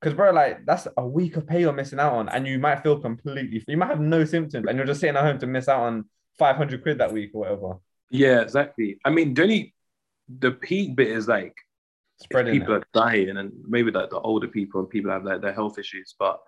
Because 0.00 0.14
bro, 0.16 0.32
like 0.32 0.66
that's 0.66 0.88
a 0.96 1.06
week 1.06 1.36
of 1.36 1.46
pay 1.46 1.60
you're 1.60 1.72
missing 1.72 2.00
out 2.00 2.14
on, 2.14 2.28
and 2.28 2.46
you 2.46 2.58
might 2.58 2.82
feel 2.82 2.98
completely. 2.98 3.62
You 3.66 3.76
might 3.76 3.88
have 3.88 4.00
no 4.00 4.24
symptoms, 4.24 4.66
and 4.68 4.76
you're 4.76 4.86
just 4.86 5.00
sitting 5.00 5.16
at 5.16 5.24
home 5.24 5.38
to 5.38 5.46
miss 5.46 5.68
out 5.68 5.82
on 5.82 6.04
five 6.38 6.56
hundred 6.56 6.82
quid 6.82 6.98
that 6.98 7.12
week 7.12 7.30
or 7.34 7.40
whatever. 7.40 7.78
Yeah, 8.10 8.40
exactly. 8.40 8.98
I 9.04 9.10
mean, 9.10 9.32
the 9.32 9.42
only 9.42 9.74
the 10.28 10.52
peak 10.52 10.96
bit 10.96 11.08
is 11.08 11.28
like 11.28 11.54
spreading. 12.20 12.58
People 12.58 12.74
it. 12.74 12.78
are 12.78 12.86
dying, 12.92 13.36
and 13.36 13.52
maybe 13.66 13.90
like 13.90 14.10
the 14.10 14.20
older 14.20 14.48
people 14.48 14.80
and 14.80 14.90
people 14.90 15.10
have 15.10 15.24
like 15.24 15.40
their 15.40 15.52
health 15.52 15.78
issues, 15.78 16.14
but 16.18 16.40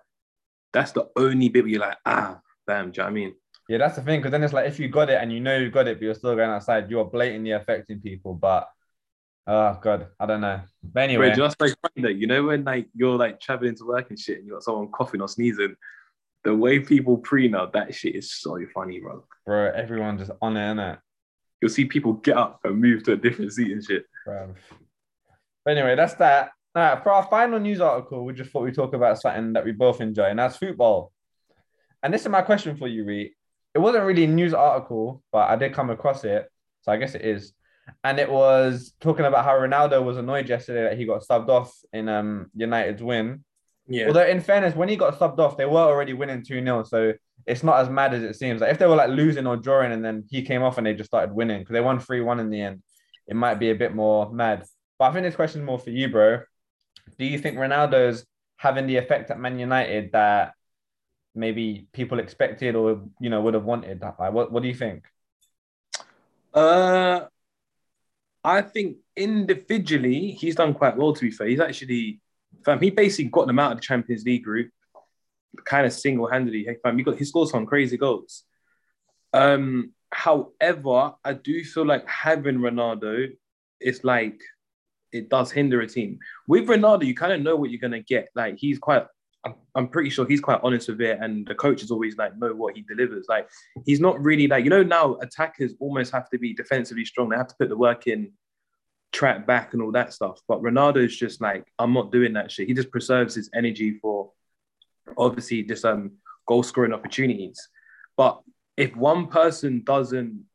that's 0.73 0.91
the 0.91 1.09
only 1.15 1.49
bit 1.49 1.63
where 1.63 1.71
you're 1.71 1.81
like, 1.81 1.97
ah, 2.05 2.39
damn, 2.67 2.91
do 2.91 2.97
you 2.97 3.03
know 3.03 3.03
what 3.05 3.09
I 3.09 3.13
mean? 3.13 3.35
Yeah, 3.67 3.77
that's 3.79 3.95
the 3.95 4.01
thing. 4.01 4.19
Because 4.19 4.31
then 4.31 4.43
it's 4.43 4.53
like 4.53 4.67
if 4.67 4.79
you 4.79 4.89
got 4.89 5.09
it 5.09 5.21
and 5.21 5.31
you 5.31 5.39
know 5.39 5.57
you 5.57 5.71
got 5.71 5.87
it, 5.87 5.97
but 5.97 6.03
you're 6.03 6.13
still 6.13 6.35
going 6.35 6.49
outside, 6.49 6.89
you're 6.89 7.05
blatantly 7.05 7.51
affecting 7.51 7.99
people. 7.99 8.33
But 8.33 8.69
oh 9.47 9.79
god, 9.81 10.07
I 10.19 10.25
don't 10.25 10.41
know. 10.41 10.61
But 10.83 11.03
anyway, 11.03 11.33
just 11.35 11.59
like 11.59 11.73
you 11.95 12.27
know 12.27 12.43
when 12.43 12.63
like 12.63 12.87
you're 12.93 13.17
like 13.17 13.39
traveling 13.39 13.75
to 13.75 13.85
work 13.85 14.09
and 14.09 14.19
shit, 14.19 14.39
and 14.39 14.47
you 14.47 14.53
got 14.53 14.63
someone 14.63 14.91
coughing 14.91 15.21
or 15.21 15.27
sneezing, 15.27 15.75
the 16.43 16.55
way 16.55 16.79
people 16.79 17.17
pre 17.17 17.47
now 17.47 17.65
that 17.67 17.95
shit 17.95 18.15
is 18.15 18.33
so 18.33 18.57
funny, 18.73 18.99
bro. 18.99 19.25
Bro, 19.45 19.71
everyone 19.75 20.17
just 20.17 20.31
on 20.41 20.57
it, 20.57 20.75
innit? 20.75 20.99
You'll 21.61 21.71
see 21.71 21.85
people 21.85 22.13
get 22.13 22.37
up 22.37 22.59
and 22.63 22.79
move 22.79 23.03
to 23.03 23.13
a 23.13 23.17
different 23.17 23.53
seat 23.53 23.71
and 23.71 23.83
shit. 23.83 24.05
Bro. 24.25 24.55
But 25.63 25.77
anyway, 25.77 25.95
that's 25.95 26.15
that. 26.15 26.51
Now, 26.75 26.99
for 27.01 27.13
our 27.13 27.23
final 27.23 27.59
news 27.59 27.79
article, 27.79 28.25
we 28.25 28.33
just 28.33 28.51
thought 28.51 28.63
we'd 28.63 28.75
talk 28.75 28.93
about 28.93 29.19
something 29.19 29.53
that 29.53 29.63
we 29.63 29.71
both 29.71 30.01
enjoy, 30.01 30.25
and 30.25 30.37
that's 30.37 30.57
football. 30.57 31.11
And 32.03 32.13
this 32.13 32.21
is 32.21 32.29
my 32.29 32.41
question 32.41 32.75
for 32.75 32.87
you, 32.87 33.05
Reed. 33.05 33.31
It 33.73 33.79
wasn't 33.79 34.05
really 34.05 34.25
a 34.25 34.27
news 34.27 34.53
article, 34.53 35.23
but 35.31 35.49
I 35.49 35.55
did 35.55 35.73
come 35.73 35.89
across 35.89 36.23
it. 36.23 36.47
So 36.81 36.91
I 36.91 36.97
guess 36.97 37.15
it 37.15 37.23
is. 37.23 37.53
And 38.03 38.19
it 38.19 38.29
was 38.29 38.93
talking 38.99 39.25
about 39.25 39.45
how 39.45 39.57
Ronaldo 39.57 40.03
was 40.03 40.17
annoyed 40.17 40.49
yesterday 40.49 40.83
that 40.83 40.97
he 40.97 41.05
got 41.05 41.23
subbed 41.23 41.49
off 41.49 41.73
in 41.93 42.09
um 42.09 42.51
United's 42.55 43.01
win. 43.01 43.43
Yeah. 43.87 44.07
Although 44.07 44.25
in 44.25 44.41
fairness, 44.41 44.75
when 44.75 44.89
he 44.89 44.95
got 44.95 45.19
subbed 45.19 45.39
off, 45.39 45.57
they 45.57 45.65
were 45.65 45.79
already 45.79 46.13
winning 46.13 46.43
2-0. 46.43 46.87
So 46.87 47.13
it's 47.45 47.63
not 47.63 47.79
as 47.79 47.89
mad 47.89 48.13
as 48.13 48.23
it 48.23 48.35
seems. 48.35 48.61
Like 48.61 48.71
if 48.71 48.79
they 48.79 48.87
were 48.87 48.95
like 48.95 49.09
losing 49.09 49.47
or 49.47 49.57
drawing 49.57 49.91
and 49.91 50.03
then 50.03 50.23
he 50.29 50.41
came 50.41 50.63
off 50.63 50.77
and 50.77 50.87
they 50.87 50.93
just 50.93 51.09
started 51.09 51.35
winning 51.35 51.59
because 51.59 51.73
they 51.73 51.81
won 51.81 51.99
3-1 51.99 52.39
in 52.39 52.49
the 52.49 52.61
end, 52.61 52.81
it 53.27 53.35
might 53.35 53.55
be 53.55 53.69
a 53.69 53.75
bit 53.75 53.93
more 53.93 54.31
mad. 54.31 54.65
But 54.97 55.05
I 55.05 55.13
think 55.13 55.25
this 55.25 55.35
question 55.35 55.61
is 55.61 55.65
more 55.65 55.79
for 55.79 55.91
you, 55.91 56.09
bro 56.09 56.39
do 57.17 57.25
you 57.25 57.37
think 57.39 57.57
Ronaldo's 57.57 58.25
having 58.57 58.87
the 58.87 58.97
effect 58.97 59.31
at 59.31 59.39
Man 59.39 59.59
United 59.59 60.11
that 60.13 60.53
maybe 61.33 61.87
people 61.91 62.19
expected 62.19 62.75
or 62.75 63.03
you 63.19 63.29
know 63.29 63.41
would 63.41 63.53
have 63.53 63.65
wanted? 63.65 64.01
Like, 64.01 64.31
what 64.31 64.51
what 64.51 64.61
do 64.61 64.67
you 64.67 64.75
think? 64.75 65.05
Uh, 66.53 67.25
I 68.43 68.61
think 68.61 68.97
individually 69.15 70.31
he's 70.31 70.55
done 70.55 70.73
quite 70.73 70.97
well. 70.97 71.13
To 71.13 71.21
be 71.21 71.31
fair, 71.31 71.47
he's 71.47 71.59
actually, 71.59 72.21
fam, 72.63 72.79
he 72.79 72.91
basically 72.91 73.29
got 73.29 73.47
them 73.47 73.59
out 73.59 73.73
of 73.73 73.77
the 73.79 73.83
Champions 73.83 74.23
League 74.23 74.43
group, 74.43 74.71
kind 75.63 75.85
of 75.85 75.93
single 75.93 76.27
handedly. 76.27 76.67
He 76.67 77.03
got 77.03 77.17
he 77.17 77.25
scored 77.25 77.49
some 77.49 77.65
crazy 77.65 77.97
goals. 77.97 78.43
Um, 79.33 79.91
however, 80.11 81.13
I 81.23 81.33
do 81.33 81.63
feel 81.63 81.85
like 81.85 82.07
having 82.07 82.57
Ronaldo 82.57 83.33
it's 83.79 84.03
like 84.03 84.41
it 85.11 85.29
does 85.29 85.51
hinder 85.51 85.81
a 85.81 85.87
team. 85.87 86.19
With 86.47 86.67
Ronaldo, 86.67 87.05
you 87.05 87.15
kind 87.15 87.33
of 87.33 87.41
know 87.41 87.55
what 87.55 87.69
you're 87.69 87.79
gonna 87.79 88.01
get. 88.01 88.29
Like 88.35 88.57
he's 88.57 88.79
quite, 88.79 89.05
I'm, 89.75 89.87
pretty 89.87 90.09
sure 90.09 90.25
he's 90.25 90.41
quite 90.41 90.59
honest 90.63 90.89
with 90.89 91.01
it, 91.01 91.19
and 91.21 91.47
the 91.47 91.55
coach 91.55 91.83
is 91.83 91.91
always 91.91 92.17
like 92.17 92.37
know 92.37 92.53
what 92.53 92.75
he 92.75 92.81
delivers. 92.81 93.27
Like 93.29 93.47
he's 93.85 93.99
not 93.99 94.21
really 94.21 94.47
like 94.47 94.63
you 94.63 94.69
know 94.69 94.83
now 94.83 95.15
attackers 95.21 95.73
almost 95.79 96.11
have 96.11 96.29
to 96.31 96.39
be 96.39 96.53
defensively 96.53 97.05
strong. 97.05 97.29
They 97.29 97.37
have 97.37 97.47
to 97.47 97.55
put 97.57 97.69
the 97.69 97.77
work 97.77 98.07
in, 98.07 98.31
track 99.11 99.45
back, 99.45 99.73
and 99.73 99.81
all 99.81 99.91
that 99.91 100.13
stuff. 100.13 100.39
But 100.47 100.61
Ronaldo 100.61 101.05
is 101.05 101.15
just 101.15 101.41
like 101.41 101.65
I'm 101.79 101.93
not 101.93 102.11
doing 102.11 102.33
that 102.33 102.51
shit. 102.51 102.67
He 102.67 102.73
just 102.73 102.91
preserves 102.91 103.35
his 103.35 103.49
energy 103.53 103.99
for 104.01 104.31
obviously 105.17 105.63
just 105.63 105.85
um 105.85 106.11
goal 106.47 106.63
scoring 106.63 106.93
opportunities. 106.93 107.69
But 108.17 108.41
if 108.77 108.95
one 108.95 109.27
person 109.27 109.83
doesn't 109.83 110.45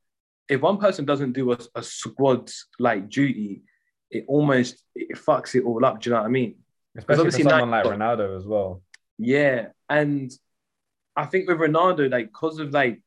if 0.48 0.60
one 0.60 0.78
person 0.78 1.04
doesn't 1.04 1.32
do 1.32 1.52
a, 1.52 1.58
a 1.76 1.82
squad 1.82 2.50
like 2.78 3.08
duty, 3.08 3.62
it 4.10 4.24
almost 4.26 4.82
it 4.94 5.16
fucks 5.16 5.54
it 5.54 5.64
all 5.64 5.84
up. 5.84 6.00
Do 6.00 6.10
you 6.10 6.14
know 6.14 6.22
what 6.22 6.28
I 6.28 6.30
mean? 6.30 6.56
Especially 6.96 7.20
obviously 7.20 7.42
for 7.44 7.50
someone 7.50 7.70
like 7.70 7.84
Ronaldo 7.84 8.36
as 8.36 8.46
well. 8.46 8.82
Yeah, 9.18 9.68
and 9.88 10.30
I 11.14 11.26
think 11.26 11.48
with 11.48 11.58
Ronaldo, 11.58 12.10
like 12.10 12.26
because 12.26 12.58
of 12.58 12.72
like 12.72 13.00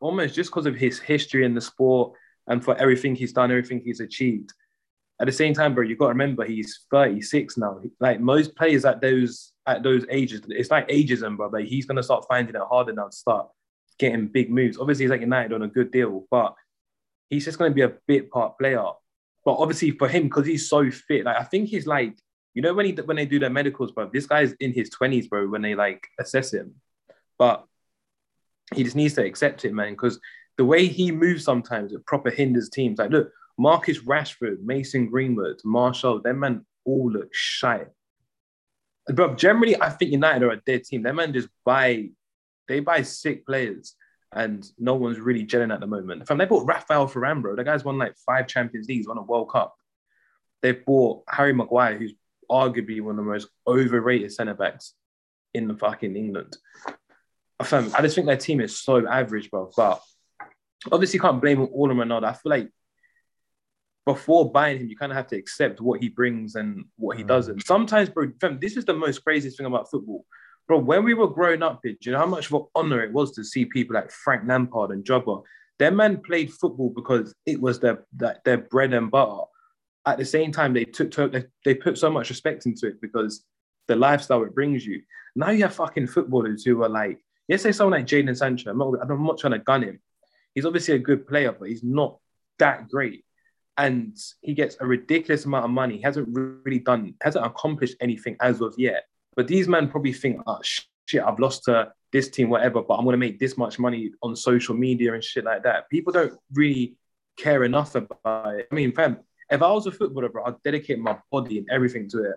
almost 0.00 0.34
just 0.34 0.50
because 0.50 0.66
of 0.66 0.74
his 0.74 0.98
history 0.98 1.44
in 1.44 1.54
the 1.54 1.60
sport 1.60 2.12
and 2.46 2.62
for 2.62 2.76
everything 2.76 3.14
he's 3.14 3.32
done, 3.32 3.50
everything 3.50 3.80
he's 3.82 4.00
achieved. 4.00 4.52
At 5.20 5.26
the 5.26 5.32
same 5.32 5.54
time, 5.54 5.74
bro, 5.74 5.84
you 5.84 5.96
got 5.96 6.06
to 6.06 6.10
remember 6.10 6.44
he's 6.44 6.84
36 6.90 7.56
now. 7.56 7.80
Like 8.00 8.20
most 8.20 8.54
players 8.56 8.84
at 8.84 9.00
those 9.00 9.53
at 9.66 9.82
those 9.82 10.04
ages, 10.10 10.42
it's 10.48 10.70
like 10.70 10.88
ageism, 10.88 11.36
bro. 11.36 11.48
Like 11.48 11.66
he's 11.66 11.86
gonna 11.86 12.02
start 12.02 12.26
finding 12.28 12.54
it 12.54 12.62
harder 12.68 12.92
now 12.92 13.08
to 13.08 13.16
start 13.16 13.48
getting 13.98 14.28
big 14.28 14.50
moves. 14.50 14.78
Obviously, 14.78 15.04
he's 15.04 15.10
like 15.10 15.20
United 15.20 15.52
on 15.52 15.62
a 15.62 15.68
good 15.68 15.90
deal, 15.90 16.26
but 16.30 16.54
he's 17.30 17.44
just 17.44 17.58
gonna 17.58 17.70
be 17.70 17.82
a 17.82 17.94
bit 18.06 18.30
part 18.30 18.58
player. 18.58 18.84
But 19.44 19.56
obviously 19.56 19.92
for 19.92 20.08
him, 20.08 20.24
because 20.24 20.46
he's 20.46 20.68
so 20.68 20.90
fit, 20.90 21.24
like 21.24 21.36
I 21.36 21.44
think 21.44 21.68
he's 21.68 21.86
like, 21.86 22.16
you 22.54 22.62
know, 22.62 22.74
when 22.74 22.86
he 22.86 22.92
when 22.92 23.16
they 23.16 23.26
do 23.26 23.38
their 23.38 23.50
medicals, 23.50 23.92
bro, 23.92 24.10
this 24.12 24.26
guy's 24.26 24.52
in 24.54 24.72
his 24.72 24.90
20s, 24.90 25.28
bro, 25.28 25.48
when 25.48 25.62
they 25.62 25.74
like 25.74 26.06
assess 26.18 26.52
him. 26.52 26.74
But 27.38 27.64
he 28.74 28.84
just 28.84 28.96
needs 28.96 29.14
to 29.14 29.24
accept 29.24 29.64
it, 29.64 29.74
man, 29.74 29.92
because 29.92 30.20
the 30.56 30.64
way 30.64 30.86
he 30.86 31.10
moves 31.10 31.44
sometimes 31.44 31.92
it 31.92 32.06
proper 32.06 32.30
hinders 32.30 32.70
teams. 32.70 32.98
Like, 32.98 33.10
look, 33.10 33.30
Marcus 33.58 33.98
Rashford, 34.00 34.62
Mason 34.62 35.06
Greenwood, 35.06 35.60
Martial, 35.64 36.20
them 36.20 36.40
man 36.40 36.64
all 36.84 37.10
look 37.10 37.28
shy. 37.32 37.84
But 39.06 39.36
generally, 39.36 39.80
I 39.80 39.90
think 39.90 40.12
United 40.12 40.42
are 40.42 40.50
a 40.50 40.60
dead 40.64 40.84
team. 40.84 41.02
Them 41.02 41.16
man 41.16 41.32
just 41.32 41.48
buy, 41.64 42.10
they 42.68 42.80
buy 42.80 43.02
sick 43.02 43.44
players, 43.44 43.94
and 44.32 44.66
no 44.78 44.94
one's 44.94 45.20
really 45.20 45.46
gelling 45.46 45.72
at 45.72 45.80
the 45.80 45.86
moment. 45.86 46.26
From 46.26 46.38
they 46.38 46.46
bought 46.46 46.66
Rafael 46.66 47.08
Varane, 47.08 47.42
bro. 47.42 47.54
The 47.54 47.64
guy's 47.64 47.84
won 47.84 47.98
like 47.98 48.16
five 48.24 48.46
Champions 48.46 48.88
Leagues, 48.88 49.06
won 49.06 49.18
a 49.18 49.22
World 49.22 49.50
Cup. 49.50 49.74
They 50.62 50.72
bought 50.72 51.24
Harry 51.28 51.52
Maguire, 51.52 51.98
who's 51.98 52.14
arguably 52.50 53.02
one 53.02 53.18
of 53.18 53.24
the 53.24 53.30
most 53.30 53.48
overrated 53.66 54.32
centre 54.32 54.54
backs 54.54 54.94
in 55.52 55.68
the 55.68 55.74
fucking 55.74 56.16
England. 56.16 56.56
I 57.60 57.64
just 58.02 58.14
think 58.14 58.26
their 58.26 58.36
team 58.36 58.60
is 58.60 58.78
so 58.78 59.06
average, 59.06 59.50
bro. 59.50 59.70
But 59.76 60.02
obviously, 60.90 61.20
can't 61.20 61.40
blame 61.40 61.60
all 61.60 61.90
on 61.90 61.96
Ronaldo. 61.96 62.24
I 62.24 62.32
feel 62.32 62.50
like 62.50 62.70
before 64.06 64.50
buying 64.50 64.78
him, 64.78 64.88
you 64.88 64.96
kind 64.96 65.12
of 65.12 65.16
have 65.16 65.28
to 65.28 65.36
accept 65.36 65.80
what 65.80 66.00
he 66.00 66.08
brings 66.08 66.56
and 66.56 66.84
what 66.96 67.16
he 67.16 67.24
mm. 67.24 67.28
doesn't. 67.28 67.66
Sometimes, 67.66 68.10
bro, 68.10 68.30
fam, 68.40 68.58
this 68.60 68.76
is 68.76 68.84
the 68.84 68.92
most 68.92 69.24
craziest 69.24 69.56
thing 69.56 69.66
about 69.66 69.90
football. 69.90 70.26
Bro, 70.66 70.80
when 70.80 71.04
we 71.04 71.14
were 71.14 71.28
growing 71.28 71.62
up, 71.62 71.80
do 71.82 71.94
you 72.00 72.12
know 72.12 72.18
how 72.18 72.26
much 72.26 72.46
of 72.46 72.54
an 72.54 72.66
honor 72.74 73.02
it 73.02 73.12
was 73.12 73.32
to 73.32 73.44
see 73.44 73.64
people 73.64 73.94
like 73.94 74.10
Frank 74.10 74.44
Lampard 74.46 74.90
and 74.90 75.04
Drogba? 75.04 75.42
Their 75.78 75.90
men 75.90 76.22
played 76.22 76.52
football 76.52 76.92
because 76.94 77.34
it 77.46 77.60
was 77.60 77.80
their, 77.80 78.04
their, 78.12 78.40
their 78.44 78.58
bread 78.58 78.94
and 78.94 79.10
butter. 79.10 79.42
At 80.06 80.18
the 80.18 80.24
same 80.24 80.52
time, 80.52 80.74
they 80.74 80.84
took 80.84 81.32
they, 81.32 81.44
they 81.64 81.74
put 81.74 81.98
so 81.98 82.10
much 82.10 82.28
respect 82.28 82.66
into 82.66 82.86
it 82.88 83.00
because 83.00 83.44
the 83.88 83.96
lifestyle 83.96 84.42
it 84.44 84.54
brings 84.54 84.86
you. 84.86 85.02
Now 85.34 85.50
you 85.50 85.62
have 85.62 85.74
fucking 85.74 86.06
footballers 86.06 86.62
who 86.64 86.82
are 86.82 86.88
like, 86.88 87.18
let's 87.48 87.62
say 87.62 87.72
someone 87.72 87.98
like 87.98 88.06
Jadon 88.06 88.36
Sancho. 88.36 88.70
I'm 88.70 88.78
not, 88.78 88.94
I'm 89.00 89.24
not 89.24 89.38
trying 89.38 89.54
to 89.54 89.58
gun 89.58 89.82
him. 89.82 90.00
He's 90.54 90.66
obviously 90.66 90.94
a 90.94 90.98
good 90.98 91.26
player, 91.26 91.52
but 91.52 91.68
he's 91.68 91.82
not 91.82 92.18
that 92.58 92.88
great 92.88 93.24
and 93.76 94.16
he 94.40 94.54
gets 94.54 94.76
a 94.80 94.86
ridiculous 94.86 95.44
amount 95.44 95.64
of 95.64 95.70
money. 95.70 95.96
He 95.96 96.02
hasn't 96.02 96.28
really 96.30 96.78
done, 96.78 97.14
hasn't 97.20 97.44
accomplished 97.44 97.96
anything 98.00 98.36
as 98.40 98.60
of 98.60 98.74
yet. 98.78 99.04
But 99.36 99.48
these 99.48 99.68
men 99.68 99.88
probably 99.88 100.12
think, 100.12 100.40
oh 100.46 100.60
shit, 100.62 101.22
I've 101.22 101.40
lost 101.40 101.64
to 101.64 101.92
this 102.12 102.28
team, 102.28 102.48
whatever, 102.48 102.82
but 102.82 102.94
I'm 102.94 103.04
gonna 103.04 103.16
make 103.16 103.40
this 103.40 103.56
much 103.56 103.78
money 103.78 104.12
on 104.22 104.36
social 104.36 104.74
media 104.74 105.14
and 105.14 105.24
shit 105.24 105.44
like 105.44 105.64
that. 105.64 105.90
People 105.90 106.12
don't 106.12 106.38
really 106.52 106.96
care 107.36 107.64
enough 107.64 107.96
about 107.96 108.54
it. 108.54 108.68
I 108.70 108.74
mean, 108.74 108.92
fam, 108.92 109.18
if 109.50 109.60
I 109.60 109.70
was 109.72 109.86
a 109.86 109.92
footballer, 109.92 110.28
bro, 110.28 110.44
I'd 110.44 110.62
dedicate 110.62 111.00
my 111.00 111.18
body 111.32 111.58
and 111.58 111.68
everything 111.70 112.08
to 112.10 112.30
it. 112.30 112.36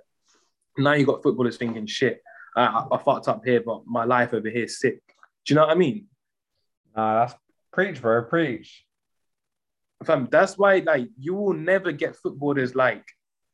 Now 0.79 0.93
you 0.93 1.05
got 1.05 1.21
footballers 1.21 1.57
thinking, 1.57 1.85
shit, 1.85 2.21
I, 2.55 2.85
I, 2.91 2.97
fucked 2.97 3.27
up 3.27 3.45
here, 3.45 3.61
but 3.61 3.85
my 3.85 4.03
life 4.03 4.33
over 4.33 4.49
here 4.49 4.63
is 4.63 4.79
sick. 4.79 5.01
Do 5.45 5.53
you 5.53 5.55
know 5.55 5.67
what 5.67 5.75
I 5.75 5.75
mean? 5.75 6.07
Nah, 6.95 7.25
that's 7.25 7.39
preach, 7.71 8.01
bro, 8.01 8.23
preach 8.23 8.86
fam, 10.05 10.27
that's 10.31 10.57
why 10.57 10.79
like 10.79 11.09
you 11.19 11.33
will 11.33 11.53
never 11.53 11.91
get 11.91 12.15
footballers 12.15 12.75
like 12.75 13.03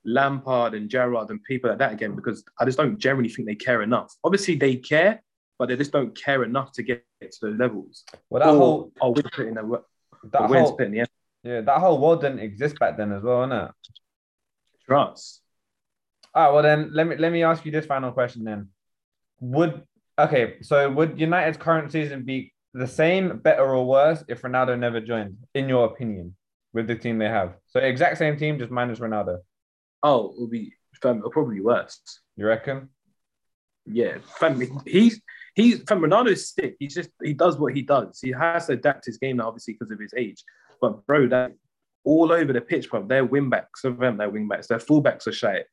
Lampard 0.06 0.73
and 0.73 0.89
Gerrard 0.89 1.29
and 1.29 1.43
people 1.43 1.69
like 1.69 1.79
that 1.79 1.93
again 1.93 2.15
because 2.15 2.43
I 2.60 2.65
just 2.65 2.77
don't 2.77 2.97
generally 2.97 3.29
think 3.29 3.47
they 3.47 3.56
care 3.56 3.82
enough. 3.82 4.13
Obviously, 4.23 4.56
they 4.56 4.75
care, 4.75 5.21
but 5.58 5.69
they 5.69 5.77
just 5.77 5.91
don't 5.91 6.15
care 6.15 6.43
enough 6.43 6.71
to 6.73 6.84
get, 6.84 7.06
to 7.21 7.29
those 7.41 7.58
levels. 7.58 8.03
Well, 8.29 8.43
that 8.43 8.53
or, 8.53 8.91
whole 8.99 9.13
win 9.13 9.25
it 9.25 9.47
in 9.47 9.53
the, 9.56 9.82
that 10.32 10.41
whole, 10.41 10.75
in 10.77 10.91
the. 10.91 11.08
Yeah, 11.43 11.62
that 11.62 11.79
whole 11.79 11.99
world 11.99 12.21
didn't 12.21 12.39
exist 12.39 12.79
back 12.79 12.97
then 12.97 13.12
as 13.12 13.23
well, 13.23 13.45
innit? 13.45 13.71
Trust. 14.86 15.41
All 16.34 16.45
right, 16.45 16.53
well 16.53 16.63
then 16.63 16.89
let 16.93 17.08
me 17.08 17.15
let 17.17 17.32
me 17.32 17.43
ask 17.43 17.65
you 17.65 17.71
this 17.71 17.86
final 17.86 18.12
question 18.12 18.43
then. 18.43 18.69
Would 19.39 19.84
okay, 20.17 20.56
so 20.62 20.89
would 20.89 21.19
United's 21.19 21.58
current 21.58 21.91
season 21.91 22.23
be 22.23 22.53
the 22.74 22.88
same, 22.88 23.38
better, 23.38 23.64
or 23.64 23.86
worse 23.86 24.24
if 24.28 24.42
Ronaldo 24.42 24.78
never 24.78 25.00
joined, 25.00 25.38
in 25.54 25.70
your 25.70 25.86
opinion, 25.86 26.36
with 26.74 26.88
the 26.88 26.96
team 26.96 27.18
they 27.18 27.30
have? 27.30 27.56
So 27.68 27.80
exact 27.80 28.18
same 28.18 28.38
team, 28.38 28.58
just 28.60 28.72
minus 28.72 29.00
Ronaldo. 29.00 29.40
Oh, 30.02 30.34
it'll 30.34 30.48
be 30.48 30.74
it'll 31.04 31.30
probably 31.30 31.62
worse. 31.62 32.00
You 32.36 32.48
reckon? 32.48 32.90
Yeah, 33.86 34.18
fam, 34.40 34.62
he's 34.86 35.22
he's 35.56 35.84
fam 35.84 36.00
Ronaldo's 36.02 36.54
sick. 36.54 36.76
He's 36.80 36.96
just 36.96 37.10
he 37.22 37.34
does 37.34 37.58
what 37.58 37.74
he 37.74 37.82
does. 37.82 38.20
He 38.22 38.32
has 38.32 38.68
to 38.68 38.74
adapt 38.74 39.06
his 39.06 39.18
game 39.18 39.38
now, 39.38 39.48
obviously 39.48 39.74
because 39.74 39.92
of 39.92 40.00
his 40.00 40.14
age. 40.16 40.44
But 40.82 41.06
bro, 41.06 41.28
that 41.28 41.54
all 42.04 42.32
over 42.32 42.54
the 42.54 42.62
pitch, 42.62 42.90
bro. 42.90 43.06
Their 43.06 43.26
wing 43.26 43.50
backs, 43.50 43.84
of 43.84 43.98
them, 43.98 44.18
their 44.18 44.30
wing 44.30 44.48
backs, 44.48 44.68
their 44.68 44.80
fullbacks 44.80 45.28
are 45.28 45.32
shy. 45.32 45.64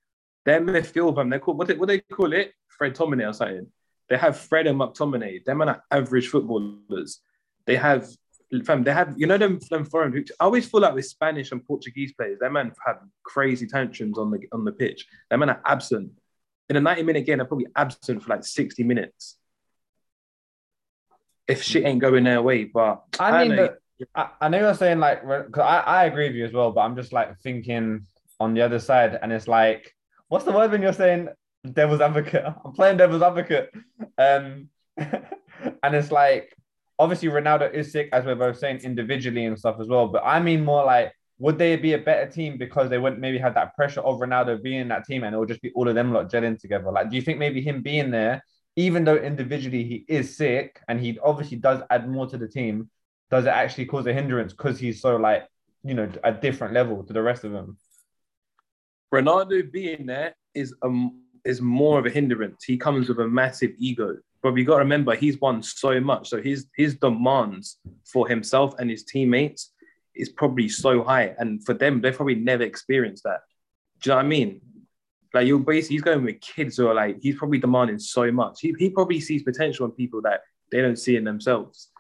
Their 0.45 0.61
midfield, 0.61 1.17
fam, 1.17 1.31
they're 1.31 1.39
called 1.39 1.59
what 1.59 1.69
they, 1.69 1.75
what 1.75 1.89
they 1.89 2.01
call 2.01 2.33
it, 2.33 2.53
Fred 2.69 2.95
Tomine 2.95 3.29
or 3.29 3.33
something. 3.33 3.67
They 4.11 4.18
have 4.18 4.37
Fred 4.37 4.66
and 4.66 4.79
McTominay. 4.79 5.44
Them 5.44 5.62
are 5.62 5.83
average 5.90 6.29
footballers. 6.29 7.20
They 7.64 7.77
have 7.77 8.09
fam, 8.64 8.83
they 8.83 8.92
have, 8.92 9.14
you 9.16 9.29
know, 9.29 9.38
them, 9.38 9.61
them 9.70 9.85
foreign. 9.85 10.25
I 10.40 10.44
always 10.44 10.68
feel 10.68 10.81
like 10.81 10.94
with 10.94 11.07
Spanish 11.07 11.53
and 11.53 11.64
Portuguese 11.64 12.12
players, 12.12 12.40
them 12.40 12.55
man 12.55 12.73
have 12.85 12.99
crazy 13.23 13.68
tantrums 13.68 14.18
on 14.18 14.33
the 14.33 14.40
on 14.53 14.64
the 14.64 14.73
pitch. 14.73 15.07
Them 15.31 15.40
man 15.40 15.51
are 15.51 15.62
absent. 15.64 16.11
In 16.68 16.77
a 16.77 16.81
90 16.81 17.05
minute 17.05 17.27
game, 17.27 17.38
they're 17.38 17.46
probably 17.46 17.68
absent 17.75 18.23
for 18.23 18.31
like 18.31 18.44
60 18.44 18.83
minutes. 18.83 19.37
If 21.46 21.62
shit 21.62 21.85
ain't 21.85 22.01
going 22.01 22.25
their 22.25 22.42
way, 22.42 22.64
but 22.64 23.03
I, 23.18 23.31
I 23.31 23.49
mean, 23.49 23.57
know, 23.57 23.75
I, 24.14 24.29
I 24.40 24.49
know 24.49 24.59
you're 24.59 24.75
saying 24.75 24.99
like, 24.99 25.23
cause 25.25 25.62
I, 25.62 25.81
I 25.81 26.05
agree 26.05 26.29
with 26.29 26.37
you 26.37 26.44
as 26.44 26.53
well, 26.53 26.70
but 26.70 26.83
I'm 26.83 26.94
just 26.96 27.12
like 27.12 27.38
thinking 27.40 28.07
on 28.38 28.55
the 28.55 28.62
other 28.62 28.79
side, 28.79 29.18
and 29.20 29.33
it's 29.33 29.49
like, 29.49 29.94
what's 30.29 30.44
the 30.44 30.53
word 30.53 30.70
when 30.70 30.83
you're 30.83 30.92
saying 30.92 31.29
devil's 31.73 32.01
advocate. 32.01 32.44
I'm 32.64 32.73
playing 32.73 32.96
devil's 32.96 33.23
advocate. 33.23 33.70
Um, 34.18 34.68
and 34.96 35.94
it's 35.94 36.11
like, 36.11 36.55
obviously, 36.99 37.29
Ronaldo 37.29 37.73
is 37.73 37.92
sick, 37.92 38.09
as 38.12 38.25
we're 38.25 38.35
both 38.35 38.59
saying, 38.59 38.81
individually 38.81 39.44
and 39.44 39.59
stuff 39.59 39.77
as 39.81 39.88
well. 39.88 40.09
But 40.09 40.23
I 40.25 40.40
mean, 40.40 40.64
more 40.64 40.85
like, 40.85 41.12
would 41.38 41.59
they 41.59 41.75
be 41.77 41.94
a 41.94 41.99
better 41.99 42.31
team 42.31 42.59
because 42.59 42.90
they 42.90 42.99
wouldn't 42.99 43.20
maybe 43.20 43.38
have 43.38 43.55
that 43.55 43.75
pressure 43.75 44.01
of 44.01 44.20
Ronaldo 44.20 44.62
being 44.62 44.81
in 44.81 44.88
that 44.88 45.07
team 45.07 45.25
and 45.25 45.35
it 45.35 45.38
would 45.38 45.49
just 45.49 45.62
be 45.62 45.73
all 45.75 45.88
of 45.88 45.94
them 45.94 46.12
like 46.12 46.29
gelling 46.29 46.61
together? 46.61 46.92
Like, 46.92 47.09
do 47.09 47.16
you 47.16 47.23
think 47.23 47.38
maybe 47.38 47.62
him 47.62 47.83
being 47.83 48.11
there, 48.11 48.44
even 48.77 49.05
though 49.05 49.16
individually 49.16 49.83
he 49.85 50.05
is 50.07 50.37
sick 50.37 50.81
and 50.87 51.01
he 51.01 51.18
obviously 51.25 51.57
does 51.57 51.81
add 51.88 52.09
more 52.11 52.27
to 52.27 52.37
the 52.37 52.46
team, 52.46 52.90
does 53.31 53.46
it 53.46 53.51
actually 53.51 53.87
cause 53.87 54.07
a 54.07 54.12
hindrance 54.12 54.53
because 54.53 54.79
he's 54.79 55.01
so 55.01 55.16
like, 55.16 55.46
you 55.83 55.94
know, 55.94 56.11
a 56.25 56.33
different 56.33 56.75
level 56.75 57.05
to 57.05 57.12
the 57.14 57.23
rest 57.23 57.44
of 57.44 57.53
them? 57.53 57.79
Ronaldo 59.12 59.73
being 59.73 60.07
there 60.07 60.35
is 60.55 60.75
um 60.83 61.19
is 61.44 61.61
more 61.61 61.98
of 61.98 62.07
a 62.07 62.11
hindrance. 62.11 62.64
He 62.64 62.76
comes 62.76 63.09
with 63.09 63.18
a 63.18 63.29
massive 63.29 63.72
ego. 63.79 64.16
But 64.42 64.53
we 64.53 64.64
got 64.64 64.74
to 64.74 64.81
remember 64.81 65.14
he's 65.14 65.40
won 65.40 65.62
so 65.62 66.00
much. 66.00 66.29
So 66.29 66.40
his 66.40 66.66
his 66.74 66.96
demands 66.96 67.79
for 68.11 68.26
himself 68.29 68.74
and 68.79 68.88
his 68.88 69.05
teammates 69.05 69.72
is 70.14 70.31
probably 70.31 70.68
so 70.68 71.03
high. 71.03 71.35
And 71.38 71.64
for 71.64 71.74
them, 71.74 72.00
they've 72.00 72.14
probably 72.14 72.37
never 72.37 72.62
experienced 72.62 73.24
that. 73.24 73.40
Do 74.00 74.11
you 74.11 74.12
know 74.12 74.16
what 74.16 74.24
I 74.24 74.29
mean? 74.29 74.61
Like 75.33 75.46
you're 75.46 75.59
basically 75.59 75.96
he's 75.96 76.03
going 76.03 76.24
with 76.24 76.40
kids 76.40 76.76
who 76.76 76.88
are 76.88 76.94
like 76.94 77.18
he's 77.20 77.37
probably 77.37 77.59
demanding 77.59 77.98
so 77.98 78.33
much. 78.33 78.61
He, 78.61 78.74
he 78.79 78.90
probably 78.90 79.20
sees 79.20 79.42
potential 79.42 79.87
in 79.87 79.92
people 79.92 80.22
that 80.22 80.40
they 80.72 80.81
don't 80.81 80.98
see 80.98 81.16
in 81.16 81.24
themselves. 81.24 81.90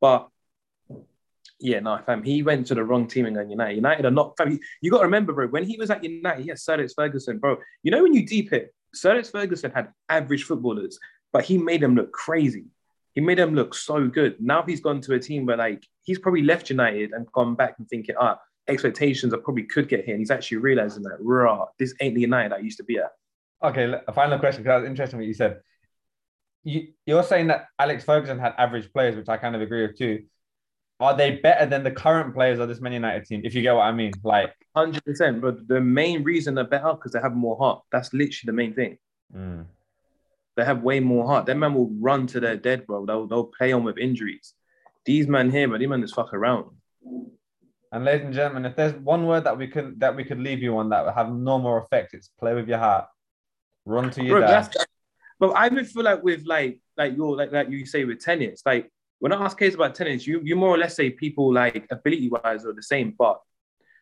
But 0.00 0.28
yeah, 1.60 1.80
no, 1.80 1.98
fam, 2.06 2.22
he 2.22 2.42
went 2.42 2.68
to 2.68 2.74
the 2.74 2.84
wrong 2.84 3.08
team 3.08 3.26
and 3.26 3.50
United. 3.50 3.74
United 3.74 4.04
are 4.06 4.10
not 4.10 4.36
fam. 4.36 4.58
You 4.80 4.90
got 4.90 4.98
to 4.98 5.04
remember, 5.04 5.32
bro, 5.32 5.48
when 5.48 5.64
he 5.64 5.76
was 5.76 5.90
at 5.90 6.04
United, 6.04 6.42
he 6.42 6.48
had 6.48 6.58
Sir 6.58 6.86
Ferguson, 6.94 7.38
bro. 7.38 7.56
You 7.82 7.90
know 7.90 8.02
when 8.02 8.14
you 8.14 8.24
deep 8.24 8.52
it, 8.52 8.72
Sir 8.94 9.12
Alex 9.12 9.30
Ferguson 9.30 9.70
had 9.70 9.92
average 10.08 10.44
footballers, 10.44 10.98
but 11.32 11.44
he 11.44 11.58
made 11.58 11.80
them 11.80 11.94
look 11.94 12.12
crazy. 12.12 12.66
He 13.14 13.20
made 13.20 13.38
them 13.38 13.54
look 13.54 13.74
so 13.74 14.06
good. 14.06 14.36
Now 14.40 14.62
he's 14.62 14.80
gone 14.80 15.00
to 15.02 15.14
a 15.14 15.18
team 15.18 15.46
where 15.46 15.56
like 15.56 15.84
he's 16.02 16.18
probably 16.18 16.42
left 16.42 16.70
United 16.70 17.12
and 17.12 17.30
gone 17.32 17.54
back 17.54 17.74
and 17.78 17.88
thinking, 17.88 18.14
ah, 18.18 18.38
expectations 18.68 19.34
I 19.34 19.38
probably 19.38 19.64
could 19.64 19.88
get 19.88 20.04
here. 20.04 20.14
And 20.14 20.20
he's 20.20 20.30
actually 20.30 20.58
realizing 20.58 21.02
that, 21.04 21.16
rah, 21.20 21.66
this 21.78 21.94
ain't 22.00 22.14
the 22.14 22.20
United 22.20 22.54
I 22.54 22.58
used 22.58 22.78
to 22.78 22.84
be 22.84 22.98
at. 22.98 23.10
Okay, 23.62 23.92
a 24.06 24.12
final 24.12 24.38
question 24.38 24.62
because 24.62 24.82
that's 24.82 24.90
interesting 24.90 25.18
what 25.18 25.26
you 25.26 25.34
said. 25.34 25.60
You, 26.64 26.88
you're 27.06 27.24
saying 27.24 27.48
that 27.48 27.66
Alex 27.78 28.04
Ferguson 28.04 28.38
had 28.38 28.54
average 28.58 28.92
players, 28.92 29.16
which 29.16 29.28
I 29.28 29.36
kind 29.36 29.56
of 29.56 29.62
agree 29.62 29.86
with 29.86 29.98
too 29.98 30.24
are 31.00 31.16
they 31.16 31.36
better 31.36 31.66
than 31.66 31.84
the 31.84 31.90
current 31.90 32.34
players 32.34 32.58
of 32.58 32.68
this 32.68 32.80
Man 32.80 32.92
United 32.92 33.24
team? 33.24 33.42
If 33.44 33.54
you 33.54 33.62
get 33.62 33.74
what 33.74 33.82
I 33.82 33.92
mean, 33.92 34.12
like 34.24 34.52
hundred 34.74 35.04
percent. 35.04 35.40
But 35.40 35.68
the 35.68 35.80
main 35.80 36.24
reason 36.24 36.54
they're 36.54 36.64
better 36.64 36.92
because 36.92 37.12
they 37.12 37.20
have 37.20 37.34
more 37.34 37.56
heart. 37.56 37.82
That's 37.92 38.12
literally 38.12 38.46
the 38.46 38.52
main 38.52 38.74
thing. 38.74 38.98
Mm. 39.34 39.66
They 40.56 40.64
have 40.64 40.82
way 40.82 40.98
more 40.98 41.24
heart. 41.24 41.46
That 41.46 41.56
man 41.56 41.74
will 41.74 41.90
run 42.00 42.26
to 42.28 42.40
their 42.40 42.56
dead, 42.56 42.84
bro. 42.84 43.06
They'll, 43.06 43.28
they'll 43.28 43.44
play 43.44 43.72
on 43.72 43.84
with 43.84 43.96
injuries. 43.96 44.54
These 45.04 45.28
men 45.28 45.52
here, 45.52 45.68
but 45.68 45.78
these 45.78 45.88
men 45.88 46.00
just 46.00 46.16
fuck 46.16 46.34
around. 46.34 46.66
And 47.92 48.04
ladies 48.04 48.26
and 48.26 48.34
gentlemen, 48.34 48.64
if 48.64 48.74
there's 48.74 48.94
one 48.94 49.26
word 49.26 49.44
that 49.44 49.56
we 49.56 49.68
could 49.68 50.00
that 50.00 50.16
we 50.16 50.24
could 50.24 50.40
leave 50.40 50.60
you 50.60 50.76
on 50.78 50.88
that 50.90 51.04
would 51.04 51.14
have 51.14 51.32
no 51.32 51.58
more 51.58 51.78
effect, 51.78 52.12
it's 52.12 52.28
play 52.40 52.54
with 52.54 52.68
your 52.68 52.78
heart. 52.78 53.06
Run 53.84 54.10
to 54.10 54.22
your 54.22 54.40
dad. 54.40 54.74
But 55.38 55.50
I 55.50 55.68
would 55.68 55.86
feel 55.86 56.02
like 56.02 56.22
with 56.22 56.44
like 56.44 56.80
like 56.96 57.16
your 57.16 57.36
like 57.36 57.52
like 57.52 57.70
you 57.70 57.86
say 57.86 58.04
with 58.04 58.20
tennis, 58.20 58.62
like 58.66 58.90
when 59.20 59.32
I 59.32 59.42
ask 59.44 59.58
Kayz 59.58 59.74
about 59.74 59.94
tennis, 59.94 60.26
you 60.26 60.40
you 60.42 60.56
more 60.56 60.74
or 60.74 60.78
less 60.78 60.96
say 60.96 61.10
people 61.10 61.52
like 61.52 61.86
ability 61.90 62.28
wise 62.30 62.64
are 62.64 62.72
the 62.72 62.82
same, 62.82 63.14
but 63.18 63.40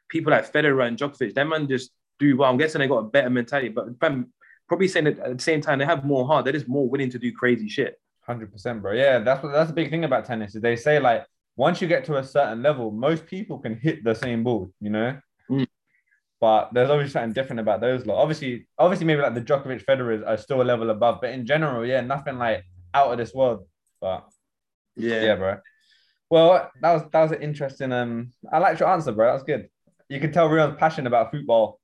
people 0.09 0.31
like 0.31 0.51
Federer 0.53 0.87
and 0.87 0.97
Djokovic, 0.97 1.35
them 1.35 1.49
man 1.49 1.69
just 1.69 1.91
do 2.19 2.37
well. 2.37 2.51
I'm 2.51 2.59
guessing 2.59 2.81
they 2.81 2.89
got 2.89 2.99
a 2.99 3.09
better 3.09 3.31
mentality, 3.31 3.69
but 3.69 3.87
I'm 4.03 4.33
probably 4.69 4.89
saying 4.89 5.05
that 5.07 5.19
at 5.19 5.39
the 5.39 5.43
same 5.43 5.61
time 5.61 5.79
they 5.79 5.85
have 5.85 6.05
more 6.05 6.27
heart. 6.27 6.45
They're 6.45 6.53
just 6.53 6.69
more 6.69 6.89
willing 6.89 7.11
to 7.11 7.19
do 7.19 7.33
crazy 7.33 7.69
shit. 7.69 7.99
Hundred 8.21 8.53
percent, 8.53 8.83
bro. 8.83 8.93
Yeah, 8.93 9.21
that's 9.21 9.43
what 9.43 9.53
that's 9.53 9.69
the 9.69 9.75
big 9.75 9.91
thing 9.91 10.05
about 10.05 10.25
tennis. 10.25 10.55
Is 10.55 10.63
they 10.63 10.77
say 10.77 10.99
like 10.99 11.25
once 11.57 11.81
you 11.81 11.89
get 11.89 12.05
to 12.07 12.17
a 12.17 12.25
certain 12.25 12.63
level, 12.63 12.91
most 12.91 13.27
people 13.27 13.59
can 13.59 13.77
hit 13.77 14.05
the 14.05 14.15
same 14.15 14.45
ball. 14.45 14.71
You 14.81 14.91
know. 14.91 15.21
Mm. 15.51 15.67
But 16.41 16.75
there's 16.75 16.91
obviously 16.91 17.13
something 17.13 17.33
different 17.33 17.61
about 17.61 17.81
those 17.81 18.05
lot. 18.05 18.21
Obviously, 18.21 18.67
obviously 18.79 19.07
maybe 19.07 19.23
like 19.23 19.35
the 19.35 19.41
Djokovic 19.41 19.85
Federers 19.85 20.27
are 20.27 20.37
still 20.37 20.61
a 20.61 20.65
level 20.65 20.91
above, 20.91 21.19
but 21.23 21.31
in 21.31 21.47
general, 21.47 21.87
yeah, 21.87 22.03
nothing 22.03 22.37
like 22.37 22.65
out 22.93 23.11
of 23.11 23.17
this 23.17 23.33
world. 23.33 23.67
But 24.01 24.29
Yeah. 24.97 25.23
yeah, 25.23 25.35
bro. 25.37 25.59
Well, 26.31 26.71
that 26.81 26.93
was 26.93 27.03
that 27.13 27.23
was 27.23 27.33
an 27.33 27.43
interesting. 27.43 27.93
Um, 27.93 28.33
I 28.53 28.59
liked 28.59 28.81
your 28.81 28.89
answer, 28.89 29.13
bro. 29.13 29.27
That 29.27 29.35
was 29.35 29.43
good. 29.45 29.69
You 30.09 30.21
can 30.21 30.33
tell 30.33 30.49
Rion's 30.49 30.77
passionate 30.79 31.09
about 31.09 31.31
football. 31.31 31.81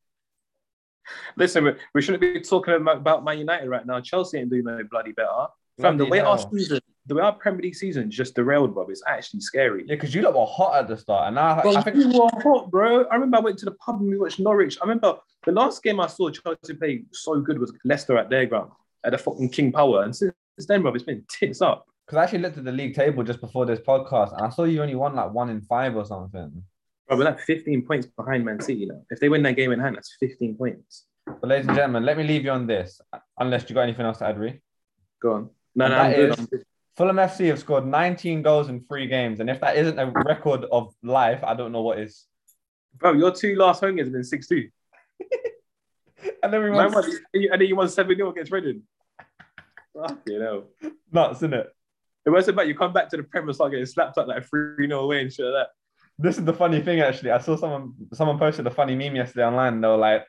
Listen, 1.37 1.65
we, 1.65 1.73
we 1.95 2.03
shouldn't 2.03 2.21
be 2.21 2.41
talking 2.41 2.75
about, 2.75 2.99
about 2.99 3.25
Man 3.25 3.39
United 3.39 3.69
right 3.69 3.85
now. 3.85 4.01
Chelsea 4.01 4.39
ain't 4.39 4.51
doing 4.51 4.65
no 4.65 4.81
bloody 4.89 5.13
better. 5.13 5.47
Fam, 5.81 5.97
the 5.97 6.05
Bloody 6.05 6.11
way 6.11 6.27
our 6.27 6.39
season, 6.39 6.81
the 7.07 7.15
way 7.15 7.23
our 7.23 7.33
Premier 7.33 7.63
League 7.63 7.75
season 7.75 8.11
just 8.11 8.35
derailed, 8.35 8.75
bro, 8.75 8.87
it's 8.89 9.03
actually 9.07 9.41
scary. 9.41 9.85
Yeah, 9.87 9.95
because 9.95 10.15
you 10.15 10.23
lot 10.23 10.35
were 10.35 10.47
hot 10.47 10.77
at 10.77 10.89
the 10.89 10.97
start, 10.97 11.29
and 11.29 11.37
now 11.37 11.61
Bro, 11.63 11.77
I 11.77 11.83
think 11.83 11.97
you 11.97 12.09
were 12.09 12.29
hot, 12.43 12.71
bro. 12.71 13.05
I 13.07 13.15
remember 13.15 13.39
I 13.39 13.41
went 13.41 13.59
to 13.59 13.65
the 13.65 13.73
pub 13.73 14.01
and 14.01 14.09
we 14.09 14.19
watched 14.19 14.39
Norwich. 14.39 14.79
I 14.81 14.85
remember 14.85 15.19
the 15.45 15.53
last 15.53 15.83
game 15.83 15.99
I 15.99 16.07
saw 16.07 16.31
Chelsea 16.31 16.75
play 16.75 17.05
so 17.13 17.41
good 17.41 17.59
was 17.59 17.73
Leicester 17.85 18.17
at 18.19 18.31
their 18.31 18.47
ground 18.47 18.71
at 19.05 19.13
the 19.13 19.19
fucking 19.19 19.49
King 19.49 19.73
Power. 19.73 20.03
And 20.03 20.15
since 20.15 20.33
then, 20.69 20.83
bro, 20.83 20.93
it's 20.95 21.05
been 21.05 21.25
tits 21.29 21.61
up. 21.63 21.87
Because 22.13 22.21
I 22.21 22.25
actually 22.25 22.41
looked 22.41 22.59
at 22.59 22.65
the 22.65 22.73
league 22.73 22.95
table 22.95 23.23
just 23.23 23.41
before 23.41 23.65
this 23.65 23.81
podcast, 23.81 24.37
and 24.37 24.43
I 24.43 24.51
saw 24.51 24.65
you 24.65 24.83
only 24.83 24.95
won 24.95 25.15
like 25.17 25.33
one 25.33 25.49
in 25.49 25.63
five 25.63 25.97
or 25.97 26.05
something. 26.05 26.63
Bro, 27.09 27.17
we're 27.17 27.25
like 27.25 27.41
15 27.41 27.87
points 27.87 28.07
behind 28.07 28.45
Man 28.45 28.61
City 28.61 28.85
now. 28.85 29.01
If 29.09 29.19
they 29.19 29.31
win 29.31 29.43
that 29.45 29.57
game 29.57 29.73
in 29.73 29.81
hand, 29.81 29.97
that's 29.97 30.15
15 30.21 30.57
points. 30.57 31.07
But 31.25 31.49
ladies 31.49 31.67
and 31.69 31.75
gentlemen, 31.75 32.05
let 32.05 32.19
me 32.19 32.25
leave 32.25 32.45
you 32.45 32.51
on 32.51 32.67
this, 32.67 33.01
unless 33.39 33.67
you 33.67 33.75
got 33.75 33.85
anything 33.85 34.05
else 34.05 34.19
to 34.19 34.27
add, 34.27 34.39
Ree. 34.39 34.61
Go 35.23 35.33
on. 35.33 35.51
No, 35.75 35.87
And 35.87 35.95
no, 35.95 35.99
I'm 36.01 36.13
good. 36.13 36.31
is- 36.33 36.39
I'm 36.39 36.45
good. 36.45 36.65
Fulham 36.99 37.17
FC 37.17 37.47
have 37.47 37.59
scored 37.59 37.87
19 37.87 38.43
goals 38.43 38.69
in 38.69 38.85
three 38.85 39.07
games, 39.07 39.41
and 39.41 39.49
if 39.49 39.59
that 39.63 39.79
isn't 39.79 39.99
a 39.99 40.11
record 40.27 40.67
of 40.71 40.95
life, 41.03 41.43
I 41.43 41.55
don't 41.55 41.73
know 41.73 41.81
what 41.81 41.99
is. 41.99 42.27
Bro, 42.99 43.15
your 43.15 43.31
two 43.31 43.57
last 43.57 43.81
home 43.81 43.97
games 43.97 44.09
have 44.09 44.13
been 44.13 44.23
6 44.25 44.49
2. 44.49 44.69
And 46.43 46.53
then 46.53 46.63
we 46.63 46.71
won 46.71 46.93
and 46.95 47.07
then 47.35 47.61
you 47.63 47.75
won 47.75 47.89
7 47.89 48.15
0 48.15 48.31
against 48.31 48.53
Reading. 48.53 48.83
Fucking 49.97 50.41
hell. 50.41 50.65
nuts, 51.11 51.39
isn't 51.39 51.55
it? 51.55 51.69
It 52.25 52.31
wasn't 52.31 52.55
about 52.55 52.69
you 52.69 52.75
come 52.75 52.93
back 52.93 53.09
to 53.11 53.17
the 53.17 53.23
Premier 53.25 53.49
and 53.49 53.57
start 53.57 53.89
slapped 53.89 54.19
up 54.19 54.29
like 54.29 54.49
3 54.49 54.87
0 54.87 55.01
away 55.01 55.23
and 55.23 55.33
shit 55.33 55.47
like 55.47 55.55
that. 55.55 55.69
This 56.19 56.39
is 56.39 56.45
the 56.45 56.53
funny 56.53 56.81
thing, 56.81 57.01
actually. 57.01 57.31
I 57.31 57.39
saw 57.39 57.57
someone 57.57 57.95
someone 58.13 58.39
posted 58.39 58.67
a 58.67 58.71
funny 58.71 58.95
meme 58.95 59.17
yesterday 59.17 59.47
online. 59.47 59.81
They 59.81 59.89
were 59.89 59.97
like, 59.97 60.25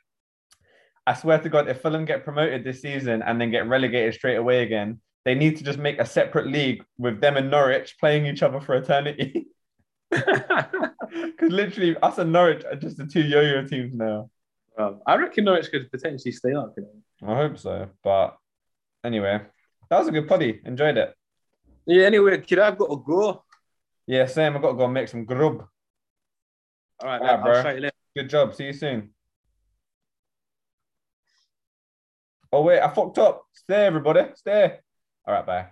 "I 1.06 1.14
swear 1.14 1.39
to 1.39 1.50
God, 1.50 1.68
if 1.68 1.82
Fulham 1.82 2.06
get 2.06 2.24
promoted 2.24 2.64
this 2.64 2.82
season 2.82 3.22
and 3.22 3.39
then 3.39 3.52
get 3.52 3.68
relegated 3.68 4.16
straight 4.16 4.38
away 4.38 4.64
again, 4.64 5.02
they 5.26 5.36
need 5.36 5.58
to 5.58 5.64
just 5.64 5.78
make 5.78 6.00
a 6.00 6.06
separate 6.06 6.48
league 6.48 6.84
with 6.98 7.22
them 7.22 7.38
and 7.38 7.52
Norwich 7.52 7.96
playing 8.00 8.26
each 8.26 8.44
other 8.44 8.60
for 8.60 8.76
eternity." 8.76 9.48
Because 11.14 11.52
literally, 11.52 11.96
us 11.98 12.18
and 12.18 12.32
Norwich 12.32 12.64
are 12.66 12.76
just 12.76 12.98
the 12.98 13.06
two 13.06 13.22
yo-yo 13.22 13.66
teams 13.68 13.94
now. 13.94 14.30
Um, 14.78 15.02
I 15.06 15.16
reckon 15.16 15.46
Norwich 15.46 15.70
could 15.70 15.91
potentially 15.91 16.32
stay 16.32 16.54
up. 16.54 16.74
You 16.76 16.88
know? 17.22 17.34
I 17.34 17.36
hope 17.36 17.60
so. 17.60 17.89
But 18.04 18.36
anyway, 19.04 19.41
that 19.89 20.00
was 20.00 20.08
a 20.08 20.12
good 20.12 20.28
poddy. 20.28 20.60
Enjoyed 20.66 20.98
it. 20.98 21.14
Yeah, 21.86 22.06
anyway, 22.06 22.40
kid, 22.42 22.60
I've 22.60 22.78
got 22.78 22.88
to 22.90 23.04
go. 23.06 23.44
Yeah, 24.08 24.26
same. 24.26 24.56
I've 24.56 24.62
got 24.62 24.72
to 24.72 24.78
go 24.78 24.88
make 24.88 25.08
some 25.08 25.26
grub. 25.26 25.66
All 27.02 27.10
right, 27.10 27.22
All 27.22 27.28
right, 27.28 27.36
I'll 27.40 27.44
bro. 27.44 27.62
shout 27.62 27.76
you 27.76 27.82
later. 27.82 27.96
Good 28.16 28.30
job. 28.30 28.54
See 28.56 28.66
you 28.66 28.74
soon. 28.74 29.10
Oh 32.52 32.62
wait, 32.62 32.80
I 32.80 32.94
fucked 32.94 33.18
up. 33.18 33.48
Stay, 33.52 33.86
everybody. 33.86 34.22
Stay. 34.36 34.78
All 35.26 35.34
right, 35.34 35.46
bye. 35.46 35.68